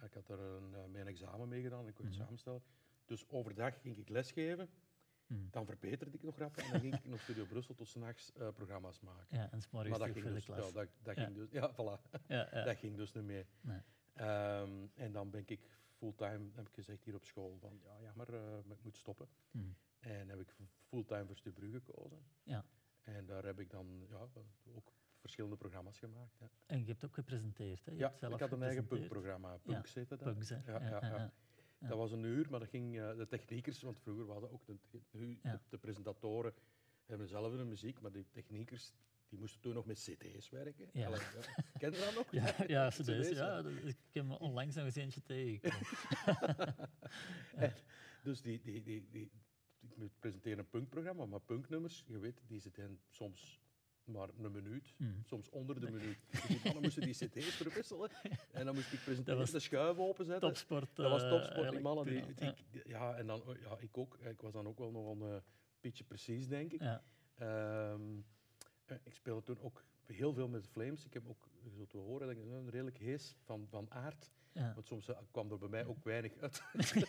Ik 0.03 0.13
had 0.13 0.29
er 0.29 0.39
een, 0.39 0.73
eh, 0.75 0.85
mijn 0.85 1.07
examen 1.07 1.47
mee 1.47 1.61
gedaan, 1.61 1.87
ik 1.87 1.97
werd 1.97 2.09
Mhm. 2.09 2.19
samensteller. 2.21 2.61
Dus 3.05 3.29
overdag 3.29 3.81
ging 3.81 3.97
ik 3.97 4.09
lesgeven, 4.09 4.69
Mm. 5.27 5.47
dan 5.51 5.65
verbeterde 5.65 6.17
ik 6.17 6.23
nog 6.23 6.37
rap 6.37 6.57
en 6.57 6.71
dan 6.71 6.79
ging 6.79 6.95
ik 6.95 7.05
naar 7.05 7.19
Studio 7.19 7.45
Brussel 7.45 7.75
tot 7.75 7.87
s'nachts 7.87 8.33
eh 8.33 8.49
programma's 8.53 8.99
maken. 8.99 9.37
Ja, 9.37 9.51
en 9.51 9.61
s'morgens 9.61 9.97
maar 9.97 10.07
dat 10.07 10.17
ging, 10.17 10.33
dus, 10.33 10.45
ja, 10.45 10.55
dat, 10.55 10.73
dat 11.01 11.15
Ja. 11.15 11.23
ging 11.23 11.35
dus, 11.35 11.51
ja, 11.51 11.71
voilà. 11.73 12.01
Ja, 12.27 12.47
ja. 12.51 12.63
dat 12.73 12.77
ging 12.77 12.95
dus 12.97 13.13
niet 13.13 13.23
meer. 13.23 13.47
Nee. 13.61 13.81
Ehm, 14.13 14.87
en 14.93 15.11
dan 15.11 15.29
ben 15.29 15.43
ik 15.45 15.69
fulltime, 15.89 16.49
heb 16.53 16.67
ik 16.67 16.73
gezegd 16.73 17.03
hier 17.03 17.15
op 17.15 17.25
school, 17.25 17.57
van 17.59 17.79
ja, 17.83 18.09
eh, 18.09 18.13
maar 18.15 18.29
ik 18.77 18.83
moet 18.83 18.97
stoppen. 18.97 19.27
Mm. 19.51 19.75
En 19.99 20.29
heb 20.29 20.39
ik 20.39 20.55
fulltime 20.87 21.25
voor 21.25 21.37
Stubru 21.37 21.71
gekozen. 21.71 22.25
Ja. 22.43 22.65
En 23.01 23.25
daar 23.25 23.43
heb 23.45 23.59
ik 23.59 23.69
dan 23.69 24.05
ja, 24.09 24.27
ook 24.73 24.91
verschillende 25.19 25.55
programma's 25.57 25.99
gemaakt. 25.99 26.37
Ja, 26.39 26.49
En 26.65 26.79
je 26.79 26.85
hebt 26.85 27.05
ook 27.05 27.13
gepresenteerd, 27.13 27.85
hè? 27.85 27.91
Je 27.91 27.97
ja 27.97 28.07
hebt 28.07 28.19
zelf 28.19 28.33
ik 28.33 28.39
had 28.39 28.51
een 28.51 28.63
eigen 28.63 28.87
punkprogramma. 28.87 29.57
Punk 29.57 29.87
zette 29.87 30.15
dat. 30.15 30.33
Punks, 30.33 30.49
hè? 30.49 30.55
Ja, 30.65 30.81
ja, 30.81 30.99
ja. 31.01 31.31
ja. 31.79 31.87
Dat 31.87 31.97
was 31.97 32.11
een 32.11 32.23
uur, 32.23 32.47
maar 32.49 32.59
dat 32.59 32.69
ging 32.69 32.99
eh, 32.99 33.17
de 33.17 33.27
techniekers, 33.27 33.81
want 33.81 33.99
vroeger 33.99 34.25
dat 34.25 34.51
ook 34.51 34.65
de, 34.65 34.77
de, 35.11 35.59
de 35.69 35.77
presentatoren 35.77 36.53
hebben 37.05 37.27
zelf 37.27 37.51
hun 37.51 37.67
muziek, 37.67 38.01
maar 38.01 38.11
de 38.11 38.25
techniekers 38.31 38.93
die 39.29 39.39
moesten 39.39 39.61
toen 39.61 39.73
nog 39.73 39.85
met 39.85 39.99
CD's 39.99 40.49
werken. 40.49 40.89
Ja. 40.93 41.05
Allee, 41.05 41.19
ja. 41.19 41.63
Ken 41.77 41.91
je 41.91 41.99
dat 41.99 42.13
nog? 42.15 42.31
Ja, 42.41 42.55
ja, 42.67 42.89
cd's, 42.89 43.01
CD's, 43.01 43.29
ja. 43.29 43.63
Ik 43.83 43.97
heb 44.11 44.25
me 44.25 44.39
onlangs 44.39 44.75
nog 44.75 44.85
eens 44.85 44.95
eentje 44.95 45.23
tegengekomen. 45.23 46.75
En 47.55 47.73
dus 48.23 48.41
die, 48.41 48.61
die, 48.61 48.83
die, 48.83 49.07
die, 49.09 49.31
ik 49.79 49.97
moet 49.97 50.19
presenteren 50.19 50.59
een 50.59 50.69
punkprogramma, 50.69 51.25
maar 51.25 51.39
punknummers, 51.39 52.03
je 52.07 52.19
weet, 52.19 52.41
die 52.47 52.59
zitten 52.59 52.99
soms 53.09 53.61
maar 54.07 54.29
een 54.39 54.51
minuut, 54.51 54.93
Mm. 54.97 55.21
soms 55.25 55.49
onder 55.49 55.79
de 55.79 55.91
minuut. 55.91 56.17
Dus 56.31 56.41
die 56.47 56.59
mannen 56.63 56.81
moesten 56.81 57.01
die 57.03 57.13
cd's 57.13 57.55
verwisselen 57.61 58.09
en 58.51 58.65
dan 58.65 58.75
moest 58.75 58.93
ik 58.93 58.99
presenteren, 59.03 59.39
was 59.39 59.51
de 59.51 59.59
schuif 59.59 59.97
openzetten. 59.97 60.47
Topsport. 60.47 60.95
Dat 60.95 61.09
was 61.11 61.23
eh, 61.23 61.29
topsport, 61.29 61.55
die 61.55 61.63
eigenlijk 61.63 61.83
mannen. 61.83 62.05
Die, 62.05 62.35
toen 62.35 62.47
al. 62.47 62.53
die- 62.71 62.81
die- 62.83 62.91
ja, 62.91 63.15
en 63.15 63.27
dan, 63.27 63.41
ja, 63.61 63.77
ik 63.79 63.97
ook. 63.97 64.17
Ik 64.17 64.41
was 64.41 64.53
dan 64.53 64.67
ook 64.67 64.77
wel 64.77 64.91
nog 64.91 65.09
een 65.11 65.21
eh, 65.21 65.41
beetje 65.81 66.03
precies, 66.03 66.47
denk 66.47 66.71
ik. 66.73 66.81
Ja, 66.81 67.03
Ehm, 67.35 68.01
eh, 68.85 68.97
ik 69.03 69.13
speelde 69.13 69.43
toen 69.43 69.59
ook 69.61 69.83
heel 70.05 70.33
veel 70.33 70.47
met 70.47 70.67
Flames. 70.67 71.05
Ik 71.05 71.13
heb 71.13 71.27
ook, 71.29 71.46
je 71.69 71.75
zult 71.75 71.93
wel 71.93 72.03
horen, 72.03 72.27
dat 72.27 72.35
ik 72.35 72.43
een 72.43 72.69
redelijk 72.69 72.97
hees 72.97 73.35
van, 73.43 73.67
van 73.69 73.91
aard. 73.91 74.31
ja. 74.51 74.73
Want 74.73 74.87
soms 74.87 75.07
eh, 75.07 75.17
kwam 75.31 75.51
er 75.51 75.57
bij 75.57 75.69
mij 75.69 75.85
ook 75.85 76.03
weinig 76.03 76.37
uit. 76.37 76.61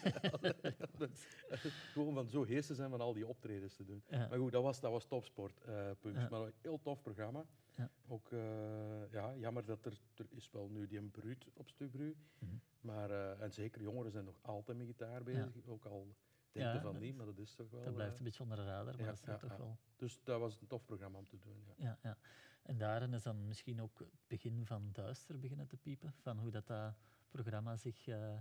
Gewoon 1.93 2.15
van 2.15 2.29
zo 2.29 2.45
hees 2.45 2.67
te 2.67 2.75
zijn 2.75 2.91
van 2.91 3.01
al 3.01 3.13
die 3.13 3.27
optredens 3.27 3.75
te 3.77 3.85
doen. 3.85 4.03
ja. 4.09 4.29
Maar 4.29 4.39
goed, 4.39 4.53
dat 4.53 4.63
was, 4.63 4.81
dat 4.81 4.91
was 4.91 5.05
topsport. 5.05 5.61
eh. 5.61 5.91
Ja. 6.03 6.29
Maar 6.31 6.41
een 6.41 6.53
heel 6.61 6.81
tof 6.83 7.03
programma. 7.03 7.45
Ja. 7.75 7.91
Ook 8.09 8.33
eh, 8.33 9.13
ja, 9.13 9.35
jammer 9.37 9.65
dat 9.65 9.85
er, 9.87 10.01
er 10.17 10.27
is 10.31 10.51
wel 10.51 10.69
nu 10.69 10.87
die 10.87 10.99
een 10.99 11.11
bruut 11.11 11.47
op 11.55 11.69
stuk 11.69 11.91
bru. 11.91 12.17
Mhm. 12.39 12.53
Maar, 12.81 13.11
en 13.41 13.53
zeker 13.53 13.81
jongeren 13.81 14.11
zijn 14.13 14.25
nog 14.25 14.39
altijd 14.43 14.79
met 14.79 14.87
gitaar 14.87 15.23
bezig. 15.23 15.67
Ook 15.67 15.85
al 15.85 16.15
denken 16.59 16.77
Ja, 16.77 16.83
van 16.83 16.93
dat- 16.93 17.03
niet, 17.03 17.17
maar 17.17 17.27
dat 17.27 17.39
is 17.39 17.55
toch 17.55 17.71
wel... 17.71 17.83
Dat 17.85 17.95
blijft 17.95 18.13
eh, 18.13 18.19
een 18.19 18.25
beetje 18.25 18.43
onder 18.43 18.57
de 18.57 18.65
radar, 18.65 18.85
maar 18.95 18.99
ja, 19.01 19.05
dat 19.07 19.15
is 19.15 19.25
ja, 19.27 19.37
toch 19.37 19.57
wel... 19.57 19.79
dus 19.97 20.23
dat 20.23 20.41
was 20.41 20.61
een 20.61 20.67
tof 20.67 20.85
programma 20.85 21.19
om 21.19 21.27
te 21.29 21.39
doen. 21.39 21.65
Ja. 21.67 21.75
Ja, 21.85 21.99
ja. 22.03 22.17
En 22.63 22.79
daarin 22.79 23.13
is 23.15 23.23
dan 23.23 23.47
misschien 23.47 23.83
ook 23.83 23.99
het 23.99 24.09
begin 24.27 24.67
van 24.67 24.89
Duister 24.93 25.39
beginnen 25.39 25.67
te 25.67 25.77
piepen, 25.77 26.13
van 26.21 26.39
hoe 26.39 26.51
dat, 26.51 26.67
dat 26.67 26.95
programma 27.29 27.77
zich... 27.77 28.07
eh, 28.07 28.39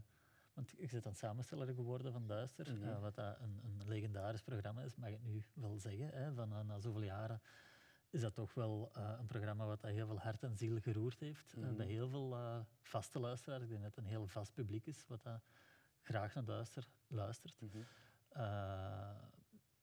want 0.53 0.69
je 0.77 0.87
bent 0.91 1.03
dan 1.03 1.15
samensteller 1.15 1.73
geworden 1.73 2.11
van 2.11 2.27
Duister, 2.27 2.73
Mhm. 2.73 2.83
eh, 2.89 2.99
wat 2.99 3.15
dat 3.15 3.39
een, 3.39 3.59
een 3.63 3.87
legendarisch 3.87 4.41
programma 4.41 4.81
is, 4.81 4.95
mag 4.95 5.09
ik 5.09 5.23
nu 5.23 5.43
wel 5.53 5.77
zeggen. 5.79 6.07
Hè, 6.09 6.33
van, 6.33 6.49
na 6.65 6.79
zoveel 6.79 7.03
jaren 7.03 7.41
is 8.09 8.21
dat 8.21 8.33
toch 8.33 8.53
wel 8.53 8.89
een 8.93 9.25
programma 9.25 9.65
wat 9.65 9.81
dat 9.81 9.91
heel 9.91 10.07
veel 10.07 10.19
hart 10.19 10.43
en 10.43 10.55
ziel 10.57 10.79
geroerd 10.79 11.19
heeft 11.19 11.55
Mhm. 11.55 11.75
bij 11.75 11.85
heel 11.85 12.09
veel 12.09 12.37
vaste 12.81 13.19
luisteraars. 13.19 13.63
Ik 13.63 13.69
denk 13.69 13.81
dat 13.81 13.95
het 13.95 14.03
een 14.03 14.09
heel 14.09 14.27
vast 14.27 14.53
publiek 14.53 14.85
is, 14.85 15.05
wat 15.07 15.21
dat 15.23 15.41
graag 16.01 16.33
naar 16.33 16.45
Duister 16.45 16.87
luistert. 17.07 17.61
Mhm. 17.61 17.77
Eh 18.37 19.15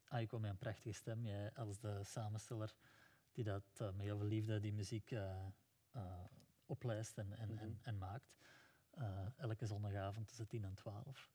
Aiko 0.09 0.39
met 0.39 0.51
een 0.51 0.57
prachtige 0.59 0.93
stem, 0.93 1.25
jij 1.27 1.53
als 1.55 1.79
de 1.79 2.01
samensteller 2.05 2.75
die 3.33 3.45
dat 3.45 3.65
eh, 3.77 3.87
met 3.87 4.01
heel 4.01 4.19
veel 4.19 4.27
liefde 4.27 4.61
die 4.61 4.73
muziek 4.73 5.11
eh, 5.11 5.45
oplijst 6.67 7.19
en, 7.19 7.33
en, 7.33 7.49
en, 7.49 7.55
Mhm. 7.55 7.73
en 7.83 7.99
maakt. 7.99 8.35
Eh, 8.91 9.27
elke 9.37 9.67
zondagavond 9.67 10.27
tussen 10.29 10.47
10 10.49 10.65
en 10.65 10.75
12. 10.75 11.31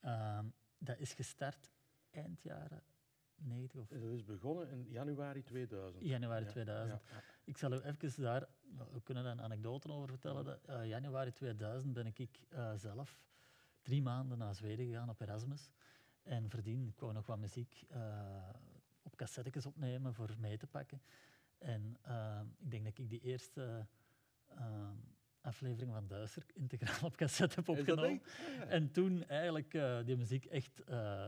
Ehm, 0.00 0.46
dat 0.78 0.98
is 0.98 1.12
gestart 1.12 1.70
eind 2.10 2.42
jaren 2.42 2.82
90 3.34 3.80
of 3.80 3.88
Dat 3.88 4.02
is 4.02 4.24
begonnen 4.24 4.68
in 4.70 4.88
januari 4.88 5.42
2000. 5.42 6.02
januari 6.04 6.44
Ja, 6.44 6.50
2000. 6.50 7.00
ja, 7.08 7.14
ja. 7.16 7.22
Ik 7.44 7.56
zal 7.56 7.72
u 7.72 7.80
even 7.80 8.22
daar, 8.22 8.48
we 8.92 9.00
kunnen 9.02 9.24
daar 9.24 9.32
een 9.32 9.42
anekdote 9.42 9.92
over 9.92 10.08
vertellen. 10.08 10.64
Eh, 10.66 10.86
januari 10.88 11.32
2000 11.32 11.92
ben 11.92 12.06
ik 12.06 12.40
eh, 12.48 12.72
zelf 12.74 13.18
drie 13.82 14.02
maanden 14.02 14.38
naar 14.38 14.54
Zweden 14.54 14.86
gegaan 14.86 15.08
op 15.08 15.20
Erasmus. 15.20 15.70
En 16.22 16.50
verdien, 16.50 16.86
ik 16.86 16.98
wou 17.00 17.12
nog 17.12 17.26
wat 17.26 17.38
muziek 17.38 17.84
eh, 17.88 18.48
op 19.02 19.16
cassettes 19.16 19.66
opnemen 19.66 20.14
voor 20.14 20.34
mee 20.38 20.56
te 20.56 20.66
pakken. 20.66 21.02
En 21.58 21.96
eh, 22.02 22.40
ik 22.58 22.70
denk 22.70 22.84
dat 22.84 22.98
ik 22.98 23.08
die 23.10 23.20
eerste 23.20 23.86
eh, 24.46 24.88
aflevering 25.40 25.92
van 25.92 26.06
Duister 26.06 26.42
integraal 26.54 27.04
op 27.08 27.16
cassette 27.16 27.54
heb 27.54 27.68
opgenomen. 27.68 28.22
Ah, 28.22 28.54
ja. 28.56 28.66
En 28.66 28.90
toen 28.90 29.24
eigenlijk 29.24 29.70
die 30.06 30.16
muziek 30.16 30.44
echt 30.44 30.82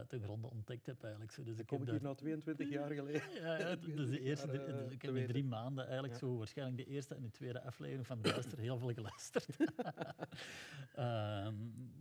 ten 0.08 0.20
gronde 0.22 0.50
ontdekt 0.50 0.86
heb. 0.86 1.02
Eigenlijk. 1.02 1.32
Zo, 1.32 1.42
dus 1.42 1.52
Dan 1.52 1.60
ik 1.60 1.66
kom 1.66 1.82
ik 1.82 1.88
hier 1.90 2.02
nou 2.02 2.16
22 2.16 2.68
jaar 2.68 2.90
geleden. 3.00 3.32
ja, 3.34 3.58
ja, 3.58 3.76
dus 3.76 4.10
de 4.10 4.20
eerste, 4.20 4.52
jaar, 4.52 4.66
dus 4.66 4.90
ik 4.92 5.02
heb 5.02 5.14
in 5.14 5.26
drie 5.26 5.44
maanden 5.44 5.84
eigenlijk 5.84 6.12
Ja. 6.12 6.18
zo 6.18 6.36
waarschijnlijk 6.36 6.76
de 6.76 6.86
eerste 6.86 7.14
en 7.14 7.22
de 7.22 7.30
tweede 7.30 7.62
aflevering 7.62 8.06
van 8.06 8.22
Duister 8.22 8.58
heel 8.58 8.78
veel 8.78 8.92
geluisterd. 8.92 9.46
Ehm, 10.94 11.54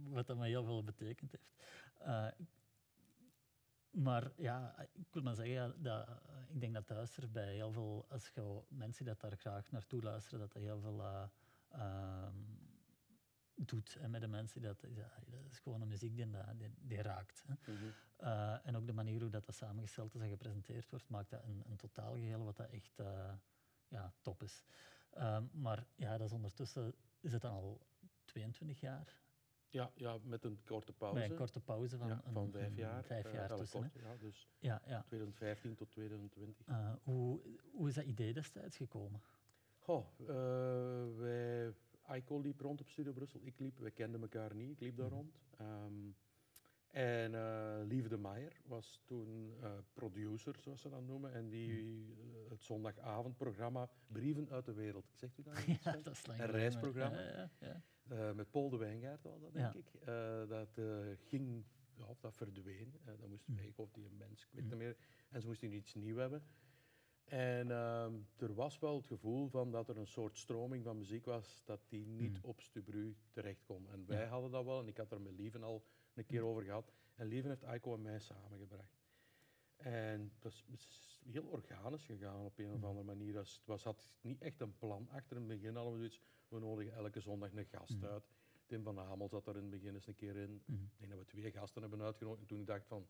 wat 0.09 0.27
dat 0.27 0.37
me 0.37 0.47
heel 0.47 0.63
veel 0.63 0.83
betekend 0.83 1.31
heeft. 1.31 1.53
Eh, 3.91 4.01
maar 4.01 4.31
ja, 4.35 4.75
ik 4.93 5.07
wil 5.11 5.23
maar 5.23 5.35
zeggen, 5.35 5.53
ja, 5.53 5.67
dat, 5.77 6.07
eh, 6.07 6.15
ik 6.47 6.59
denk 6.59 6.73
dat 6.73 6.87
Duister 6.87 7.31
bij 7.31 7.53
heel 7.53 7.71
veel, 7.71 8.05
als 8.09 8.27
je 8.27 8.61
mensen 8.67 9.05
dat 9.05 9.19
daar 9.19 9.37
graag 9.37 9.71
naartoe 9.71 10.01
luisteren, 10.01 10.39
dat 10.39 10.51
dat 10.51 10.61
heel 10.61 10.79
veel 10.79 11.01
eh, 11.01 11.23
ehm, 11.69 12.35
doet 13.55 13.97
hè, 13.99 14.07
met 14.07 14.21
de 14.21 14.27
mensen. 14.27 14.61
Dat, 14.61 14.81
ja, 14.93 15.09
dat 15.27 15.45
is 15.49 15.59
gewoon 15.59 15.81
een 15.81 15.87
muziek 15.87 16.15
die, 16.15 16.27
die, 16.57 16.73
die 16.79 17.01
raakt. 17.01 17.43
Hè. 17.47 17.73
Mhm. 17.73 17.83
Uh, 18.19 18.67
en 18.67 18.75
ook 18.75 18.87
de 18.87 18.93
manier 18.93 19.21
hoe 19.21 19.29
dat, 19.29 19.45
dat 19.45 19.55
samengesteld 19.55 20.15
is 20.15 20.21
en 20.21 20.29
gepresenteerd 20.29 20.89
wordt, 20.89 21.09
maakt 21.09 21.29
dat 21.29 21.43
een, 21.43 21.63
een 21.65 21.75
totaalgeheel 21.75 22.43
wat 22.43 22.57
dat 22.57 22.69
echt 22.69 22.99
uh, 22.99 23.33
ja, 23.87 24.13
top 24.21 24.43
is. 24.43 24.63
Um, 25.17 25.49
maar 25.53 25.85
ja, 25.95 26.17
dat 26.17 26.27
is 26.27 26.33
ondertussen 26.33 26.95
is 27.19 27.33
het 27.33 27.41
dan 27.41 27.51
al 27.51 27.81
22 28.25 28.79
jaar. 28.79 29.20
Ja, 29.71 29.91
ja, 29.95 30.17
met 30.23 30.43
een 30.43 30.59
korte 30.65 30.93
pauze. 30.93 31.23
Een 31.23 31.35
korte 31.35 31.59
pauze 31.59 31.97
van, 31.97 32.07
ja, 32.07 32.21
van 32.31 32.51
vijf 32.51 32.75
jaar. 32.75 33.03
vijf 33.03 33.25
eh, 33.25 33.33
jaar 33.33 33.55
tussen. 33.55 33.83
hè. 33.83 33.89
kort, 33.89 34.03
ja, 34.03 34.15
dus 34.17 34.49
Ja, 34.59 34.81
ja. 34.85 35.03
2015 35.07 35.75
tot 35.75 35.91
2020. 35.91 36.67
Uh, 36.67 36.93
hoe, 37.03 37.39
hoe 37.71 37.87
is 37.87 37.93
dat 37.95 38.03
idee 38.05 38.33
destijds 38.33 38.77
gekomen? 38.77 39.21
Goh, 39.77 40.05
eh, 40.19 41.17
wij, 41.17 41.73
Aiko 42.01 42.39
liep 42.39 42.59
rond 42.59 42.81
op 42.81 42.89
Studio 42.89 43.11
Brussel, 43.13 43.39
ik 43.43 43.59
liep, 43.59 43.79
wij 43.79 43.91
kenden 43.91 44.21
elkaar 44.21 44.55
niet, 44.55 44.71
ik 44.71 44.79
liep 44.79 44.97
daar 44.97 45.05
Mhm. 45.07 45.15
rond. 45.15 45.33
Ehm, 45.57 45.93
en 46.91 47.35
eh 47.35 47.79
Lieve 47.87 48.07
de 48.07 48.17
Meijer 48.17 48.61
was 48.65 49.01
toen 49.05 49.53
eh, 49.61 49.71
producer, 49.93 50.55
zoals 50.59 50.81
ze 50.81 50.89
dat 50.89 51.03
noemen, 51.03 51.33
en 51.33 51.49
die 51.49 52.15
eh, 52.15 52.49
het 52.49 52.63
zondagavondprogramma 52.63 53.89
Brieven 54.07 54.49
uit 54.49 54.65
de 54.65 54.73
Wereld. 54.73 55.05
Zegt 55.13 55.37
u 55.37 55.43
dat? 55.43 55.53
ja, 55.83 55.91
dat 55.91 56.07
is 56.13 56.23
Een 56.27 56.45
reisprogramma. 56.45 57.19
Ja, 57.21 57.49
ja, 57.59 57.83
ja. 58.09 58.33
Met 58.33 58.51
Paul 58.51 58.69
de 58.69 58.77
Wijngaard 58.77 59.23
was 59.23 59.39
dat, 59.41 59.53
denk 59.53 59.73
ik. 59.73 59.91
Dat 60.47 60.79
ging, 61.27 61.63
of 62.07 62.19
dat 62.19 62.35
verdween. 62.35 62.93
Dat 63.05 63.27
moest 63.29 63.47
Mm. 63.47 63.55
weg, 63.55 63.77
of 63.77 63.91
die 63.91 64.09
mens, 64.09 64.43
ik 64.43 64.49
weet 64.51 64.63
Mm. 64.63 64.69
niet 64.69 64.77
meer. 64.79 64.97
En 65.29 65.41
ze 65.41 65.47
moesten 65.47 65.71
iets 65.73 65.93
nieuws 65.93 66.17
hebben. 66.17 66.43
En 67.23 67.71
ehm, 67.71 68.13
er 68.37 68.53
was 68.53 68.79
wel 68.79 68.95
het 68.95 69.05
gevoel 69.05 69.47
van 69.47 69.71
dat 69.71 69.89
er 69.89 69.97
een 69.97 70.07
soort 70.07 70.37
stroming 70.37 70.83
van 70.83 70.97
muziek 70.97 71.25
was 71.25 71.61
dat 71.65 71.81
die 71.89 72.05
niet 72.05 72.37
Mm. 72.37 72.43
op 72.49 72.61
Stubru 72.61 73.15
terecht 73.31 73.63
kon. 73.63 73.89
En 73.89 74.05
wij 74.05 74.25
hadden 74.25 74.51
dat 74.51 74.65
wel, 74.65 74.79
en 74.79 74.87
ik 74.87 74.97
had 74.97 75.11
er 75.11 75.21
met 75.21 75.33
Lieven 75.33 75.63
al 75.63 75.85
een 76.13 76.25
keer 76.25 76.41
Mm. 76.41 76.47
over 76.47 76.63
gehad. 76.63 76.93
En 77.15 77.27
Lieven 77.27 77.49
heeft 77.49 77.63
Aiko 77.63 77.93
en 77.93 78.01
mij 78.01 78.19
samengebracht. 78.19 78.99
En 79.77 80.31
dat 80.39 80.51
is, 80.51 80.65
het 80.71 80.79
is 80.79 81.21
heel 81.31 81.43
organisch 81.43 82.05
gegaan 82.05 82.45
op 82.45 82.57
een 82.57 82.71
of 82.71 82.77
Mm. 82.77 82.83
andere 82.83 83.05
manier. 83.05 83.35
Het 83.37 83.61
was, 83.65 83.83
had 83.83 84.13
niet 84.21 84.41
echt 84.41 84.59
een 84.61 84.77
plan 84.77 85.09
achter. 85.09 85.37
In 85.37 85.49
het 85.49 85.59
begin 85.59 85.75
hadden 85.75 85.93
we 85.93 85.97
zoiets, 85.99 86.21
we 86.47 86.59
nodigen 86.59 86.93
elke 86.93 87.19
zondag 87.19 87.53
een 87.53 87.65
gast 87.65 87.95
Mm. 87.97 88.05
uit. 88.05 88.29
Tim 88.65 88.83
van 88.83 88.97
Hamel 88.97 89.27
zat 89.29 89.47
er 89.47 89.55
in 89.55 89.61
het 89.61 89.69
begin 89.69 89.93
eens 89.93 90.07
een 90.07 90.15
keer 90.15 90.35
in. 90.35 90.61
Mhm. 90.65 90.83
Ik 90.83 90.97
denk 90.99 91.11
dat 91.11 91.19
we 91.19 91.25
twee 91.25 91.51
gasten 91.51 91.81
hebben 91.81 92.01
uitgenodigd. 92.01 92.41
En 92.41 92.47
toen 92.47 92.59
ik 92.59 92.67
dacht 92.67 92.85
van, 92.87 93.07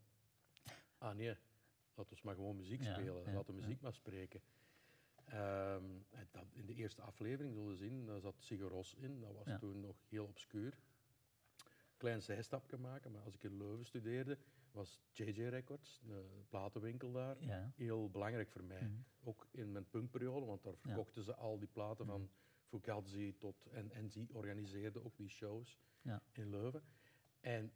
ah 0.98 1.16
nee, 1.16 1.38
laten 1.96 2.16
we 2.16 2.22
maar 2.24 2.36
gewoon 2.36 2.56
muziek 2.56 2.84
spelen. 2.84 3.16
ja, 3.32 3.44
de 3.44 3.54
ja. 3.54 3.54
muziek 3.54 3.82
maar 3.82 3.94
spreken. 3.94 4.42
Ehm, 5.26 5.84
en 6.10 6.28
dat, 6.32 6.46
in 6.54 6.66
de 6.66 6.74
eerste 6.76 7.02
aflevering 7.02 7.54
zullen 7.54 7.70
we 7.70 7.76
zien, 7.76 8.06
daar 8.06 8.20
zat 8.20 8.36
Sigur 8.40 8.68
Ros 8.70 8.94
in. 8.96 9.20
Dat 9.20 9.34
was 9.34 9.46
Ja. 9.46 9.58
toen 9.58 9.80
nog 9.80 9.96
heel 10.10 10.26
obscuur. 10.26 10.78
Klein 12.02 12.22
zijstapje 12.22 12.78
maken, 12.78 13.12
maar 13.12 13.22
als 13.22 13.36
ik 13.36 13.44
in 13.44 13.58
Leuven 13.58 13.86
studeerde, 13.86 14.38
was 14.72 15.02
JJ 15.12 15.42
Records, 15.48 16.02
de 16.06 16.26
platenwinkel 16.50 17.12
daar, 17.12 17.44
Ja. 17.46 17.72
heel 17.76 18.10
belangrijk 18.10 18.52
voor 18.52 18.64
mij. 18.64 18.82
Mhm. 18.82 18.94
Ook 19.24 19.48
in 19.52 19.72
mijn 19.72 19.90
punkperiode, 19.90 20.46
want 20.46 20.64
daar 20.64 20.76
verkochten 20.78 21.24
ze 21.24 21.36
al 21.36 21.60
die 21.60 21.68
platen 21.68 22.06
van 22.06 22.30
Fugazi 22.66 23.36
tot... 23.38 23.66
En, 23.66 23.92
en 23.92 24.08
die 24.08 24.34
organiseerden 24.34 25.04
ook 25.06 25.18
die 25.18 25.30
shows 25.30 25.80
Ja. 26.02 26.22
in 26.32 26.50
Leuven. 26.50 26.84
En 27.40 27.72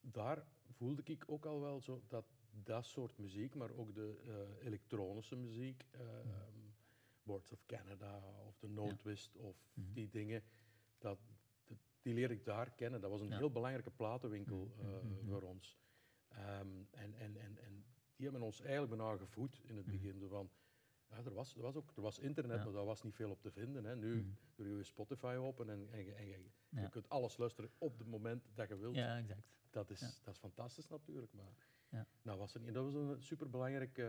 daar 0.00 0.46
voelde 0.70 1.02
ik 1.04 1.24
ook 1.26 1.46
al 1.46 1.60
wel 1.60 1.80
zo 1.80 2.02
dat 2.08 2.24
dat 2.62 2.84
soort 2.86 3.18
muziek, 3.18 3.54
maar 3.54 3.70
ook 3.70 3.94
de 3.94 4.20
eh, 4.60 4.66
elektronische 4.66 5.36
muziek, 5.36 5.84
eh, 5.90 6.00
Boards 7.22 7.52
of 7.52 7.66
Canada 7.66 8.22
of 8.46 8.58
de 8.58 8.68
No 8.68 8.96
Twist 8.96 9.36
of 9.36 9.56
die 9.74 10.08
dingen, 10.08 10.42
dat- 10.98 11.20
die 12.02 12.14
leerde 12.14 12.34
ik 12.34 12.44
daar 12.44 12.70
kennen. 12.70 13.00
Dat 13.00 13.10
was 13.10 13.20
een 13.20 13.28
Ja. 13.28 13.36
heel 13.36 13.50
belangrijke 13.50 13.90
platenwinkel 13.90 14.72
Mhm, 14.76 14.80
eh, 14.88 15.02
mhm, 15.02 15.06
mhm. 15.12 15.26
voor 15.26 15.42
ons. 15.42 15.78
Ehm, 16.28 16.66
en, 16.90 17.14
en, 17.14 17.36
en, 17.36 17.58
en 17.58 17.84
die 18.16 18.26
hebben 18.28 18.42
ons 18.42 18.60
eigenlijk 18.60 18.96
bijna 18.96 19.16
gevoed 19.16 19.60
in 19.64 19.76
het 19.76 19.86
Mhm. 19.86 19.94
begin. 19.96 20.18
Zo 20.18 20.28
van, 20.28 20.50
ja, 21.08 21.16
er, 21.24 21.34
was, 21.34 21.54
er, 21.56 21.62
was 21.62 21.76
ook, 21.76 21.92
er 21.96 22.02
was 22.02 22.18
internet, 22.18 22.58
Ja. 22.58 22.64
maar 22.64 22.72
daar 22.72 22.84
was 22.84 23.02
niet 23.02 23.14
veel 23.14 23.30
op 23.30 23.40
te 23.40 23.50
vinden. 23.50 23.84
Hè. 23.84 23.96
Nu 23.96 24.16
Mhm. 24.16 24.28
doe 24.54 24.76
je 24.76 24.82
Spotify 24.82 25.36
open 25.38 25.70
en, 25.70 25.88
en, 25.92 26.04
je- 26.04 26.12
en 26.14 26.26
je, 26.26 26.38
Ja. 26.68 26.80
je 26.80 26.88
kunt 26.88 27.08
alles 27.08 27.36
luisteren 27.36 27.70
op 27.78 27.98
het 27.98 28.06
moment 28.08 28.48
dat 28.54 28.68
je 28.68 28.76
wilt. 28.78 28.94
Ja, 28.94 29.18
exact. 29.18 29.48
Dat, 29.70 29.90
is, 29.90 30.20
dat 30.24 30.34
is 30.34 30.40
fantastisch 30.40 30.88
natuurlijk. 30.88 31.32
Maar 31.32 31.52
Ja. 31.90 32.06
nou 32.22 32.38
was 32.38 32.54
er 32.54 32.60
niet. 32.60 32.74
dat 32.74 32.84
was 32.84 32.94
een 32.94 33.22
superbelangrijke 33.22 34.02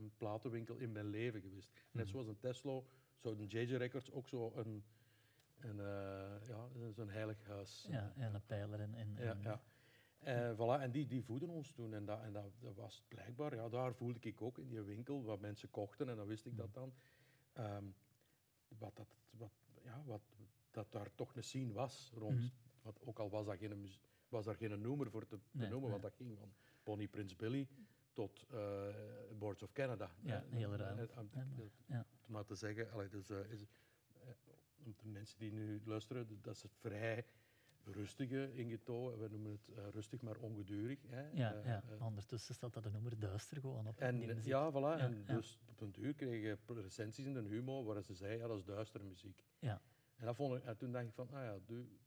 eh, 0.00 0.06
platenwinkel 0.16 0.76
in 0.76 0.92
mijn 0.92 1.06
leven 1.06 1.40
geweest. 1.40 1.70
Net 1.90 2.08
zoals 2.08 2.26
een 2.26 2.38
Tesla, 2.38 2.82
zouden 3.18 3.46
JJ 3.46 3.74
Records 3.74 4.10
ook 4.10 4.28
zo 4.28 4.52
een, 4.54 4.84
een, 5.60 5.80
eh, 5.80 6.48
ja, 6.48 6.68
zo'n 6.92 7.08
heilig 7.08 7.44
huis. 7.46 7.86
Ja, 7.88 8.12
en 8.16 8.34
een 8.34 8.46
pijler 8.46 8.80
en... 8.80 8.94
en, 8.94 9.14
ja, 9.16 9.30
en- 9.32 9.42
ja. 9.42 9.60
Eh, 10.20 10.52
voilà, 10.54 10.80
en 10.82 10.90
die, 10.90 11.06
die 11.06 11.22
voeden 11.22 11.48
ons 11.48 11.72
toen. 11.72 11.94
En, 11.94 12.04
dat, 12.04 12.20
en 12.20 12.32
dat, 12.32 12.52
dat 12.60 12.74
was 12.74 13.04
blijkbaar, 13.08 13.54
ja, 13.54 13.68
daar 13.68 13.94
voelde 13.94 14.18
ik 14.20 14.42
ook 14.42 14.58
in 14.58 14.68
die 14.68 14.80
winkel 14.80 15.24
wat 15.24 15.40
mensen 15.40 15.70
kochten. 15.70 16.08
En 16.08 16.16
dan 16.16 16.26
wist 16.26 16.46
ik 16.46 16.56
dat 16.56 16.74
dan. 16.74 16.92
Ehm, 17.52 17.84
wat, 18.78 18.96
dat, 18.96 19.16
wat, 19.30 19.52
ja, 19.82 20.02
wat 20.04 20.22
dat 20.70 20.92
daar 20.92 21.14
toch 21.14 21.36
een 21.36 21.44
scene 21.44 21.72
was 21.72 22.10
rond. 22.14 22.36
Mhm. 22.38 22.48
wat, 22.82 23.00
ook 23.04 23.18
al 23.18 23.30
was, 23.30 23.46
dat 23.46 23.56
geen, 23.58 23.90
was 24.28 24.44
daar 24.44 24.56
geen 24.56 24.80
noemer 24.80 25.10
voor 25.10 25.26
te, 25.26 25.36
te 25.36 25.42
Nee, 25.50 25.68
noemen, 25.68 25.90
want 25.90 26.02
dat 26.02 26.14
ging 26.14 26.38
van 26.38 26.52
Bonnie 26.82 27.08
Prince 27.08 27.36
Billy 27.36 27.68
tot 28.12 28.46
eh 28.50 28.94
Boards 29.38 29.62
of 29.62 29.72
Canada. 29.72 30.10
Ja, 30.20 30.42
heel 30.48 30.68
maar- 30.68 30.78
ja. 31.86 32.06
Om 32.26 32.32
maar 32.32 32.44
te 32.44 32.54
zeggen, 32.54 32.90
allee, 32.92 33.08
dus, 33.08 33.30
is, 33.30 33.66
de 34.84 35.08
mensen 35.08 35.38
die 35.38 35.52
nu 35.52 35.80
luisteren, 35.84 36.38
dat 36.42 36.54
is 36.54 36.62
het 36.62 36.74
vrij 36.80 37.24
rustige 37.84 38.54
ingetogen. 38.54 39.18
We 39.18 39.28
noemen 39.28 39.50
het 39.50 39.76
eh, 39.76 39.88
rustig 39.92 40.20
maar 40.22 40.36
ongedurig. 40.36 40.98
Hè. 41.08 41.20
Ja, 41.32 41.52
Eh, 41.54 41.64
ja. 41.66 41.82
eh, 41.90 42.06
ondertussen 42.06 42.54
staat 42.54 42.72
dat 42.72 42.82
de 42.82 42.90
nummer 42.90 43.18
duister 43.18 43.60
gewoon 43.60 43.86
op. 43.86 44.00
en 44.00 44.42
ja, 44.44 44.70
voilà. 44.72 45.00
en 45.00 45.24
ja. 45.26 45.34
dus 45.34 45.58
op 45.68 45.78
den 45.78 45.90
duur 45.90 46.14
kreeg 46.14 46.42
je 46.42 46.74
recensies 46.82 47.24
in 47.26 47.32
de 47.34 47.40
Humo 47.40 47.84
waar 47.84 48.02
ze 48.02 48.14
zeiden, 48.14 48.38
ja, 48.40 48.46
dat 48.46 48.58
is 48.58 48.64
duistere 48.64 49.04
muziek. 49.04 49.44
Ja. 49.58 49.80
En, 50.16 50.26
dat 50.26 50.36
vond 50.36 50.56
ik, 50.56 50.64
en 50.64 50.76
toen 50.76 50.92
dacht 50.92 51.06
ik 51.06 51.12
van, 51.12 51.28
ah 51.32 51.42
ja, 51.44 51.58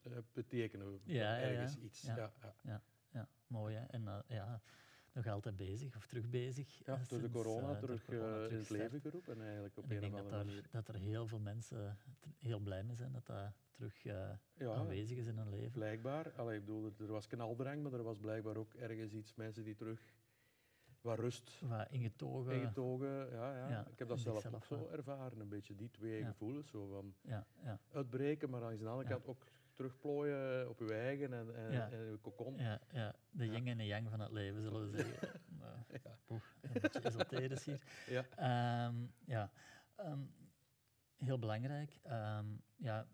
dat 0.02 0.24
betekenen 0.34 0.92
we 0.92 1.20
ergens 1.20 1.78
iets. 1.78 2.02
Ja. 2.02 2.16
Ja. 2.42 2.56
Ja, 2.62 2.82
Ja, 3.12 3.28
mooi 3.48 3.76
hè. 3.76 3.86
En 3.86 4.24
ja, 4.28 4.62
nog 5.14 5.28
altijd 5.28 5.56
bezig 5.56 5.96
of 5.96 6.08
terug 6.08 6.30
bezig. 6.30 6.80
Ja, 6.86 6.94
eh, 6.94 7.08
door 7.08 7.22
de 7.22 7.30
corona 7.30 7.72
eh, 7.74 7.78
terug 7.78 8.06
corona 8.06 8.38
eh, 8.40 8.44
terug 8.44 8.60
het 8.60 8.70
leven 8.70 9.02
geroepen 9.02 9.42
eigenlijk 9.42 9.78
op 9.78 9.84
En 9.84 9.90
een 9.90 9.96
of 9.96 10.02
denk 10.02 10.14
dat 10.14 10.22
andere 10.24 10.40
er, 10.40 10.46
manier. 10.46 10.68
dat 10.72 10.88
er 10.88 10.96
heel 10.96 11.28
veel 11.28 11.40
mensen 11.40 11.98
t- 12.20 12.28
heel 12.40 12.60
blij 12.60 12.84
mee 12.84 12.96
zijn 12.96 13.12
dat 13.12 13.26
dat 13.26 13.52
terug 13.72 14.06
eh, 14.06 14.30
Ja, 14.54 14.74
aanwezig 14.74 15.18
is 15.18 15.28
in 15.28 15.38
hun 15.38 15.50
leven. 15.50 15.72
blijkbaar. 15.72 16.32
Allee, 16.36 16.58
ik 16.60 16.66
bedoel, 16.66 16.92
er- 17.00 17.08
was 17.08 17.28
knaldrang, 17.28 17.84
maar 17.84 17.94
er 17.94 18.04
was 18.04 18.18
blijkbaar 18.18 18.58
ook 18.58 18.74
ergens 18.74 19.14
iets, 19.14 19.36
mensen 19.36 19.64
die 19.64 19.76
terug 19.76 20.14
wat 21.02 21.20
rust 21.20 21.60
Wat 21.68 21.88
ingetogen. 21.92 22.54
ingetogen. 22.54 23.30
Ja, 23.32 23.56
ja. 23.58 23.70
ja, 23.70 23.88
ik 23.88 24.00
heb 24.00 24.08
dat 24.08 24.20
zelf 24.20 24.54
ook 24.54 24.66
zo 24.66 24.88
ervaren, 24.88 25.40
een 25.40 25.50
beetje 25.50 25.76
die 25.76 25.90
twee 25.92 26.20
Ja. 26.20 26.28
gevoelens. 26.28 26.70
Zo 26.70 26.88
van 26.88 27.14
Ja, 27.22 27.46
ja, 27.64 27.80
uitbreken, 27.92 28.50
maar 28.50 28.64
aan 28.64 28.78
de 28.78 28.88
andere 28.88 29.10
kant 29.10 29.28
ook 29.28 29.46
terugplooien 29.74 30.70
op 30.70 30.80
je 30.80 30.94
eigen 30.94 31.34
en, 31.34 31.56
en, 31.56 31.72
Ja. 31.72 31.90
en 31.92 32.00
je 32.12 32.18
kokon. 32.22 32.58
ja, 32.58 32.80
ja, 32.92 33.16
de 33.32 33.46
yin 33.48 33.68
en 33.68 33.78
de 33.78 33.86
yang 33.86 34.10
van 34.10 34.20
het 34.20 34.32
leven, 34.32 34.62
zullen 34.62 34.92
we 34.92 34.98
zeggen. 34.98 35.30
Ja. 36.04 36.18
een 36.62 36.82
beetje 36.82 37.00
esoterisch 37.00 37.66
hier. 37.66 37.82
Ja. 38.08 38.26
Ehm, 38.36 38.96
ja, 39.26 39.52
ehm, 39.96 40.20
heel 41.18 41.40
belangrijk. 41.40 42.00
Ehm, 42.04 42.46
ja, 42.76 43.08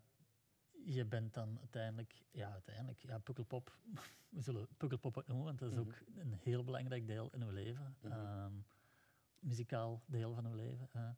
je 0.84 1.04
bent 1.04 1.34
dan 1.34 1.58
uiteindelijk, 1.58 2.24
ja, 2.30 2.52
uiteindelijk, 2.52 2.98
ja, 3.00 3.18
Pukkelpop, 3.18 3.76
we 4.28 4.40
zullen 4.40 4.68
Pukkelpop 4.76 5.26
noemen, 5.26 5.44
want 5.46 5.58
dat 5.58 5.68
is 5.70 5.76
Mhm. 5.76 5.86
ook 5.86 5.94
een 6.16 6.32
heel 6.32 6.64
belangrijk 6.64 7.06
deel 7.06 7.30
in 7.32 7.42
uw 7.42 7.50
leven. 7.50 7.96
Mhm. 8.02 8.52
Muzikaal 9.38 10.02
deel 10.06 10.34
van 10.34 10.46
uw 10.46 10.54
leven. 10.54 10.88
eh. 10.92 11.10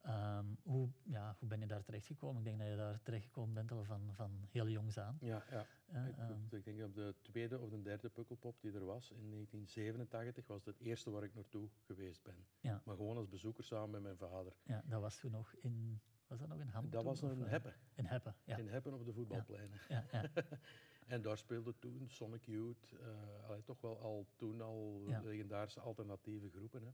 Ehm, 0.00 0.44
hoe, 0.62 0.88
ja, 1.04 1.36
hoe 1.38 1.48
ben 1.48 1.60
je 1.60 1.66
daar 1.66 1.82
terechtgekomen? 1.82 2.38
Ik 2.38 2.44
denk 2.44 2.58
dat 2.58 2.68
je 2.68 2.76
daar 2.76 3.02
terechtgekomen 3.02 3.54
bent 3.54 3.70
al 3.72 3.84
van, 3.84 4.14
van 4.14 4.30
heel 4.50 4.68
jongs 4.68 4.98
aan. 4.98 5.18
Ja, 5.20 5.44
ja. 5.50 5.66
eh, 5.86 6.06
Ik, 6.08 6.16
ehm, 6.16 6.54
ik 6.56 6.64
denk 6.64 6.82
op 6.84 6.94
de 6.94 7.14
tweede 7.22 7.58
of 7.58 7.70
de 7.70 7.82
derde 7.82 8.08
Pukkelpop 8.08 8.60
die 8.60 8.72
er 8.72 8.84
was 8.84 9.10
in 9.10 9.30
1987 9.30 10.46
was 10.46 10.64
het 10.64 10.80
eerste 10.80 11.10
waar 11.10 11.22
ik 11.24 11.34
naartoe 11.34 11.68
geweest 11.84 12.22
ben. 12.22 12.46
Ja. 12.60 12.82
Maar 12.84 12.96
gewoon 12.96 13.16
als 13.16 13.28
bezoeker 13.28 13.64
samen 13.64 13.90
met 13.90 14.02
mijn 14.02 14.16
vader. 14.16 14.52
ja, 14.62 14.82
dat 14.86 15.00
was 15.00 15.18
toen 15.18 15.30
nog 15.30 15.54
in, 15.54 16.00
was 16.26 16.38
dat 16.38 16.48
nog 16.48 16.58
in 16.58 16.68
Hamburg? 16.68 16.94
dat 16.94 17.04
was 17.04 17.22
een 17.22 17.40
heppen. 17.48 17.74
In 17.94 18.04
Heppen, 18.06 18.34
ja. 18.44 18.56
In 18.56 18.68
Heppen 18.68 18.94
op 18.94 19.04
de 19.04 19.12
voetbalpleinen. 19.12 19.78
ja, 19.88 20.04
ja. 20.12 20.24
En 21.06 21.22
daar 21.22 21.38
speelde 21.38 21.78
toen 21.78 22.08
Sonic 22.08 22.44
Youth, 22.44 22.92
eh, 23.00 23.44
allee, 23.48 23.62
toch 23.62 23.80
wel 23.80 24.00
al 24.00 24.26
toen 24.36 24.60
al 24.60 25.02
legendarische 25.22 25.80
alternatieve 25.80 26.50
groepen. 26.50 26.82
Hè. 26.82 26.90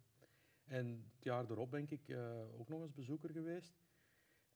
En 0.67 0.87
het 1.15 1.25
jaar 1.25 1.51
erop 1.51 1.71
ben 1.71 1.87
ik 1.89 2.09
eh, 2.09 2.59
ook 2.59 2.69
nog 2.69 2.83
eens 2.83 2.95
bezoeker 2.95 3.31
geweest. 3.31 3.75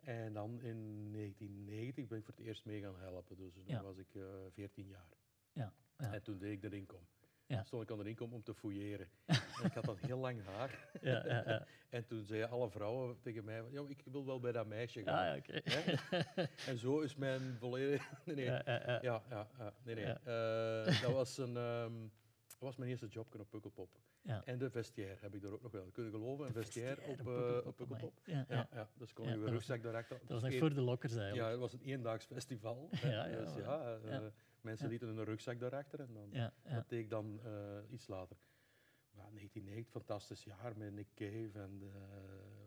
En 0.01 0.33
dan 0.33 0.61
in 0.61 1.12
1990 1.12 2.07
ben 2.07 2.18
ik 2.18 2.25
voor 2.25 2.35
het 2.37 2.44
eerst 2.46 2.64
mee 2.64 2.81
gaan 2.81 2.99
helpen. 2.99 3.37
Dus 3.37 3.53
toen 3.55 3.62
Ja. 3.66 3.83
was 3.83 3.96
ik 3.96 4.14
eh 4.14 4.23
14 4.51 4.87
jaar. 4.87 5.09
Ja, 5.53 5.73
ja. 5.99 6.12
En 6.12 6.23
toen 6.23 6.38
deed 6.38 6.53
ik 6.53 6.70
de 6.70 6.77
inkom. 6.77 7.07
Ja. 7.46 7.64
Stond 7.64 7.83
ik 7.83 7.90
aan 7.90 7.99
de 7.99 8.09
inkom 8.09 8.33
om 8.33 8.42
te 8.42 8.55
fouilleren. 8.55 9.09
en 9.61 9.64
ik 9.64 9.73
had 9.73 9.85
dan 9.85 9.96
heel 9.96 10.18
lang 10.18 10.44
haar. 10.44 10.88
ja, 11.01 11.27
ja, 11.27 11.42
ja. 11.46 11.66
En 11.88 12.07
toen 12.07 12.25
zeiden 12.25 12.51
alle 12.51 12.70
vrouwen 12.70 13.20
tegen 13.20 13.44
mij, 13.44 13.64
"Ja, 13.70 13.85
ik 13.88 14.03
wil 14.05 14.27
wel 14.27 14.40
bij 14.40 14.53
dat 14.53 14.66
meisje 14.66 15.03
gaan. 15.03 15.18
Ah, 15.18 15.25
ja, 15.25 15.37
oké. 15.37 15.61
Hè? 15.70 16.12
en 16.70 16.79
zo 16.79 17.01
is 17.01 17.14
mijn 17.16 17.57
volledige... 17.59 18.05
Nee, 18.25 18.35
nee. 18.35 18.44
Ja, 18.44 18.62
ja, 18.66 18.81
ja. 18.87 18.99
Ja, 19.03 19.23
ja, 19.29 19.49
ja. 19.59 19.75
nee, 19.85 19.94
nee. 19.94 20.05
Eh, 20.05 21.01
dat, 21.03 21.12
was 21.12 21.38
een, 21.38 21.57
ehm, 21.57 22.01
dat 22.46 22.59
was 22.59 22.77
mijn 22.77 22.90
eerste 22.90 23.07
job 23.07 23.35
op 23.35 23.51
Pukkelpop. 23.51 23.99
Ja. 24.22 24.44
En 24.44 24.59
de 24.59 24.70
vestiaire 24.70 25.20
heb 25.20 25.35
ik 25.35 25.42
daar 25.42 25.52
ook 25.52 25.62
nog 25.62 25.72
wel. 25.72 25.90
Kun 25.90 26.04
je 26.04 26.11
geloven? 26.11 26.46
Een 26.46 26.52
vestiaire 26.52 27.00
op, 27.00 27.16
Vestiaire, 27.16 27.61
eh, 27.61 27.66
op 27.66 27.80
amai. 27.80 28.11
Ja, 28.24 28.44
Ja. 28.72 28.88
Dus 28.98 29.12
kon 29.12 29.24
je 29.24 29.30
een 29.35 29.46
rugzak 29.52 29.83
daarachter. 29.83 30.18
Dat 30.18 30.28
was 30.28 30.42
echt 30.42 30.52
één- 30.52 30.61
voor 30.61 30.74
de 30.74 30.80
lokkers 30.80 31.12
eigenlijk. 31.16 31.42
Ja, 31.44 31.50
het 31.50 31.61
was 31.61 31.72
een 31.72 31.83
eendaags 31.83 32.24
festival. 32.26 32.88
Ja, 33.02 33.26
ja, 33.26 33.37
dus 33.38 33.54
ja, 33.54 33.94
eh, 33.94 34.26
mensen 34.61 34.88
lieten 34.88 35.09
een 35.09 35.24
rugzak 35.24 35.61
daarachter 35.61 36.00
en 36.00 36.12
dan, 36.12 36.28
dat 36.74 36.88
deed 36.88 37.00
ik 37.00 37.11
dan 37.11 37.40
eh, 37.44 37.78
iets 37.92 38.06
later. 38.09 38.37
Maar 39.11 39.26
1990, 39.30 39.90
fantastisch 39.92 40.44
jaar 40.44 40.76
met 40.76 40.92
Nick 40.92 41.09
Cave 41.14 41.50
en 41.61 41.80
eh, 41.83 41.90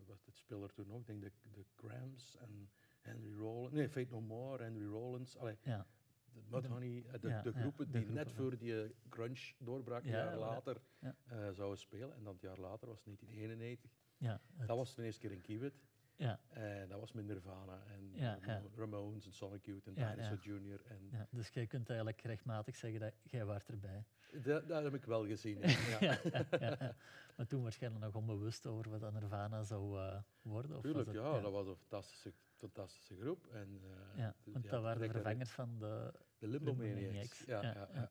wat 0.08 0.26
het 0.26 0.38
speelde 0.38 0.68
toen 0.74 0.92
ook, 0.94 1.00
ik 1.00 1.06
denk 1.08 1.22
de, 1.22 1.32
de 1.54 1.66
Grams 1.76 2.38
en 2.40 2.70
Henry 3.02 3.34
Rollins. 3.34 3.74
Nee, 3.74 3.90
Fate 3.90 4.08
No 4.12 4.22
More, 4.22 4.64
Henry 4.64 4.86
Rollins. 4.86 5.38
Allee, 5.38 5.58
ja. 5.64 5.88
De 6.34 6.42
Mudhoney, 6.50 7.04
eh, 7.12 7.22
de, 7.22 7.28
Ja, 7.28 7.42
de 7.42 7.52
ja, 7.54 7.60
groepen 7.60 7.92
de 7.92 8.00
die 8.00 8.08
net 8.12 8.32
voor 8.32 8.58
die 8.58 8.84
eh, 8.84 8.90
grunge 9.10 9.54
doorbrak, 9.58 10.04
een 10.04 10.10
Ja, 10.10 10.18
jaar 10.18 10.32
ja, 10.32 10.38
later, 10.38 10.78
eh, 11.00 11.50
zouden 11.52 11.78
spelen. 11.80 12.16
En 12.16 12.24
dan 12.24 12.34
het 12.34 12.42
jaar 12.42 12.60
later 12.60 12.88
was 12.88 13.04
1991. 13.04 13.92
ja, 14.18 14.42
het- 14.58 14.68
Dat 14.68 14.78
was 14.78 14.96
de 14.96 15.04
eerste 15.04 15.22
keer 15.22 15.32
in 15.32 15.42
Kiewit. 15.42 15.74
ja, 16.16 16.40
En 16.50 16.90
dat 16.90 17.00
was 17.00 17.12
met 17.12 17.26
Nirvana 17.26 17.84
en 17.88 18.12
eh. 18.16 18.60
Ramones 18.76 19.26
en 19.26 19.34
Sonic 19.34 19.66
Youth 19.66 19.88
en 19.88 19.94
Dinosaur. 19.94 20.40
Jr. 20.42 20.82
En. 20.86 21.28
Dus 21.32 21.50
je 21.50 21.68
kunt 21.68 21.90
eigenlijk 21.90 22.22
rechtmatig 22.22 22.76
zeggen 22.76 23.00
dat 23.00 23.14
jij 23.24 23.46
waart 23.46 23.70
erbij. 23.70 24.06
dat, 24.44 24.68
dat 24.68 24.84
heb 24.84 24.94
ik 24.94 25.06
wel 25.06 25.26
gezien. 25.26 25.60
ja. 25.60 26.20
Maar 27.36 27.48
toen 27.48 27.62
waarschijnlijk 27.64 28.04
nog 28.06 28.16
onbewust 28.16 28.66
over 28.68 28.90
wat 29.00 29.14
Nirvana 29.14 29.64
zou 29.64 30.00
eh, 30.00 30.20
worden. 30.42 30.76
Of 30.76 30.82
Tuurlijk, 30.82 31.06
was 31.06 31.16
het, 31.16 31.26
ja, 31.26 31.42
dat 31.42 31.52
was 31.52 31.68
een 31.68 31.76
fantastische, 31.76 32.34
fantastische 32.68 33.16
groep. 33.16 33.48
En, 33.48 33.82
eh, 33.84 34.18
ja, 34.18 34.36
want 34.44 34.70
dat 34.70 34.82
waren 34.82 35.02
de 35.02 35.10
vervangers 35.10 35.52
van 35.52 35.80
de... 35.80 36.14
De 36.38 36.48
Limbo 36.48 36.74
Maniacs. 36.76 37.44
Ja, 37.46 37.62
Ja, 37.62 37.90
ja. 37.94 38.10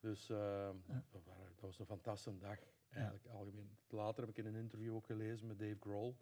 Dus 0.00 0.30
eh, 0.30 0.70
dat, 1.10 1.24
waren- 1.24 1.44
dat 1.54 1.60
was 1.60 1.78
een 1.78 1.86
fantastische 1.86 2.38
dag, 2.38 2.58
eigenlijk 2.90 3.26
algemeen. 3.26 3.70
Later 3.88 4.20
heb 4.26 4.30
ik 4.30 4.44
in 4.44 4.46
een 4.46 4.60
interview 4.62 4.94
ook 4.94 5.06
gelezen 5.06 5.46
met 5.46 5.58
Dave 5.58 5.76
Grohl, 5.80 6.14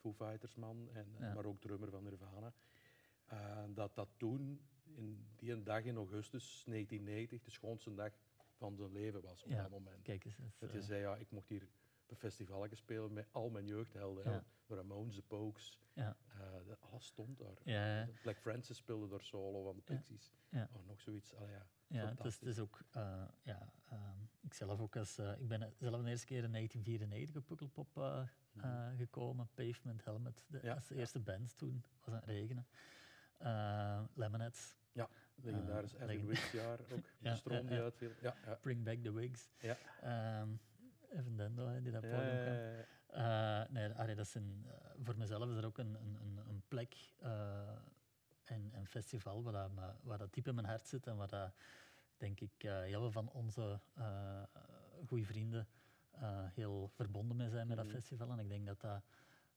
Foo 0.00 0.12
Fighters 0.12 0.54
man, 0.54 0.88
en, 0.92 1.06
maar 1.34 1.44
ook 1.44 1.60
drummer 1.60 1.90
van 1.90 2.02
Nirvana. 2.02 2.52
eh, 3.26 3.64
dat 3.68 3.94
dat 3.94 4.08
toen, 4.16 4.60
in 4.94 5.26
die 5.36 5.52
een 5.52 5.64
dag 5.64 5.82
in 5.84 5.96
augustus 5.96 6.64
1990, 6.66 7.42
de 7.42 7.50
schoonste 7.50 7.94
dag 7.94 8.12
van 8.56 8.76
zijn 8.76 8.92
leven 8.92 9.22
was 9.22 9.42
op 9.42 9.50
dat 9.50 9.70
moment. 9.70 10.02
Kijk 10.02 10.24
eens. 10.24 10.38
eens, 10.38 10.58
Dat 10.58 10.72
je 10.72 10.82
zei, 10.82 11.00
ja, 11.00 11.16
ik 11.16 11.30
mocht 11.30 11.48
hier 11.48 11.68
een 12.14 12.20
festival 12.20 12.66
spelen 12.72 13.12
met 13.12 13.26
al 13.32 13.50
mijn 13.50 13.66
jeugdhelden. 13.66 14.30
Ja. 14.32 14.44
De 14.66 14.74
Ramones, 14.74 15.14
de 15.14 15.22
Pokes, 15.22 15.78
Ja, 15.92 16.16
eh, 16.28 16.38
de- 16.66 16.78
alles 16.80 17.06
stond 17.06 17.38
daar. 17.38 17.56
ja, 17.64 17.96
ja. 17.98 18.08
Black 18.22 18.38
Francis 18.38 18.76
speelde 18.76 19.08
daar 19.08 19.20
solo 19.20 19.62
van 19.62 19.76
de 19.76 19.82
Ja. 19.86 19.94
Pixies. 19.94 20.32
Ja. 20.48 20.68
Oh, 20.72 20.86
nog 20.86 21.00
zoiets. 21.00 21.34
Allee, 21.34 21.50
ja. 21.50 21.66
Ja, 21.86 22.08
het 22.08 22.24
is, 22.24 22.38
het 22.38 22.48
is 22.48 22.58
ook, 22.58 22.80
eh, 22.90 23.24
ja, 23.42 23.72
ehm, 23.88 24.18
ik 24.40 24.54
zelf 24.54 24.80
ook 24.80 24.96
als, 24.96 25.18
eh, 25.18 25.40
ik 25.40 25.48
ben 25.48 25.72
zelf 25.78 26.02
de 26.02 26.08
eerste 26.10 26.26
keer 26.26 26.44
in 26.44 26.50
1994 26.50 27.36
op 27.40 27.46
Pukkelpop 27.46 27.96
eh, 27.96 28.88
gekomen, 28.96 29.48
Pavement 29.54 30.04
Helmet, 30.04 30.42
de, 30.46 30.56
Mhm. 30.56 30.66
Ja, 30.66 30.74
als 30.74 30.86
de 30.86 30.94
ja. 30.94 31.00
eerste 31.00 31.18
band 31.20 31.56
toen, 31.56 31.84
was 32.04 32.08
aan 32.14 32.20
het 32.20 32.24
regenen. 32.24 32.66
Lemonheads, 34.14 34.76
Legendarisch 35.42 35.94
Eh, 35.94 36.00
Edwin 36.08 36.26
legend- 36.26 36.50
jaar 36.52 36.78
ook. 36.92 37.04
Ja, 37.20 37.30
de 37.30 37.36
stroom 37.36 37.56
ja, 37.62 37.62
die 37.68 37.76
ja. 37.76 37.82
uitviel. 37.82 38.10
Ja, 38.20 38.34
ja. 38.44 38.54
Bring 38.54 38.84
Back 38.84 38.98
the 39.02 39.12
Wigs, 39.12 39.50
Ja. 39.60 39.76
Ehm, 40.00 40.48
Evan 41.14 41.36
Dendo, 41.36 41.66
hè, 41.66 41.82
die 41.82 41.92
dat 41.92 42.00
podium 42.00 42.24
ja. 42.24 42.84
Eh, 43.06 43.70
nee, 43.70 43.90
allee, 43.92 44.14
dat 44.14 44.26
is 44.26 44.34
een, 44.34 44.66
eh, 44.68 44.90
voor 45.02 45.16
mezelf 45.18 45.50
is 45.50 45.56
er 45.56 45.64
ook 45.64 45.78
een, 45.78 45.94
een, 45.94 46.40
een, 46.48 46.62
plek 46.68 46.94
eh, 47.20 47.68
en 48.44 48.70
een 48.72 48.86
festival 48.86 49.42
waar, 49.42 49.52
dat, 49.52 49.70
waar 50.02 50.18
dat 50.18 50.32
diep 50.34 50.46
in 50.48 50.54
mijn 50.54 50.66
hart 50.66 50.86
zit 50.86 51.06
en 51.06 51.16
waar 51.16 51.28
dat, 51.28 51.52
denk 52.16 52.40
ik 52.40 52.52
heel 52.62 53.00
veel 53.00 53.10
van 53.10 53.30
onze 53.30 53.80
goede 55.06 55.24
vrienden 55.24 55.68
heel 56.52 56.88
verbonden 56.88 57.36
mee 57.36 57.48
zijn 57.48 57.66
met 57.66 57.76
dat 57.76 57.86
Mhm. 57.86 57.94
festival. 57.94 58.30
En 58.30 58.38
ik 58.38 58.48
denk 58.48 58.66
dat 58.66 58.80
dat 58.80 59.02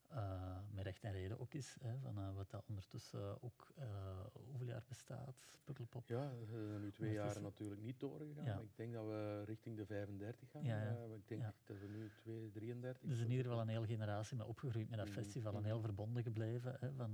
eh, 0.08 0.58
met 0.72 0.84
recht 0.84 1.04
en 1.04 1.12
reden 1.12 1.40
ook 1.40 1.54
is, 1.54 1.78
hè, 1.82 2.00
van, 2.00 2.18
eh, 2.18 2.36
wat 2.36 2.50
dat 2.50 2.64
ondertussen 2.68 3.44
ook 3.44 3.72
eh, 3.76 3.86
hoeveel 4.34 4.68
jaar 4.68 4.84
bestaat, 4.88 5.36
Pukkelpop. 5.64 6.08
Ja, 6.08 6.32
we 6.40 6.46
zijn 6.46 6.82
nu 6.82 6.92
twee 6.92 7.14
jaren 7.14 7.42
natuurlijk 7.42 7.82
niet 7.82 8.00
doorgegaan. 8.00 8.46
Ja. 8.46 8.54
maar 8.56 8.64
Ik 8.64 8.76
denk 8.76 8.94
dat 8.94 9.06
we 9.06 9.44
richting 9.46 9.78
de 9.78 9.86
35 9.86 10.50
gaan. 10.50 10.64
Ja, 10.64 10.82
ja. 10.82 11.16
Ik 11.16 11.28
denk 11.28 11.42
dat 11.66 11.80
we 11.80 11.88
nu 11.88 12.12
2, 12.16 12.52
33 12.52 13.10
Dus 13.10 13.20
in 13.20 13.30
ieder 13.30 13.46
geval 13.46 13.62
een 13.62 13.68
hele 13.68 13.86
generatie 13.86 14.38
mee 14.38 14.48
opgegroeid 14.48 14.90
met 14.90 14.98
dat 14.98 15.08
Mhm, 15.08 15.16
festival 15.16 15.54
en 15.54 15.60
mhm. 15.60 15.68
heel 15.68 15.82
verbonden 15.82 16.24
gebleven. 16.24 16.78
Hè, 16.80 16.94
van. 16.94 17.12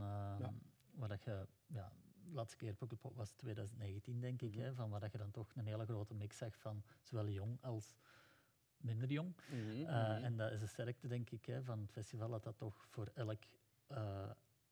Waar 0.93 1.09
dat 1.09 1.23
je, 1.23 1.47
ja, 1.67 1.91
de 2.23 2.33
laatste 2.33 2.57
keer 2.57 2.73
Pukkelpop 2.73 3.15
was 3.15 3.31
2019, 3.31 4.19
denk 4.19 4.41
ik. 4.41 4.55
Mhm. 4.55 4.63
Hè, 4.63 4.73
van 4.73 4.89
waar 4.89 4.99
dat 4.99 5.11
je 5.11 5.17
dan 5.17 5.31
toch 5.31 5.55
een 5.55 5.67
hele 5.67 5.85
grote 5.85 6.13
mix 6.13 6.37
zag 6.37 6.57
van 6.57 6.83
zowel 7.01 7.29
jong 7.29 7.57
als 7.61 7.95
minder 8.83 9.11
jong. 9.11 9.35
Mhm, 9.47 9.85
Eh, 9.85 10.15
mhm. 10.15 10.23
En 10.23 10.37
dat 10.37 10.51
is 10.51 10.59
de 10.59 10.67
sterkte, 10.67 11.07
denk 11.07 11.29
ik, 11.29 11.45
hè, 11.45 11.63
van 11.63 11.79
het 11.81 11.91
festival, 11.91 12.29
dat 12.29 12.43
dat 12.43 12.57
toch 12.57 12.87
voor 12.89 13.11
elk 13.13 13.41
eh, 13.87 14.29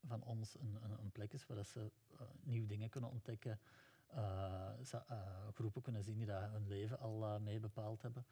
van 0.07 0.23
ons 0.23 0.59
een, 0.59 0.77
een, 0.83 0.99
een 0.99 1.11
plek 1.11 1.33
is 1.33 1.45
waar 1.47 1.57
dat 1.57 1.67
ze 1.67 1.91
eh, 2.11 2.21
nieuwe 2.43 2.67
dingen 2.67 2.89
kunnen 2.89 3.09
ontdekken. 3.09 3.59
groepen 5.53 5.81
kunnen 5.81 6.03
zien 6.03 6.17
die 6.17 6.25
dat 6.25 6.49
hun 6.51 6.67
leven 6.67 6.99
al 6.99 7.39
mee 7.39 7.59
bepaald 7.59 8.01
hebben. 8.01 8.25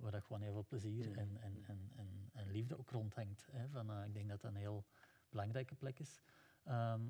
waar 0.00 0.10
dat 0.10 0.22
gewoon 0.22 0.42
heel 0.42 0.52
veel 0.52 0.64
plezier 0.68 1.08
Mhm. 1.10 1.18
en, 1.18 1.36
en, 1.40 1.64
en, 1.66 1.90
en, 1.96 2.30
en 2.32 2.50
liefde 2.50 2.78
ook 2.78 2.90
rondhangt. 2.90 3.48
Hè, 3.52 3.68
van, 3.68 4.04
ik 4.04 4.14
denk 4.14 4.28
dat 4.28 4.40
dat 4.40 4.50
een 4.50 4.56
heel 4.56 4.84
belangrijke 5.28 5.74
plek 5.74 5.98
is. 5.98 6.20
Ehm, 6.64 7.00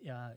ja, 0.00 0.36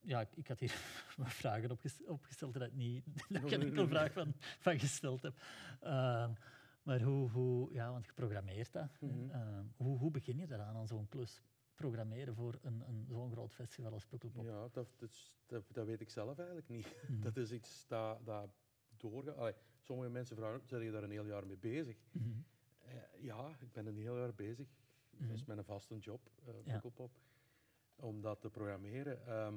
ja, 0.00 0.20
ik, 0.20 0.28
ik 0.34 0.48
had 0.48 0.60
hier 0.60 0.74
wat 1.16 1.32
vragen 1.32 1.70
opges- 1.70 2.04
opgesteld 2.06 2.52
dat 2.54 2.62
ik 2.62 2.74
niet 2.74 3.04
dat 3.28 3.42
ik 3.42 3.48
geen 3.48 3.74
nee. 3.74 3.86
vraag 3.86 4.12
van, 4.12 4.32
van 4.58 4.78
gesteld 4.78 5.22
heb. 5.22 5.34
Ehm, 5.80 6.32
maar 6.82 7.02
hoe, 7.02 7.30
hoe, 7.30 7.72
ja, 7.72 7.90
want 7.90 8.06
je 8.06 8.12
programmeert 8.12 8.72
dat. 8.72 9.00
Mhm. 9.00 9.30
Ehm, 9.30 9.64
hoe, 9.76 9.98
hoe 9.98 10.10
begin 10.10 10.36
je 10.36 10.46
daaraan, 10.46 10.76
aan 10.76 10.86
zo'n 10.86 11.08
klus? 11.08 11.42
Programmeren 11.74 12.34
voor 12.34 12.58
een, 12.62 12.82
een, 12.88 13.06
zo'n 13.08 13.30
groot 13.30 13.54
festival 13.54 13.92
als 13.92 14.06
Pukkelpop. 14.06 14.44
Ja, 14.44 14.68
dat, 14.72 14.88
dat, 14.96 15.32
dat, 15.46 15.64
dat 15.72 15.86
weet 15.86 16.00
ik 16.00 16.10
zelf 16.10 16.38
eigenlijk 16.38 16.68
niet. 16.68 16.86
Mhm. 17.08 17.20
Dat 17.20 17.36
is 17.36 17.52
iets 17.52 17.86
dat, 17.86 18.26
dat 18.26 18.48
doorgaat. 18.96 19.36
Allee, 19.36 19.54
sommige 19.80 20.10
mensen 20.10 20.36
vragen, 20.36 20.60
zijn 20.66 20.82
je 20.82 20.90
daar 20.90 21.02
een 21.02 21.10
heel 21.10 21.26
jaar 21.26 21.46
mee 21.46 21.56
bezig? 21.56 21.96
Mhm. 22.10 22.28
Eh, 22.78 22.94
ja, 23.22 23.56
ik 23.60 23.72
ben 23.72 23.86
een 23.86 23.96
heel 23.96 24.18
jaar 24.18 24.34
bezig. 24.34 24.66
Dat 25.10 25.36
is 25.36 25.44
mijn 25.44 25.64
vaste 25.64 25.98
job, 25.98 26.30
eh 26.46 26.54
Ja. 26.64 26.72
Pukkelpop. 26.72 27.10
Om 27.96 28.20
dat 28.20 28.40
te 28.40 28.50
programmeren. 28.50 29.26
Ehm, 29.26 29.54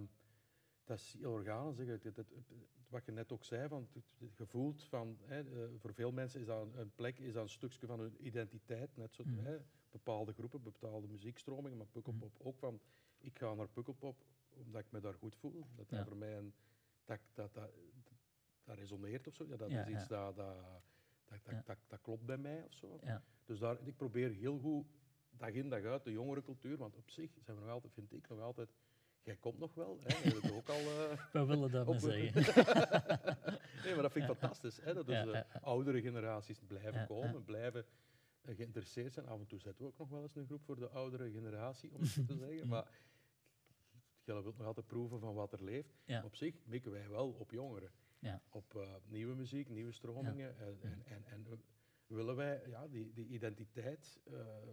dat 0.83 0.97
is 0.97 1.13
heel 1.19 1.31
organisch. 1.31 1.75
Zeg. 1.75 1.87
Het- 1.87 2.03
het- 2.03 2.15
het- 2.17 2.51
wat 2.89 3.05
je 3.05 3.11
net 3.11 3.31
ook 3.31 3.43
zei, 3.43 3.67
van, 3.67 3.87
het- 3.93 4.31
gevoeld 4.35 4.83
van, 4.83 5.17
hè, 5.21 5.39
eh, 5.39 5.69
voor 5.79 5.93
veel 5.93 6.11
mensen 6.11 6.39
is 6.39 6.45
dat 6.45 6.61
een, 6.65 6.79
een 6.79 6.91
plek, 6.95 7.19
is 7.19 7.33
dat 7.33 7.43
een 7.43 7.49
stukje 7.49 7.87
van 7.87 7.99
hun 7.99 8.25
identiteit. 8.25 8.97
Net 8.97 9.15
zo, 9.15 9.23
Mhm. 9.25 9.37
hè, 9.45 9.57
bepaalde 9.91 10.33
groepen, 10.33 10.61
bepaalde 10.63 11.07
muziekstromingen, 11.07 11.77
maar 11.77 11.87
Pukkelpop 11.87 12.39
ook 12.39 12.57
van, 12.57 12.79
ik 13.17 13.37
ga 13.37 13.53
naar 13.53 13.67
Pukkelpop 13.67 14.25
omdat 14.49 14.81
ik 14.81 14.91
me 14.91 14.99
daar 14.99 15.13
goed 15.13 15.35
voel. 15.35 15.65
Dat 15.75 15.89
dat 15.89 15.99
Ja. 15.99 16.05
voor 16.05 16.17
mij 16.17 16.37
een, 16.37 16.53
dat, 17.05 17.19
dat, 17.33 17.53
dat, 17.53 17.71
dat 18.63 18.77
resoneert 18.77 19.27
of 19.27 19.35
zo. 19.35 19.45
Ja, 19.47 19.55
dat 19.57 19.69
Ja, 19.69 19.85
is 19.85 19.93
iets 19.93 20.07
ja. 20.07 20.31
dat, 20.31 20.35
dat, 20.35 20.55
dat, 21.27 21.39
dat, 21.43 21.65
dat, 21.65 21.77
dat 21.87 22.01
klopt 22.01 22.25
bij 22.25 22.37
mij 22.37 22.63
of 22.65 22.73
zo. 22.73 22.99
Ja. 23.03 23.23
Dus 23.45 23.59
daar, 23.59 23.77
ik 23.87 23.95
probeer 23.95 24.29
heel 24.31 24.59
goed 24.59 24.85
dag 25.37 25.49
in 25.51 25.69
dag 25.69 25.83
uit 25.83 26.03
de 26.03 26.11
jongerencultuur, 26.11 26.77
want 26.77 26.95
op 26.95 27.09
zich 27.09 27.31
zijn 27.41 27.57
we 27.57 27.63
nog 27.63 27.71
altijd, 27.71 27.93
vind 27.93 28.13
ik 28.13 28.27
nog 28.27 28.39
altijd, 28.39 28.73
jij 29.23 29.35
komt 29.35 29.59
nog 29.59 29.73
wel, 29.73 29.99
hè, 30.03 30.17
je 30.17 30.29
hebt 30.29 30.41
het 30.41 30.51
ook 30.51 30.69
al. 30.69 30.75
eh, 30.79 31.17
Wat 31.33 31.47
willen 31.47 31.71
dat 31.71 32.01
zeggen? 32.01 32.33
nee, 33.83 33.93
maar 33.93 34.01
dat 34.01 34.11
vind 34.11 34.29
ik 34.29 34.35
fantastisch, 34.37 34.77
hè, 34.81 34.93
dat 34.93 35.05
dus, 35.05 35.31
eh, 35.31 35.41
oudere 35.61 36.01
generaties 36.01 36.59
blijven 36.67 37.05
komen, 37.05 37.43
blijven 37.43 37.85
eh, 38.41 38.55
geïnteresseerd 38.55 39.13
zijn. 39.13 39.27
Af 39.27 39.39
en 39.39 39.47
toe 39.47 39.59
zetten 39.59 39.85
we 39.85 39.91
ook 39.91 39.97
nog 39.97 40.09
wel 40.09 40.21
eens 40.21 40.35
een 40.35 40.45
groep 40.45 40.63
voor 40.63 40.79
de 40.79 40.89
oudere 40.89 41.31
generatie, 41.31 41.93
om 41.93 42.01
het 42.01 42.09
zo 42.09 42.23
te 42.25 42.35
zeggen. 42.35 42.67
Maar 42.73 42.87
je 44.23 44.41
wilt 44.41 44.57
nog 44.57 44.67
altijd 44.67 44.87
proeven 44.87 45.19
van 45.19 45.33
wat 45.33 45.53
er 45.53 45.63
leeft. 45.63 46.01
Ja. 46.05 46.23
Op 46.23 46.35
zich 46.35 46.55
mikken 46.65 46.91
wij 46.91 47.09
wel 47.09 47.29
op 47.29 47.51
jongeren. 47.51 47.91
Ja. 48.19 48.41
Op 48.49 48.87
nieuwe 49.07 49.35
muziek, 49.35 49.69
nieuwe 49.69 49.91
stromingen. 49.91 50.57
En, 50.59 50.79
en, 51.05 51.23
en, 51.25 51.63
willen 52.07 52.35
wij 52.35 52.61
ja, 52.67 52.87
die, 52.87 53.13
die 53.13 53.27
identiteit 53.27 54.19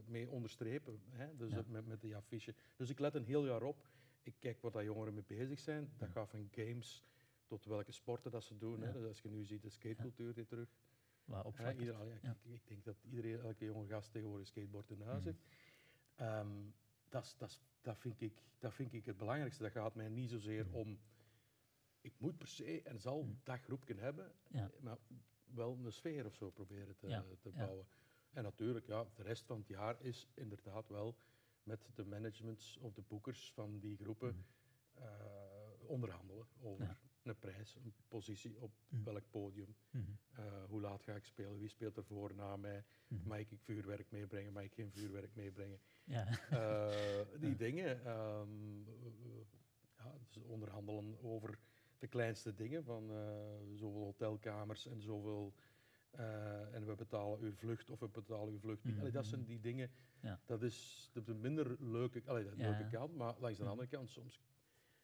mee 0.05 0.29
onderstrepen. 0.29 1.03
Hè? 1.11 1.37
Dus 1.37 1.53
Ja. 1.53 1.63
met, 1.67 1.87
met 1.87 2.01
die 2.01 2.17
affiche. 2.17 2.55
Dus 2.77 2.91
ik 2.91 2.99
let 2.99 3.15
een 3.15 3.25
heel 3.25 3.47
jaar 3.47 3.63
op. 3.63 3.89
Ik 4.23 4.35
kijk 4.39 4.61
wat 4.61 4.83
jongeren 4.83 5.15
mee 5.15 5.25
bezig 5.27 5.59
zijn. 5.59 5.93
Dat 5.97 6.09
gaat 6.09 6.29
van 6.31 6.49
games 6.51 7.05
tot 7.47 7.65
welke 7.65 7.93
sporten 7.93 8.31
dat 8.31 8.43
ze 8.45 8.59
doen. 8.59 8.81
Hè? 8.83 8.93
Dus 8.93 9.05
als 9.07 9.21
je 9.23 9.31
nu 9.31 9.45
ziet 9.45 9.63
de 9.63 9.69
skatecultuur 9.71 10.35
die 10.35 10.47
terug. 10.47 10.69
Ieder, 11.79 12.19
Ja. 12.23 12.31
ik, 12.45 12.53
ik 12.53 12.67
denk 12.69 12.85
dat 12.85 12.97
iedereen, 13.05 13.41
elke 13.41 13.65
jonge 13.65 13.87
gast 13.87 14.13
tegenwoordig 14.13 14.47
een 14.47 14.53
skateboard 14.53 14.91
in 14.91 15.01
huis 15.03 15.19
Mhm. 15.25 15.27
heeft. 15.27 15.43
Ehm, 16.15 16.71
dat, 17.83 17.99
vind 17.99 18.21
ik, 18.21 18.43
dat 18.59 18.75
vind 18.75 18.93
ik 18.93 19.07
het 19.07 19.17
belangrijkste. 19.17 19.63
Dat 19.63 19.73
gaat 19.73 19.95
mij 19.95 20.09
niet 20.09 20.31
zozeer 20.31 20.67
Mhm. 20.67 20.75
om. 20.75 20.99
Ik 22.01 22.13
moet 22.19 22.37
per 22.37 22.47
se 22.49 22.83
en 22.83 22.99
zal 23.01 23.23
Mhm. 23.23 23.33
dat 23.43 23.61
groepje 23.61 23.95
hebben, 23.95 24.33
Ja. 24.49 24.71
maar 24.81 24.99
wel 25.45 25.79
een 25.85 25.93
sfeer 25.93 26.27
of 26.27 26.35
zo 26.35 26.51
proberen 26.51 26.97
te, 26.97 27.09
Ja, 27.09 27.25
te 27.41 27.51
ja. 27.55 27.65
bouwen. 27.65 27.87
En 28.31 28.43
natuurlijk, 28.43 28.87
ja, 28.87 29.07
de 29.15 29.23
rest 29.23 29.45
van 29.45 29.59
het 29.59 29.69
jaar 29.69 30.03
is 30.03 30.29
inderdaad 30.35 30.89
wel 30.89 31.17
met 31.69 31.89
de 31.95 32.05
managements 32.05 32.77
of 32.81 32.93
de 32.93 33.03
boekers 33.03 33.53
van 33.53 33.79
die 33.79 33.97
groepen 33.97 34.35
Mhm. 34.35 35.05
eh, 35.05 35.87
onderhandelen 35.87 36.47
over 36.61 36.85
Ja. 36.85 36.99
een 37.23 37.39
prijs, 37.39 37.75
een 37.75 37.93
positie 38.09 38.61
op 38.61 38.73
welk 39.05 39.31
podium. 39.31 39.77
Mhm. 39.91 40.05
eh, 40.33 40.65
hoe 40.69 40.81
laat 40.81 41.03
ga 41.03 41.15
ik 41.15 41.25
spelen? 41.25 41.59
Wie 41.59 41.69
speelt 41.69 41.97
er 41.97 42.05
voor 42.05 42.35
na 42.35 42.57
mij? 42.57 42.85
Mhm. 43.09 43.29
Mag 43.29 43.39
ik 43.39 43.61
vuurwerk 43.61 44.11
meebrengen? 44.11 44.53
Mag 44.53 44.63
ik 44.63 44.73
geen 44.75 44.91
vuurwerk 44.93 45.35
meebrengen? 45.35 45.81
Ja. 46.05 46.27
Eh, 46.51 47.27
die 47.41 47.51
Ja. 47.51 47.57
dingen. 47.57 48.05
ehm, 48.05 48.89
eh, 48.89 49.41
ja, 49.99 50.15
dus 50.19 50.37
onderhandelen 50.43 51.23
over 51.23 51.59
de 51.99 52.07
kleinste 52.07 52.55
dingen. 52.55 52.85
Van 52.85 53.11
zoveel 53.75 54.03
hotelkamers 54.05 54.87
en 54.87 55.01
zoveel. 55.03 55.55
Eh, 56.19 56.75
en 56.75 56.87
we 56.87 56.95
betalen 56.95 57.41
uw 57.41 57.53
vlucht 57.55 57.91
of 57.91 58.01
we 58.01 58.09
betalen 58.09 58.53
uw 58.53 58.59
vlucht 58.59 58.85
niet. 58.85 58.99
Allee, 58.99 59.11
dat 59.13 59.27
zijn 59.27 59.45
die 59.45 59.61
dingen. 59.61 59.91
Ja. 60.21 60.41
Dat 60.45 60.63
is 60.63 61.09
de, 61.13 61.23
de 61.23 61.35
minder 61.35 61.77
leuke, 61.81 62.23
allee, 62.27 62.45
de 62.45 62.53
Ja. 62.57 62.71
leuke 62.71 62.89
kant. 62.91 63.15
Maar 63.17 63.35
langs 63.39 63.59
de 63.59 63.65
andere 63.65 63.89
kant, 63.89 64.11
soms. 64.11 64.41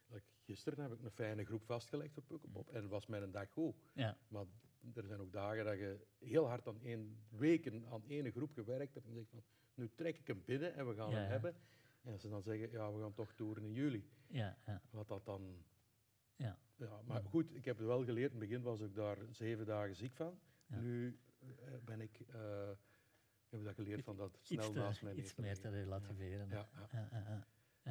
like 0.07 0.25
gisteren 0.43 0.83
heb 0.83 0.93
ik 0.93 1.03
een 1.03 1.11
fijne 1.11 1.45
groep 1.45 1.65
vastgelegd 1.65 2.17
op 2.17 2.27
Pukkelpop. 2.27 2.69
En 2.69 2.87
was 2.87 3.05
mijn 3.07 3.31
dag 3.31 3.49
goed. 3.51 3.75
Ja. 3.93 4.17
Maar 4.27 4.45
er 4.93 5.03
zijn 5.05 5.19
ook 5.19 5.31
dagen 5.31 5.65
dat 5.65 5.77
je 5.77 6.05
heel 6.19 6.47
hard 6.47 6.67
aan 6.67 6.79
één 6.81 7.17
weken 7.29 7.85
aan 7.91 8.03
één 8.07 8.31
groep 8.31 8.53
gewerkt 8.53 8.93
hebt 8.93 9.07
en 9.07 9.13
zegt 9.13 9.29
van 9.29 9.43
nu 9.73 9.89
trek 9.95 10.17
ik 10.17 10.27
hem 10.27 10.41
binnen 10.45 10.73
en 10.75 10.87
we 10.87 10.95
gaan 10.95 11.13
hem 11.13 11.29
hebben. 11.29 11.55
En 12.01 12.19
ze 12.19 12.29
dan 12.29 12.41
zeggen, 12.41 12.71
ja, 12.71 12.93
we 12.93 13.01
gaan 13.01 13.13
toch 13.13 13.33
toeren 13.33 13.63
in 13.63 13.73
juli. 13.73 14.09
Ja. 14.27 14.57
Ja. 14.65 14.81
Wat 14.89 15.07
dat 15.07 15.25
dan... 15.25 15.63
Ja. 16.35 16.57
Ja, 16.75 17.01
maar 17.05 17.23
goed, 17.23 17.55
ik 17.55 17.65
heb 17.65 17.77
het 17.77 17.85
wel 17.85 18.03
geleerd. 18.03 18.33
In 18.33 18.39
het 18.39 18.47
begin 18.49 18.61
was 18.63 18.79
ik 18.81 18.95
daar 18.95 19.17
zeven 19.31 19.65
dagen 19.65 19.95
ziek 19.95 20.15
van. 20.15 20.39
Ja. 20.67 20.79
Nu 20.79 21.19
eh, 21.39 21.47
ben 21.83 22.01
ik... 22.01 22.19
eh, 22.19 22.69
heb 23.49 23.59
ik 23.59 23.65
dat 23.65 23.75
geleerd 23.75 24.03
van 24.03 24.15
dat 24.17 24.31
het 24.35 24.45
snel 24.45 24.65
Iets, 24.67 24.75
naast 24.75 25.01
mij 25.01 25.13
iets 25.13 25.35
meer 25.35 25.59
te 25.59 25.69
relativeren. 25.69 26.49
Ja, 26.49 26.69
ja. 26.91 27.47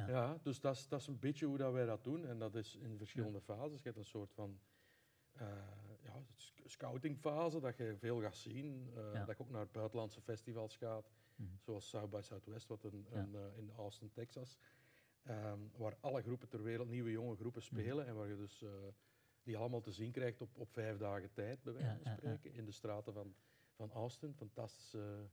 Ja, 0.07 0.37
dus 0.43 0.59
dat 0.59 0.75
is, 0.75 0.87
dat 0.87 0.99
is 0.99 1.07
een 1.07 1.19
beetje 1.19 1.45
hoe 1.45 1.57
dat 1.57 1.73
wij 1.73 1.85
dat 1.85 2.03
doen. 2.03 2.25
En 2.25 2.39
dat 2.39 2.55
is 2.55 2.75
in 2.75 2.97
verschillende 2.97 3.41
fases. 3.41 3.77
Je 3.79 3.85
hebt 3.85 3.97
een 3.97 4.05
soort 4.05 4.31
van 4.31 4.59
eh, 5.31 5.47
ja, 6.01 6.13
sc- 6.33 6.61
scoutingfase, 6.65 7.59
dat 7.59 7.77
je 7.77 7.95
veel 7.97 8.21
gaat 8.21 8.35
zien. 8.35 8.93
Dat 9.25 9.37
je 9.37 9.43
ook 9.43 9.49
naar 9.49 9.67
buitenlandse 9.71 10.21
festivals 10.21 10.77
gaat, 10.77 11.11
Mhm. 11.35 11.49
zoals 11.59 11.89
South 11.89 12.09
by 12.09 12.19
Southwest, 12.23 12.67
wat 12.67 12.83
een, 12.83 13.07
een, 13.11 13.35
in 13.57 13.71
Austin, 13.71 14.11
Texas. 14.11 14.59
ehm, 15.23 15.59
waar 15.77 15.97
alle 15.99 16.21
groepen 16.21 16.47
ter 16.47 16.63
wereld, 16.63 16.87
nieuwe 16.89 17.11
jonge 17.11 17.35
groepen 17.35 17.61
Mhm. 17.61 17.73
spelen. 17.75 18.05
En 18.05 18.15
waar 18.15 18.27
je 18.27 18.35
dus 18.35 18.63
die 19.45 19.57
allemaal 19.57 19.81
te 19.81 19.91
zien 19.91 20.11
krijgt 20.11 20.41
op, 20.41 20.57
op 20.57 20.71
vijf 20.71 20.97
dagen 20.97 21.31
tijd, 21.33 21.63
bij 21.63 21.73
wijze 21.73 21.87
Ja, 21.89 21.93
van 21.95 22.03
ja, 22.03 22.11
ja. 22.11 22.17
spreken. 22.17 22.53
In 22.59 22.65
de 22.65 22.71
straten 22.71 23.13
van, 23.13 23.35
van 23.75 23.91
Austin. 23.91 24.33
Fantastische 24.33 25.29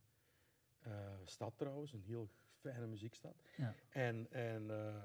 eh, 0.79 1.13
stad 1.23 1.57
trouwens, 1.57 1.93
een 1.93 2.03
heel 2.03 2.29
fijne 2.53 2.87
muziekstad. 2.87 3.35
Ja. 3.57 3.75
En, 3.89 4.31
en 4.31 4.69
eh, 4.69 4.95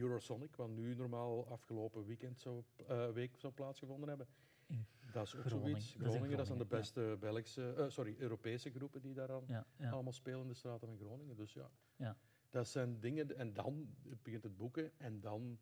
Eurosonic, 0.00 0.56
wat 0.56 0.68
nu 0.68 0.94
normaal 0.94 1.46
afgelopen 1.48 2.04
weekend 2.06 2.40
zou, 2.40 2.62
eh, 2.86 3.10
week 3.10 3.36
zou 3.36 3.52
plaatsgevonden 3.52 4.08
hebben. 4.08 4.26
In 4.66 4.86
Dat 5.12 5.26
is 5.26 5.34
ook 5.36 5.44
Groningen. 5.44 5.70
zoiets. 5.70 5.94
Dat 5.94 6.08
Groningen, 6.12 6.36
dat 6.36 6.46
zijn 6.46 6.58
de 6.58 6.64
beste 6.66 7.16
Belgische, 7.20 7.72
eh, 7.74 7.88
sorry, 7.88 8.14
Europese 8.18 8.70
groepen 8.70 9.00
die 9.02 9.14
daar 9.14 9.28
Ja, 9.46 9.66
ja, 9.76 9.90
allemaal 9.90 10.12
spelen 10.12 10.40
in 10.40 10.48
de 10.48 10.54
straten 10.54 10.88
van 10.88 10.98
Groningen. 10.98 11.36
Dus 11.36 11.52
ja, 11.52 11.70
Ja. 11.96 12.16
dat 12.50 12.68
zijn 12.68 13.00
dingen. 13.00 13.36
En 13.36 13.52
dan 13.52 13.94
begint 14.22 14.42
het 14.42 14.56
boeken 14.56 14.92
en 14.98 15.20
dan 15.20 15.58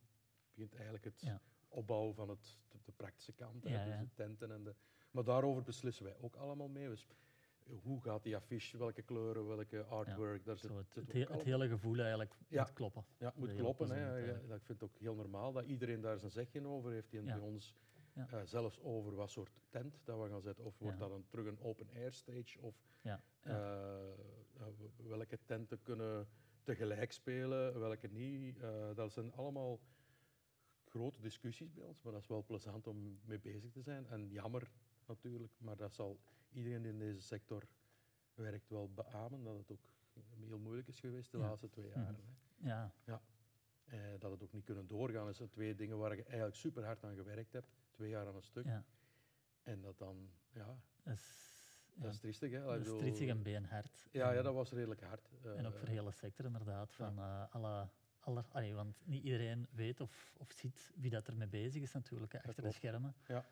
begint 0.54 0.74
eigenlijk 0.74 1.04
het 1.04 1.22
Ja. 1.70 1.76
opbouwen 1.76 2.14
van 2.14 2.28
het, 2.28 2.58
de, 2.68 2.78
de 2.84 2.92
praktische 2.92 3.32
kant. 3.32 3.64
hè, 3.64 3.84
dus 3.84 3.98
de 3.98 4.08
tenten 4.14 4.50
en 4.52 4.64
de. 4.64 4.74
Maar 5.10 5.24
daarover 5.24 5.62
beslissen 5.62 6.04
wij 6.04 6.16
ook 6.20 6.36
allemaal 6.36 6.68
mee. 6.68 6.88
Dus, 6.88 7.06
hoe 7.82 8.02
gaat 8.02 8.22
die 8.22 8.36
affiche, 8.36 8.78
welke 8.78 9.02
kleuren, 9.02 9.46
welke 9.46 9.82
artwork, 9.84 10.44
daar 10.44 10.56
zit, 10.58 10.70
het, 10.70 10.86
zit 10.92 11.04
het, 11.04 11.12
he- 11.12 11.32
het 11.34 11.42
hele 11.42 11.68
gevoel 11.68 11.98
eigenlijk 11.98 12.34
Ja. 12.48 12.62
moet 12.62 12.72
kloppen. 12.72 13.04
ja, 13.18 13.26
het 13.26 13.36
moet 13.36 13.54
kloppen. 13.54 13.90
Hè. 13.90 14.16
Ja, 14.16 14.38
dat 14.48 14.62
vind 14.62 14.82
ik 14.82 14.88
ook 14.88 14.98
heel 14.98 15.14
normaal 15.14 15.52
dat 15.52 15.64
iedereen 15.64 16.00
daar 16.00 16.18
zijn 16.18 16.30
zegje 16.30 16.66
over 16.66 16.90
heeft. 16.92 17.10
Die 17.10 17.22
Ja. 17.24 17.26
bij 17.38 17.46
ons 17.48 17.74
Ja. 18.14 18.28
eh, 18.30 18.40
zelfs 18.44 18.80
over 18.80 19.14
wat 19.14 19.30
soort 19.30 19.50
tent 19.68 20.00
dat 20.04 20.22
we 20.22 20.28
gaan 20.28 20.40
zetten. 20.40 20.64
Of 20.64 20.78
wordt 20.78 20.98
dat 20.98 21.10
een, 21.10 21.24
terug 21.28 21.46
een 21.46 21.60
open-air 21.60 22.12
stage? 22.12 22.60
Of 22.60 22.74
eh, 23.02 23.12
eh, 23.52 24.66
welke 24.96 25.38
tenten 25.44 25.82
kunnen 25.82 26.28
tegelijk 26.62 27.12
spelen, 27.12 27.80
welke 27.80 28.08
niet? 28.08 28.60
Dat 28.94 29.12
zijn 29.12 29.32
allemaal 29.32 29.78
grote 30.90 31.20
discussies 31.20 31.72
bij 31.72 31.84
ons, 31.84 32.02
maar 32.02 32.12
dat 32.12 32.20
is 32.22 32.28
wel 32.28 32.44
plezant 32.44 32.86
om 32.86 33.18
mee 33.24 33.38
bezig 33.38 33.72
te 33.72 33.82
zijn. 33.82 34.06
En 34.06 34.28
jammer 34.30 34.70
natuurlijk, 35.06 35.52
maar 35.58 35.76
dat 35.76 35.94
zal 35.94 36.20
iedereen 36.52 36.82
die 36.82 36.92
in 36.92 36.98
deze 36.98 37.22
sector 37.22 37.62
werkt 38.34 38.68
wel 38.68 38.90
beamen, 38.94 39.42
dat 39.44 39.56
het 39.56 39.70
ook 39.70 39.92
heel 40.36 40.58
moeilijk 40.58 40.88
is 40.88 41.00
geweest 41.00 41.30
de 41.30 41.38
Ja. 41.38 41.44
laatste 41.48 41.68
twee 41.68 41.88
Mhm. 41.90 41.98
jaren. 41.98 42.20
hè. 42.58 42.68
ja, 42.68 42.92
Eh, 43.84 43.98
dat 44.18 44.30
het 44.30 44.42
ook 44.42 44.52
niet 44.52 44.64
kunnen 44.64 44.86
doorgaan. 44.86 45.26
Dat 45.26 45.36
zijn 45.36 45.48
twee 45.48 45.74
dingen 45.74 45.98
waar 45.98 46.16
je 46.16 46.22
eigenlijk 46.24 46.56
super 46.56 46.84
hard 46.84 47.04
aan 47.04 47.14
gewerkt 47.14 47.52
hebt, 47.52 47.66
twee 47.90 48.08
jaar 48.10 48.26
aan 48.26 48.34
een 48.34 48.42
stuk. 48.42 48.64
ja. 48.64 48.84
En 49.62 49.80
dat 49.80 49.98
dan, 49.98 50.30
ja, 50.52 50.78
Dat 51.02 51.14
is, 51.14 51.88
ja, 51.94 52.02
dat 52.02 52.12
is 52.12 52.18
triestig. 52.18 52.50
Hè? 52.50 52.58
Ik 52.58 52.64
dat 52.64 52.86
is 52.94 52.98
triestig 52.98 53.28
en 53.28 53.42
beenhard. 53.42 54.08
Ja, 54.12 54.32
ja, 54.32 54.42
dat 54.42 54.54
was 54.54 54.70
redelijk 54.72 55.00
hard. 55.02 55.30
En 55.42 55.66
ook 55.66 55.72
Eh, 55.72 55.78
voor 55.78 55.86
de 55.88 55.92
hele 55.94 56.12
sector 56.12 56.44
inderdaad. 56.44 56.92
Van, 56.94 57.18
eh, 57.18 57.54
alle, 57.54 57.88
allee, 58.38 58.74
want 58.74 59.02
niet 59.04 59.24
iedereen 59.24 59.66
weet 59.70 60.00
of, 60.00 60.34
of 60.38 60.52
ziet 60.52 60.92
wie 60.96 61.10
dat 61.10 61.26
er 61.26 61.36
mee 61.36 61.48
bezig 61.48 61.82
is 61.82 61.92
natuurlijk, 61.92 62.32
hè, 62.32 62.42
achter 62.42 62.62
de 62.62 62.72
schermen. 62.72 63.14
Ja. 63.26 63.46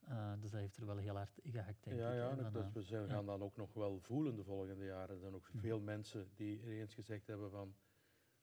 Eh, 0.00 0.32
dus 0.40 0.50
dat 0.50 0.60
heeft 0.60 0.76
er 0.76 0.86
wel 0.86 0.96
heel 0.96 1.16
hard 1.16 1.38
in 1.42 1.52
gehakt, 1.52 1.84
denk 1.84 1.96
ja, 1.96 2.10
ik. 2.10 2.16
ja, 2.16 2.50
van, 2.50 2.62
eh, 2.62 2.72
we 2.72 2.82
zijn, 2.82 3.08
gaan 3.08 3.26
dan 3.26 3.42
ook 3.42 3.56
nog 3.56 3.72
wel 3.74 4.00
voelen 4.00 4.36
de 4.36 4.44
volgende 4.44 4.84
jaren. 4.84 5.14
Er 5.14 5.20
zijn 5.20 5.34
ook 5.34 5.48
Mhm. 5.52 5.58
veel 5.62 5.80
mensen 5.80 6.30
die 6.34 6.62
eens 6.78 6.94
gezegd 6.94 7.26
hebben 7.26 7.50
van 7.50 7.74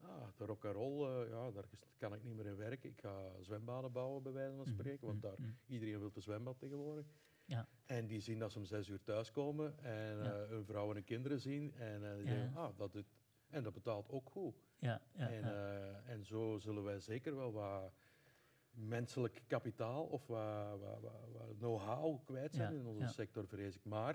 ah, 0.01 0.27
de 0.35 0.45
rock 0.45 0.65
and 0.65 0.75
roll, 0.75 1.07
eh, 1.23 1.29
ja, 1.29 1.51
daar 1.51 1.65
kan 1.97 2.13
ik 2.13 2.23
niet 2.23 2.35
meer 2.35 2.45
in 2.45 2.55
werken. 2.55 2.89
Ik 2.89 2.99
ga 2.99 3.41
zwembaden 3.41 3.91
bouwen, 3.91 4.23
bij 4.23 4.31
wijze 4.31 4.55
van 4.55 4.65
mhm, 4.65 4.73
spreken, 4.73 5.07
want 5.07 5.21
mhm, 5.21 5.27
daar, 5.35 5.53
iedereen 5.67 5.99
wil 5.99 6.11
een 6.13 6.21
zwembad 6.21 6.59
tegenwoordig. 6.59 7.05
Ja. 7.45 7.67
En 7.85 8.07
die 8.07 8.19
zien 8.19 8.39
dat 8.39 8.51
ze 8.51 8.57
om 8.57 8.65
zes 8.65 8.87
uur 8.87 9.03
thuiskomen 9.03 9.83
en 9.83 10.21
eh, 10.21 10.49
hun 10.49 10.65
vrouwen 10.65 10.95
en 10.97 11.03
kinderen 11.03 11.39
zien. 11.39 11.73
En, 11.73 12.23
die 12.23 12.49
ah, 12.55 12.77
dat 12.77 12.93
dit, 12.93 13.05
en 13.47 13.63
dat 13.63 13.73
betaalt 13.73 14.09
ook 14.09 14.29
goed. 14.29 14.63
Ja, 14.81 15.01
ja, 15.11 15.29
en, 15.29 15.43
eh, 15.43 16.09
en 16.09 16.25
zo 16.25 16.57
zullen 16.57 16.83
wij 16.83 16.99
zeker 16.99 17.35
wel 17.35 17.51
wat 17.51 17.93
menselijk 18.71 19.41
kapitaal 19.47 20.05
of 20.05 20.27
wat, 20.27 20.79
wat, 20.79 20.99
wat, 21.01 21.13
wat 21.31 21.57
know-how 21.57 22.25
kwijt 22.25 22.53
zijn 22.53 22.73
in 22.73 22.85
onze 22.85 23.07
sector, 23.07 23.47
vrees 23.47 23.75
ik. 23.75 23.83
Maar 23.83 24.13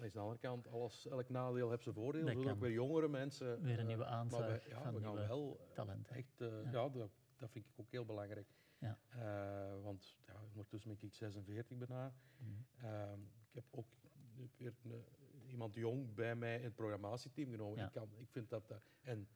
aan 0.00 0.10
de 0.12 0.18
andere 0.18 0.38
kant, 0.40 0.68
alles, 0.68 1.06
elk 1.08 1.28
nadeel 1.28 1.70
heeft 1.70 1.82
zijn 1.82 1.94
voordeel. 1.94 2.26
Er 2.26 2.32
zullen 2.32 2.52
ook 2.52 2.60
weer 2.60 2.72
jongere 2.72 3.08
mensen. 3.08 3.62
Weer 3.62 3.72
een 3.72 3.78
eh, 3.80 3.86
nieuwe 3.86 4.02
maar 4.04 4.12
aanslag 4.12 4.46
wij, 4.46 4.60
ja, 4.68 4.82
van 4.82 4.94
we 4.94 5.00
gaan 5.00 5.14
wel 5.14 5.60
talenten. 5.74 6.16
echt, 6.16 6.40
eh, 6.40 6.48
Ja. 6.64 6.70
ja, 6.70 6.88
dat, 6.88 7.10
dat 7.36 7.50
vind 7.50 7.64
ik 7.66 7.72
ook 7.76 7.90
heel 7.90 8.04
belangrijk. 8.04 8.48
Ja. 8.78 8.98
Eh, 9.08 9.82
want 9.82 10.16
ja, 10.26 10.34
ondertussen 10.50 10.96
ben 10.96 11.08
ik 11.08 11.14
46 11.14 11.78
bijna. 11.78 12.14
Mhm. 12.36 12.86
Ehm, 12.86 13.20
ik 13.22 13.54
heb 13.54 13.64
ook 13.70 13.86
weer 14.56 14.74
een- 14.84 15.04
iemand 15.46 15.74
jong 15.74 16.14
bij 16.14 16.34
mij 16.36 16.56
in 16.58 16.64
het 16.64 16.74
programmatieteam 16.74 17.50
genomen. 17.50 17.84
Ik, 17.84 17.92
kan, 17.92 18.08
ik 18.16 18.30
vind 18.30 18.50
dat, 18.50 18.70
eh, 18.70 18.76
en 19.00 19.28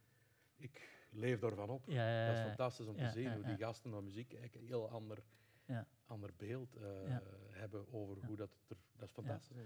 ik 0.56 1.06
leef 1.10 1.40
daarvan 1.40 1.68
op. 1.70 1.86
Ja, 1.86 2.08
ja, 2.20 2.26
Dat 2.26 2.36
is 2.36 2.42
fantastisch 2.42 2.86
om 2.86 2.96
te 2.96 3.08
zien 3.08 3.32
hoe 3.32 3.42
die 3.44 3.56
gasten 3.56 3.90
naar 3.90 4.02
muziek 4.02 4.28
kijken, 4.28 4.60
een 4.60 4.66
heel 4.66 4.88
ander, 4.90 5.22
Ja. 5.66 5.86
ander 6.06 6.30
beeld 6.36 6.76
eh, 6.76 6.82
hebben 7.50 7.92
over 7.92 8.24
hoe 8.26 8.36
dat 8.36 8.50
er, 8.68 8.76
dat 8.96 9.08
is 9.08 9.14
fantastisch. 9.14 9.56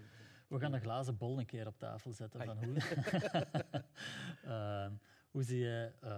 We 0.47 0.59
gaan 0.59 0.73
een 0.73 0.81
glazen 0.81 1.17
bol 1.17 1.39
een 1.39 1.45
keer 1.45 1.67
op 1.67 1.77
tafel 1.79 2.11
zetten 2.13 2.39
Ai. 2.39 2.47
van 2.47 2.57
hoe, 2.63 2.77
Ehm, 4.43 4.93
hoe 5.31 5.43
zie 5.43 5.59
je 5.59 5.91
eh, 6.01 6.09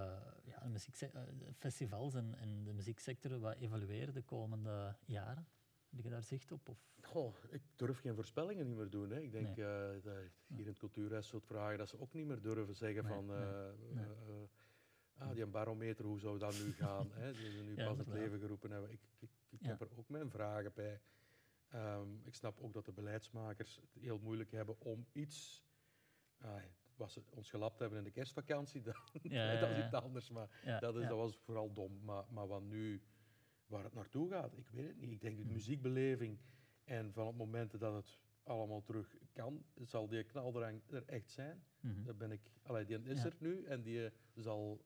de 0.74 1.08
eh, 1.14 1.22
de 1.40 1.54
festivals 1.58 2.14
en, 2.14 2.36
en 2.36 2.64
de 2.64 2.74
muzieksector 2.74 3.40
wat 3.40 3.56
evolueren 3.56 4.14
de 4.14 4.22
komende 4.24 4.96
jaren? 5.06 5.48
Heb 5.96 6.04
je 6.04 6.10
daar 6.10 6.24
zicht 6.24 6.52
op? 6.52 6.70
Of? 6.70 6.78
Goh, 7.02 7.36
ik 7.50 7.62
durf 7.76 8.00
geen 8.00 8.16
voorspellingen 8.16 8.68
niet 8.68 8.76
meer 8.76 8.90
doen. 8.90 9.10
Hè. 9.10 9.20
Ik 9.20 9.32
denk 9.32 9.56
Nee. 9.56 10.02
dat 10.02 10.14
hier 10.48 10.60
in 10.60 10.68
het 10.68 10.78
cultuurhuis 10.78 11.28
zult 11.28 11.46
vragen 11.46 11.78
dat 11.78 11.90
ze 11.90 12.00
ook 12.00 12.14
niet 12.14 12.26
meer 12.26 12.42
durven 12.42 12.76
zeggen 12.76 13.04
Nee, 13.04 13.14
van 13.14 13.26
nee, 13.26 13.38
eh, 13.38 13.70
nee. 13.94 14.04
eh, 14.06 14.12
eh, 14.12 14.50
ah, 15.22 15.34
die 15.36 15.46
barometer, 15.46 16.06
hoe 16.06 16.20
zou 16.20 16.38
dat 16.40 16.54
nu 16.54 16.74
gaan? 16.84 17.12
hè? 17.14 17.36
Die 17.36 17.52
ze 17.52 17.58
nu 17.64 17.76
Ja, 17.76 17.86
pas 17.88 17.98
het 17.98 18.08
leven 18.08 18.40
geroepen 18.40 18.72
hebben. 18.72 18.92
Ik, 18.92 19.02
ik, 19.20 19.30
ik 19.50 19.62
Ja. 19.62 19.68
heb 19.68 19.82
er 19.82 19.98
ook 19.98 20.10
mijn 20.10 20.30
vragen 20.30 20.72
bij. 20.76 21.02
Ehm, 21.70 22.08
ik 22.24 22.34
snap 22.36 22.60
ook 22.60 22.74
dat 22.74 22.86
de 22.86 22.92
beleidsmakers 22.92 23.76
het 23.76 24.04
heel 24.04 24.20
moeilijk 24.20 24.52
hebben 24.52 24.80
om 24.80 25.06
iets. 25.12 25.64
ah, 26.38 26.56
wat 26.96 27.12
ze 27.12 27.22
ons 27.30 27.50
gelapt 27.50 27.80
hebben 27.80 27.98
in 27.98 28.04
de 28.04 28.12
kerstvakantie, 28.12 28.82
dat, 28.92 28.96
Ja, 29.22 29.60
dat 29.60 29.70
is 29.70 29.78
iets 29.86 29.94
anders. 29.94 30.30
Maar 30.30 30.78
dat, 30.80 30.96
is, 30.96 31.08
dat 31.08 31.18
was 31.18 31.38
vooral 31.38 31.74
dom. 31.74 32.00
Maar, 32.04 32.24
maar 32.30 32.48
wat 32.48 32.62
nu, 32.62 33.02
waar 33.68 33.84
het 33.84 33.94
naartoe 33.94 34.30
gaat, 34.30 34.58
ik 34.58 34.70
weet 34.70 34.88
het 34.88 34.98
niet. 34.98 35.12
Ik 35.12 35.22
denk 35.22 35.38
de 35.38 35.44
Mhm. 35.44 35.52
muziekbeleving 35.54 36.40
en 36.84 37.14
van 37.14 37.28
het 37.28 37.36
moment 37.36 37.80
dat 37.80 37.94
het 37.94 38.20
allemaal 38.44 38.82
terug 38.84 39.16
kan, 39.34 39.64
zal 39.82 40.08
die 40.08 40.24
knaldrang 40.24 40.82
er 40.90 41.04
echt 41.06 41.32
zijn. 41.32 41.64
Mhm. 41.80 42.04
Daar 42.04 42.16
ben 42.16 42.32
ik, 42.32 42.52
allee, 42.62 42.86
die 42.86 43.02
is 43.04 43.22
Ja. 43.22 43.26
er 43.26 43.36
nu 43.40 43.64
en 43.64 43.82
die 43.82 44.10
zal. 44.36 44.86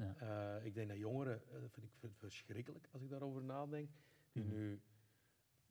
Ja. 0.00 0.14
eh, 0.58 0.64
ik 0.66 0.74
denk 0.74 0.88
dat 0.88 0.98
jongeren, 0.98 1.42
eh, 1.52 1.60
dat 1.60 1.70
vind 1.72 1.86
ik 1.86 2.10
verschrikkelijk 2.18 2.88
als 2.92 3.02
ik 3.02 3.08
daarover 3.10 3.42
nadenk, 3.42 3.90
die 4.32 4.44
Mhm. 4.44 4.52
nu 4.54 4.80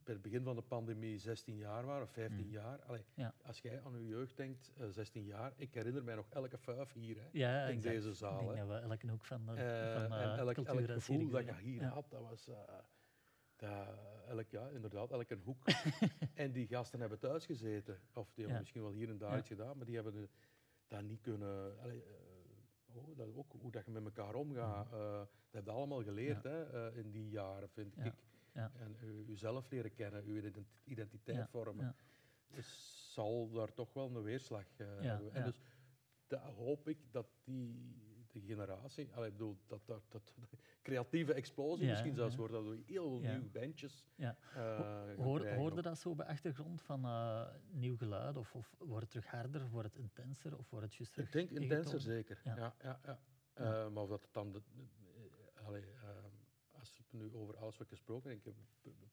bij 0.03 0.13
het 0.13 0.21
begin 0.23 0.43
van 0.43 0.55
de 0.55 0.61
pandemie 0.61 1.17
16 1.17 1.57
jaar 1.57 1.85
waren 1.85 2.03
of 2.03 2.11
15 2.11 2.45
Mhm. 2.45 2.53
jaar. 2.53 2.81
Allee, 2.81 3.03
Ja. 3.13 3.33
Als 3.43 3.59
jij 3.59 3.81
aan 3.83 3.99
je 4.01 4.07
jeugd 4.07 4.37
denkt, 4.37 4.71
eh, 4.77 4.87
16 4.89 5.23
jaar, 5.25 5.53
ik 5.55 5.73
herinner 5.73 6.03
mij 6.03 6.15
nog 6.15 6.29
elke 6.29 6.57
fuif 6.57 6.93
hier. 6.93 7.15
Hè. 7.21 7.27
Ja, 7.31 7.63
in 7.67 7.75
exact. 7.77 7.95
deze 7.95 8.13
zaal, 8.13 8.39
Ik 8.39 8.45
denk 8.47 8.57
hè. 8.59 8.65
dat 8.67 8.81
we 8.83 8.87
elke 8.89 9.07
hoek 9.07 9.25
van 9.25 9.45
de, 9.45 9.51
Eh, 9.51 9.93
van, 9.93 10.01
en 10.17 10.31
eh, 10.33 10.37
elk, 10.37 10.53
cultuur 10.53 10.75
elk 10.79 10.89
gevoel 10.91 11.29
dat 11.29 11.45
je 11.45 11.53
hier 11.55 11.83
had, 11.85 12.09
dat 12.09 12.21
was... 12.21 12.47
eh, 12.47 12.55
dat, 13.55 13.87
elk, 14.27 14.49
ja, 14.49 14.67
inderdaad, 14.69 15.11
elke 15.11 15.37
hoek. 15.43 15.63
en 16.33 16.51
die 16.51 16.67
gasten 16.67 16.99
hebben 16.99 17.19
thuis 17.19 17.45
gezeten. 17.45 17.99
Of 18.13 18.31
die 18.33 18.43
hebben 18.43 18.59
misschien 18.61 18.81
wel 18.81 18.91
hier 18.91 19.09
en 19.09 19.17
daar 19.17 19.37
iets 19.37 19.47
gedaan, 19.47 19.77
maar 19.77 19.85
die 19.85 19.95
hebben 19.95 20.15
eh, 20.15 20.27
dat 20.87 21.01
niet 21.03 21.21
kunnen... 21.21 21.79
allee, 21.79 22.03
eh, 22.03 22.09
oh, 22.93 23.17
dat 23.17 23.27
ook, 23.35 23.51
hoe 23.59 23.71
dat 23.71 23.85
je 23.85 23.91
met 23.91 24.03
elkaar 24.05 24.35
omgaat, 24.35 24.91
eh, 24.93 24.99
dat 25.19 25.27
heb 25.51 25.65
je 25.65 25.71
allemaal 25.71 26.03
geleerd 26.03 26.43
hè, 26.43 26.63
eh, 26.89 26.97
in 26.97 27.11
die 27.11 27.29
jaren, 27.29 27.69
vind 27.69 27.95
Ja. 27.95 28.03
ik. 28.03 28.13
Ja. 28.53 28.71
En 28.75 28.95
u- 29.03 29.25
uzelf 29.27 29.69
leren 29.69 29.93
kennen, 29.93 30.23
uw 30.23 30.35
ident- 30.37 30.81
identiteit 30.83 31.49
vormen. 31.49 31.95
Dus 32.47 33.13
zal 33.13 33.49
daar 33.51 33.73
toch 33.73 33.93
wel 33.93 34.15
een 34.15 34.21
weerslag 34.23 34.65
Ja, 34.77 34.85
hebben. 34.85 35.33
En 35.33 35.43
dus 35.43 35.61
dat 36.27 36.41
hoop 36.41 36.87
ik 36.87 36.97
dat 37.11 37.27
die 37.43 37.95
de 38.31 38.41
generatie, 38.41 39.09
allee, 39.13 39.27
ik 39.27 39.37
bedoel, 39.37 39.57
dat 39.67 39.85
dat, 39.85 40.01
dat 40.09 40.33
creatieve 40.81 41.33
explosie 41.33 41.83
Ja, 41.85 41.89
misschien 41.91 42.13
zelfs 42.13 42.31
ja. 42.31 42.37
wordt, 42.39 42.53
dat 42.53 42.65
we 42.65 42.81
heel 42.85 43.21
Ja. 43.21 43.31
nieuwe 43.31 43.49
bandjes 43.49 44.05
Ja. 44.15 44.37
Hoor, 45.17 45.39
krijgen 45.39 45.59
hoorde 45.59 45.81
dat 45.81 45.97
zo 45.99 46.15
bij 46.15 46.25
achtergrond 46.25 46.81
van 46.81 47.05
eh, 47.05 47.47
nieuw 47.71 47.97
geluid? 47.97 48.37
Of, 48.37 48.55
of 48.55 48.75
wordt 48.77 49.01
het 49.01 49.09
terug 49.09 49.27
harder, 49.27 49.69
wordt 49.69 49.87
het 49.93 49.97
intenser 49.97 50.57
of 50.57 50.69
wordt 50.69 50.85
het 50.85 50.95
juist 50.95 51.13
terug 51.13 51.27
Ik 51.27 51.33
denk 51.33 51.49
intenser 51.49 51.99
zeker. 52.01 52.41
Ja. 52.43 52.55
Ja. 52.55 52.99
Ja. 53.03 53.19
Eh, 53.53 53.89
maar 53.89 54.03
of 54.03 54.09
dat 54.09 54.21
het 54.21 54.33
dan... 54.33 54.51
De, 54.51 54.61
allee, 55.65 55.83
als 56.71 57.01
we 57.11 57.17
nu 57.17 57.33
over 57.33 57.57
alles 57.57 57.77
wat 57.77 57.87
gesproken 57.87 58.31
ik 58.31 58.43
heb 58.43 58.53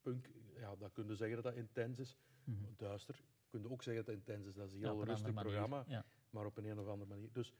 punk, 0.02 0.31
ja, 0.57 0.76
dan 0.76 0.92
kun 0.92 1.07
je 1.07 1.14
zeggen 1.14 1.37
dat 1.42 1.44
dat 1.44 1.55
intens 1.55 1.98
is. 1.98 2.16
Mhm. 2.44 2.57
Duister, 2.76 3.22
kun 3.48 3.61
je 3.62 3.70
ook 3.70 3.83
zeggen 3.83 4.05
dat 4.05 4.14
het 4.14 4.24
intens 4.28 4.47
is. 4.47 4.55
Dat 4.55 4.66
is 4.66 4.72
een 4.72 4.80
heel 4.80 5.05
rustig 5.05 5.34
programma. 5.34 6.05
Maar 6.30 6.47
op 6.47 6.57
een, 6.57 6.64
een 6.64 6.78
of 6.78 6.86
andere 6.86 7.11
manier. 7.11 7.28
Dus 7.32 7.55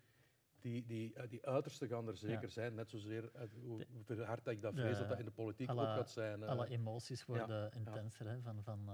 die, 0.67 0.87
die, 0.87 1.14
eh, 1.14 1.29
die 1.29 1.47
uitersten 1.47 1.89
gaan 1.89 2.09
er 2.09 2.17
zeker 2.17 2.43
Ja. 2.43 2.49
zijn. 2.49 2.75
Net 2.75 2.91
zozeer, 2.91 3.31
eh, 3.35 3.43
hoe 3.62 3.85
hard 4.25 4.45
dat 4.45 4.55
ik 4.55 4.62
dat 4.62 4.75
de- 4.75 4.81
vrees, 4.81 4.99
dat 4.99 5.09
dat 5.09 5.19
in 5.19 5.25
de 5.25 5.31
politiek 5.31 5.69
alle- 5.69 5.81
ook 5.81 5.87
gaat 5.87 6.11
zijn. 6.11 6.43
eh, 6.43 6.49
Alle 6.49 6.69
emoties 6.69 7.25
worden 7.25 7.71
intenser, 7.73 8.27
hè, 8.29 8.41
van, 8.41 8.62
van, 8.62 8.85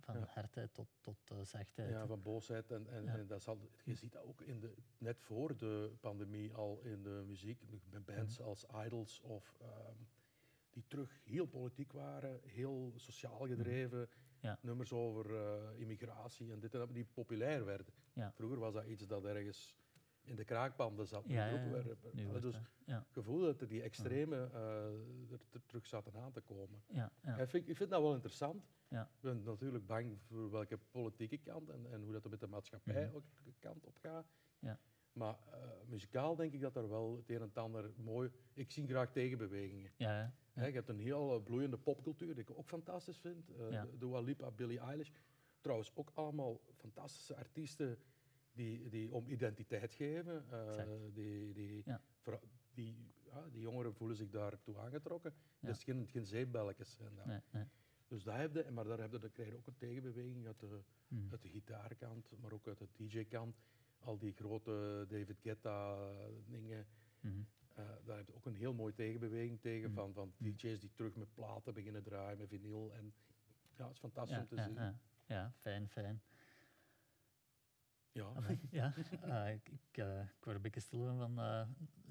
van 0.00 0.18
Ja. 0.18 0.26
hardheid 0.28 0.74
tot, 0.74 0.88
tot 1.00 1.18
zachtheid. 1.42 1.90
ja, 1.90 2.06
van 2.06 2.22
boosheid. 2.22 2.70
En, 2.70 2.86
en, 2.88 3.26
dat 3.26 3.42
zal, 3.42 3.58
je 3.84 3.94
ziet 3.94 4.12
dat 4.12 4.22
ook 4.24 4.40
in 4.40 4.60
de, 4.60 4.74
net 4.98 5.20
voor 5.20 5.56
de 5.56 5.92
pandemie 6.00 6.54
al 6.54 6.80
in 6.80 7.02
de 7.02 7.22
muziek, 7.26 7.60
met 7.90 8.04
bands 8.04 8.38
Mhm. 8.38 8.48
als 8.48 8.66
Idols 8.84 9.20
of... 9.20 9.56
ehm, 9.60 9.94
die 10.70 10.84
terug 10.88 11.20
heel 11.24 11.46
politiek 11.46 11.92
waren, 11.92 12.40
heel 12.44 12.92
sociaal 12.96 13.46
gedreven, 13.46 13.98
Mhm. 13.98 14.08
Ja. 14.40 14.58
Nummers 14.62 14.92
over 14.92 15.30
immigratie 15.78 16.52
en 16.52 16.60
dit 16.60 16.72
en 16.74 16.78
dat, 16.80 16.94
die 16.94 17.04
populair 17.04 17.64
werden. 17.64 17.94
Ja. 18.12 18.32
Vroeger 18.32 18.58
was 18.58 18.74
dat 18.74 18.84
iets 18.84 19.06
dat 19.06 19.24
ergens 19.24 19.74
in 20.26 20.36
de 20.36 20.44
kraakpanden 20.44 21.06
zat. 21.06 21.24
Ja, 21.26 21.46
ja, 21.46 22.38
dus 22.40 22.60
ja, 22.84 23.06
gevoel 23.10 23.40
dat 23.40 23.60
er 23.60 23.68
die 23.68 23.82
extreme 23.82 24.36
eh, 24.52 25.32
er, 25.32 25.40
er 25.52 25.66
terug 25.66 25.86
zaten 25.86 26.14
aan 26.16 26.32
te 26.32 26.40
komen. 26.40 26.82
ja, 26.86 27.12
ja, 27.22 27.36
Ik, 27.36 27.48
vind, 27.48 27.68
ik 27.68 27.76
vind 27.76 27.90
dat 27.90 28.00
wel 28.02 28.14
interessant. 28.14 28.64
Ja. 28.88 29.02
Ik 29.02 29.20
ben 29.20 29.42
natuurlijk 29.42 29.86
bang 29.86 30.18
voor 30.26 30.50
welke 30.50 30.78
politieke 30.90 31.38
kant 31.38 31.68
en, 31.68 31.86
en 31.92 32.02
hoe 32.02 32.12
dat 32.12 32.24
er 32.24 32.30
met 32.30 32.40
de 32.40 32.46
maatschappij 32.46 33.06
Mhm. 33.06 33.14
ook 33.16 33.24
de 33.44 33.52
kant 33.58 33.84
op 33.84 33.96
gaat. 33.98 34.26
Ja. 34.58 34.78
Maar 35.12 35.36
eh, 35.52 35.58
muzikaal 35.86 36.36
denk 36.36 36.52
ik 36.52 36.60
dat 36.60 36.76
er 36.76 36.88
wel 36.88 37.16
het 37.16 37.28
een 37.30 37.36
en 37.36 37.42
het 37.42 37.58
ander 37.58 37.90
mooi... 37.96 38.30
Ik 38.52 38.70
zie 38.70 38.86
graag 38.86 39.10
tegenbewegingen. 39.12 39.92
ja, 39.96 40.32
ja, 40.52 40.64
je 40.66 40.72
hebt 40.72 40.88
een 40.88 40.98
heel 40.98 41.34
eh, 41.34 41.42
bloeiende 41.42 41.78
popcultuur, 41.78 42.34
die 42.34 42.42
ik 42.42 42.50
ook 42.58 42.68
fantastisch 42.68 43.18
vind. 43.18 43.50
Ja. 43.70 43.86
Dua 43.98 44.20
Lipa, 44.20 44.50
Billie 44.50 44.78
Eilish. 44.78 45.10
Trouwens, 45.60 45.90
ook 45.94 46.10
allemaal 46.14 46.60
fantastische 46.74 47.36
artiesten 47.36 47.98
die, 48.56 48.88
die 48.88 49.12
om 49.12 49.26
identiteit 49.28 49.92
geven. 49.92 50.44
Eh, 50.50 50.84
die, 51.14 51.52
die, 51.52 51.82
Ja. 51.84 52.00
die, 52.74 52.96
ja, 53.24 53.48
die 53.52 53.60
jongeren 53.60 53.94
voelen 53.94 54.16
zich 54.16 54.30
daartoe 54.30 54.78
aangetrokken. 54.78 55.32
Ja. 55.60 55.66
Het 55.68 55.76
is 55.76 55.84
geen, 55.84 56.06
geen 56.06 56.24
zeepbelletjes. 56.24 56.94
zijn 56.94 57.14
dat. 57.14 57.26
Nee, 57.26 57.40
nee. 57.50 57.64
Dus 58.08 58.22
dat 58.24 58.34
heb 58.36 58.54
je, 58.54 58.70
maar 58.70 58.84
daar, 58.84 58.98
heb 59.00 59.12
je, 59.12 59.18
dan 59.18 59.32
krijg 59.32 59.48
je 59.48 59.56
ook 59.56 59.66
een 59.66 59.76
tegenbeweging 59.76 60.46
uit 60.46 60.60
de, 60.60 60.80
Mhm. 61.08 61.30
uit 61.30 61.42
de 61.42 61.48
gitaarkant, 61.48 62.30
maar 62.40 62.52
ook 62.52 62.66
uit 62.66 62.78
de 62.78 62.88
DJ-kant. 62.96 63.56
Al 63.98 64.18
die 64.18 64.32
grote 64.32 65.04
David 65.08 65.38
Guetta-dingen. 65.40 66.86
Mhm. 67.20 67.34
Eh, 67.74 67.84
daar 68.04 68.16
heb 68.16 68.26
je 68.26 68.34
ook 68.34 68.46
een 68.46 68.54
heel 68.54 68.74
mooie 68.74 68.94
tegenbeweging 68.94 69.60
tegen 69.60 69.88
Mm. 69.88 69.94
van, 69.94 70.12
van 70.12 70.32
DJ's 70.36 70.80
die 70.80 70.90
terug 70.94 71.14
met 71.14 71.34
platen 71.34 71.74
beginnen 71.74 72.02
draaien, 72.02 72.38
met 72.38 72.48
vinyl. 72.48 72.92
En 72.94 73.12
ja, 73.76 73.84
het 73.84 73.92
is 73.92 73.98
fantastisch 73.98 74.38
om 74.38 74.46
te 74.46 74.62
zien. 74.62 74.74
ja. 74.74 74.98
ja, 75.26 75.52
fijn, 75.56 75.88
fijn. 75.88 76.22
Ja. 78.16 78.26
Amai, 78.36 78.60
ja, 78.70 78.92
eh, 79.22 79.52
ik, 79.54 79.68
ik, 79.68 79.96
eh, 79.96 80.20
ik 80.20 80.44
word 80.44 80.56
een 80.56 80.62
beetje 80.62 80.80
stil 80.80 81.16
van, 81.16 81.38
eh, 81.38 81.62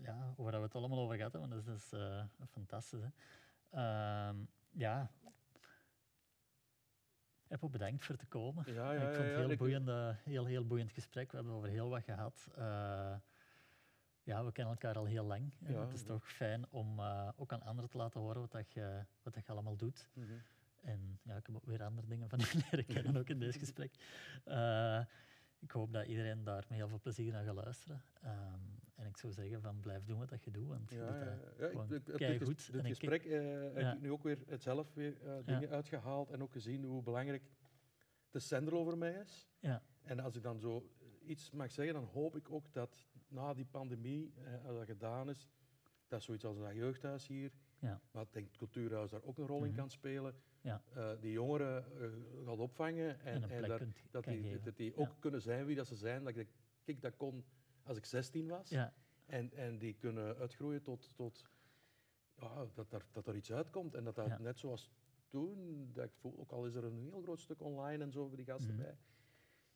ja, 0.01 0.33
waar 0.37 0.51
we 0.51 0.61
het 0.61 0.75
allemaal 0.75 0.99
over 0.99 1.15
gehad 1.15 1.31
hebben. 1.31 1.49
want 1.49 1.65
Dat 1.65 1.75
is, 1.75 1.89
dat 1.89 2.01
is 2.01 2.07
eh, 2.39 2.45
fantastisch. 2.51 3.01
Hè. 3.01 3.09
Ehm, 3.69 4.35
ja. 4.71 5.11
Apple, 7.49 7.69
bedankt 7.69 8.03
voor 8.05 8.15
te 8.15 8.25
komen. 8.25 8.73
Ja, 8.73 8.91
ja, 8.93 9.01
ik 9.09 9.15
vond 9.15 9.27
het 9.27 9.35
heel, 9.35 9.49
ik- 9.49 9.57
boeiend, 9.57 9.89
heel, 10.23 10.45
heel 10.45 10.65
boeiend 10.67 10.91
gesprek. 10.91 11.29
We 11.31 11.35
hebben 11.37 11.53
over 11.55 11.69
heel 11.69 11.89
wat 11.89 12.03
gehad. 12.03 12.47
Eh, 12.55 13.15
ja, 14.23 14.45
we 14.45 14.51
kennen 14.51 14.73
elkaar 14.73 14.95
al 14.97 15.05
heel 15.05 15.25
lang. 15.25 15.51
En 15.63 15.73
het 15.81 15.93
is 15.93 16.03
toch 16.03 16.31
fijn 16.31 16.65
om 16.69 16.99
ook 17.35 17.53
aan 17.53 17.61
anderen 17.63 17.89
te 17.89 17.97
laten 17.97 18.19
horen 18.19 18.41
wat, 18.41 18.51
dat 18.51 18.71
je, 18.73 19.05
wat 19.23 19.33
dat 19.33 19.45
je 19.45 19.51
allemaal 19.51 19.75
doet. 19.75 20.09
Mhm. 20.13 20.33
En 20.81 21.19
ja, 21.23 21.35
ik 21.35 21.45
heb 21.45 21.55
ook 21.55 21.65
weer 21.65 21.83
andere 21.83 22.07
dingen 22.07 22.29
van 22.29 22.39
u 22.39 22.43
leren 22.71 22.85
kennen, 22.85 23.17
ook 23.17 23.29
in 23.29 23.39
deze 23.39 23.59
gesprek. 23.59 23.93
Eh, 25.65 25.71
ik 25.71 25.71
hoop 25.71 25.93
dat 25.93 26.05
iedereen 26.05 26.43
daar 26.43 26.65
met 26.69 26.77
heel 26.77 26.87
veel 26.87 26.99
plezier 26.99 27.31
naar 27.31 27.43
gaat 27.43 27.55
luisteren. 27.55 28.01
Ehm, 28.21 28.59
en 28.95 29.07
ik 29.07 29.17
zou 29.17 29.33
zeggen 29.33 29.61
van 29.61 29.79
blijf 29.79 30.03
doen 30.05 30.19
wat 30.27 30.43
je 30.43 30.51
doet, 30.51 30.67
want 30.67 30.89
je 30.89 30.95
Ja, 30.95 31.05
doet 31.05 31.19
ja, 31.19 31.25
dat 31.25 31.33
ja. 31.57 31.65
Ja, 31.65 31.81
ik- 31.81 31.89
dit, 31.89 32.07
ik- 32.09 32.85
gesprek 32.85 33.25
eh, 33.25 33.73
heb 33.83 33.95
ik 33.95 34.01
nu 34.01 34.11
ook 34.11 34.23
weer 34.23 34.37
het 34.47 34.61
zelf 34.61 34.93
weer 34.93 35.21
eh, 35.23 35.35
dingen 35.45 35.69
uitgehaald 35.69 36.29
en 36.31 36.41
ook 36.43 36.51
gezien 36.51 36.83
hoe 36.83 37.01
belangrijk 37.03 37.43
de 38.31 38.39
zender 38.39 38.73
over 38.75 38.97
mij 38.97 39.13
is. 39.13 39.47
Ja. 39.59 39.81
En 40.01 40.19
als 40.19 40.35
ik 40.35 40.43
dan 40.43 40.59
zo 40.59 40.89
iets 41.25 41.51
mag 41.51 41.71
zeggen, 41.71 41.93
dan 41.93 42.03
hoop 42.03 42.35
ik 42.35 42.51
ook 42.51 42.73
dat 42.73 43.05
na 43.27 43.53
die 43.53 43.65
pandemie, 43.65 44.33
eh, 44.43 44.65
als 44.65 44.77
dat 44.77 44.85
gedaan 44.85 45.29
is, 45.29 45.49
dat 46.07 46.23
zoiets 46.23 46.45
als 46.45 46.57
een 46.57 46.75
jeugdhuis 46.75 47.27
hier, 47.27 47.51
Ja. 47.85 48.01
maar 48.11 48.23
ik 48.23 48.33
denk 48.33 48.47
het 48.47 48.57
cultuurhuis 48.57 49.09
daar 49.11 49.23
ook 49.23 49.37
een 49.37 49.47
rol 49.47 49.63
in 49.63 49.67
Mhm. 49.69 49.77
kan 49.79 49.89
spelen, 49.89 50.35
Ja. 50.61 50.81
eh, 50.93 51.11
die 51.19 51.31
jongeren 51.31 51.85
eh, 52.01 52.09
gaat 52.45 52.57
opvangen 52.59 53.19
En 53.19 53.43
en, 53.43 53.49
en 53.49 53.67
dat, 53.67 53.77
kunt 53.77 53.97
dat 54.11 54.23
die, 54.23 54.59
dat 54.59 54.77
die 54.77 54.91
Ja. 54.91 54.95
ook 55.01 55.15
kunnen 55.19 55.41
zijn 55.41 55.65
wie 55.65 55.75
dat 55.75 55.87
ze 55.87 55.95
zijn. 55.95 56.23
Dat 56.23 56.35
ik, 56.85 57.01
dat 57.01 57.15
kon 57.17 57.45
als 57.83 57.97
ik 57.97 58.05
16 58.05 58.47
was. 58.47 58.69
Ja, 58.69 58.93
En, 59.25 59.51
en 59.53 59.77
die 59.77 59.93
kunnen 59.93 60.35
uitgroeien 60.37 60.81
tot, 60.81 61.11
tot 61.15 61.45
ja, 62.35 62.65
dat, 62.73 62.91
er, 62.93 63.05
dat 63.11 63.27
er 63.27 63.35
iets 63.35 63.51
uitkomt. 63.51 63.95
En 63.95 64.03
dat 64.03 64.15
dat 64.15 64.39
net 64.39 64.59
zoals 64.59 64.89
toen, 65.27 65.89
dat 65.93 66.05
ik 66.05 66.13
voel, 66.15 66.37
ook 66.39 66.51
al 66.51 66.65
is 66.65 66.75
er 66.75 66.83
een 66.83 66.97
heel 66.99 67.21
groot 67.21 67.39
stuk 67.39 67.61
online 67.61 68.03
en 68.03 68.11
zo 68.11 68.27
voor 68.27 68.37
die 68.37 68.45
gasten 68.45 68.73
Mhm. 68.73 68.83
bij. 68.83 68.97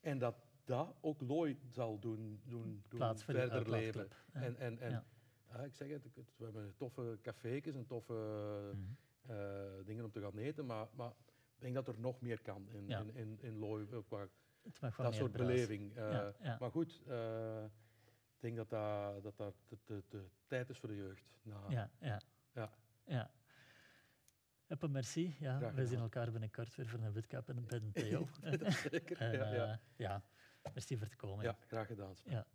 En 0.00 0.18
dat 0.18 0.34
dat 0.64 0.94
ook 1.00 1.20
Looi 1.20 1.58
zal 1.68 1.98
doen, 1.98 2.40
doen, 2.44 2.82
doen 2.88 3.16
verder 3.18 3.70
leven. 3.70 4.00
uitlaatklep. 4.00 4.14
Ja. 4.32 4.40
En, 4.40 4.56
en, 4.56 4.78
en 4.78 5.04
Ja. 5.50 5.58
ik 5.64 5.74
zeg 5.74 5.88
het, 5.88 6.04
het- 6.04 6.32
we 6.36 6.44
hebben 6.44 6.74
toffe 6.76 7.18
café's 7.22 7.74
en 7.74 7.86
toffe 7.86 8.14
eh, 9.26 9.84
dingen 9.84 10.04
om 10.04 10.10
te 10.10 10.20
gaan 10.20 10.38
eten, 10.38 10.66
maar, 10.66 10.86
maar 10.94 11.10
ik 11.54 11.60
denk 11.60 11.74
dat 11.74 11.88
er 11.88 11.98
nog 11.98 12.20
meer 12.20 12.40
kan 12.42 12.68
in, 12.68 12.86
Ja. 12.88 12.98
in, 13.00 13.14
in, 13.14 13.38
in 13.40 13.58
Looi, 13.58 13.92
ook 13.94 14.06
qua 14.06 14.26
Het 14.62 14.96
dat 14.96 15.14
soort 15.14 15.32
beleving. 15.32 15.96
eh, 15.96 16.10
Ja, 16.12 16.32
ja. 16.42 16.56
Maar 16.60 16.70
goed, 16.70 17.02
eh, 17.06 17.64
ik 18.34 18.40
denk 18.40 18.56
dat 18.56 18.70
dat, 18.70 19.22
dat, 19.22 19.36
dat 19.36 19.54
de, 19.68 19.76
de, 19.84 20.02
de 20.08 20.24
tijd 20.46 20.68
is 20.70 20.78
voor 20.78 20.88
de 20.88 20.96
jeugd. 20.96 21.24
Nou, 21.42 21.70
Ja, 21.72 21.90
ja. 22.00 22.20
Ja. 22.52 22.72
ja. 23.04 23.30
Eppe, 24.66 24.88
merci. 24.88 25.36
Ja, 25.38 25.72
we 25.74 25.86
zien 25.86 25.98
elkaar 25.98 26.30
binnenkort 26.30 26.74
weer 26.74 26.86
voor 26.86 27.00
een 27.00 27.12
witcap 27.12 27.48
en 27.48 27.56
een 27.56 27.66
bed 27.66 27.82
en 27.82 27.92
theo. 27.92 28.26
zeker. 28.90 29.16
en, 29.20 29.32
ja, 29.32 29.52
ja. 29.54 29.72
eh, 29.72 29.78
ja, 29.96 30.22
merci 30.74 30.96
voor 30.98 31.08
te 31.08 31.16
komen. 31.16 31.44
ja, 31.44 31.56
graag 31.66 31.86
gedaan. 31.86 32.14
Ja. 32.24 32.46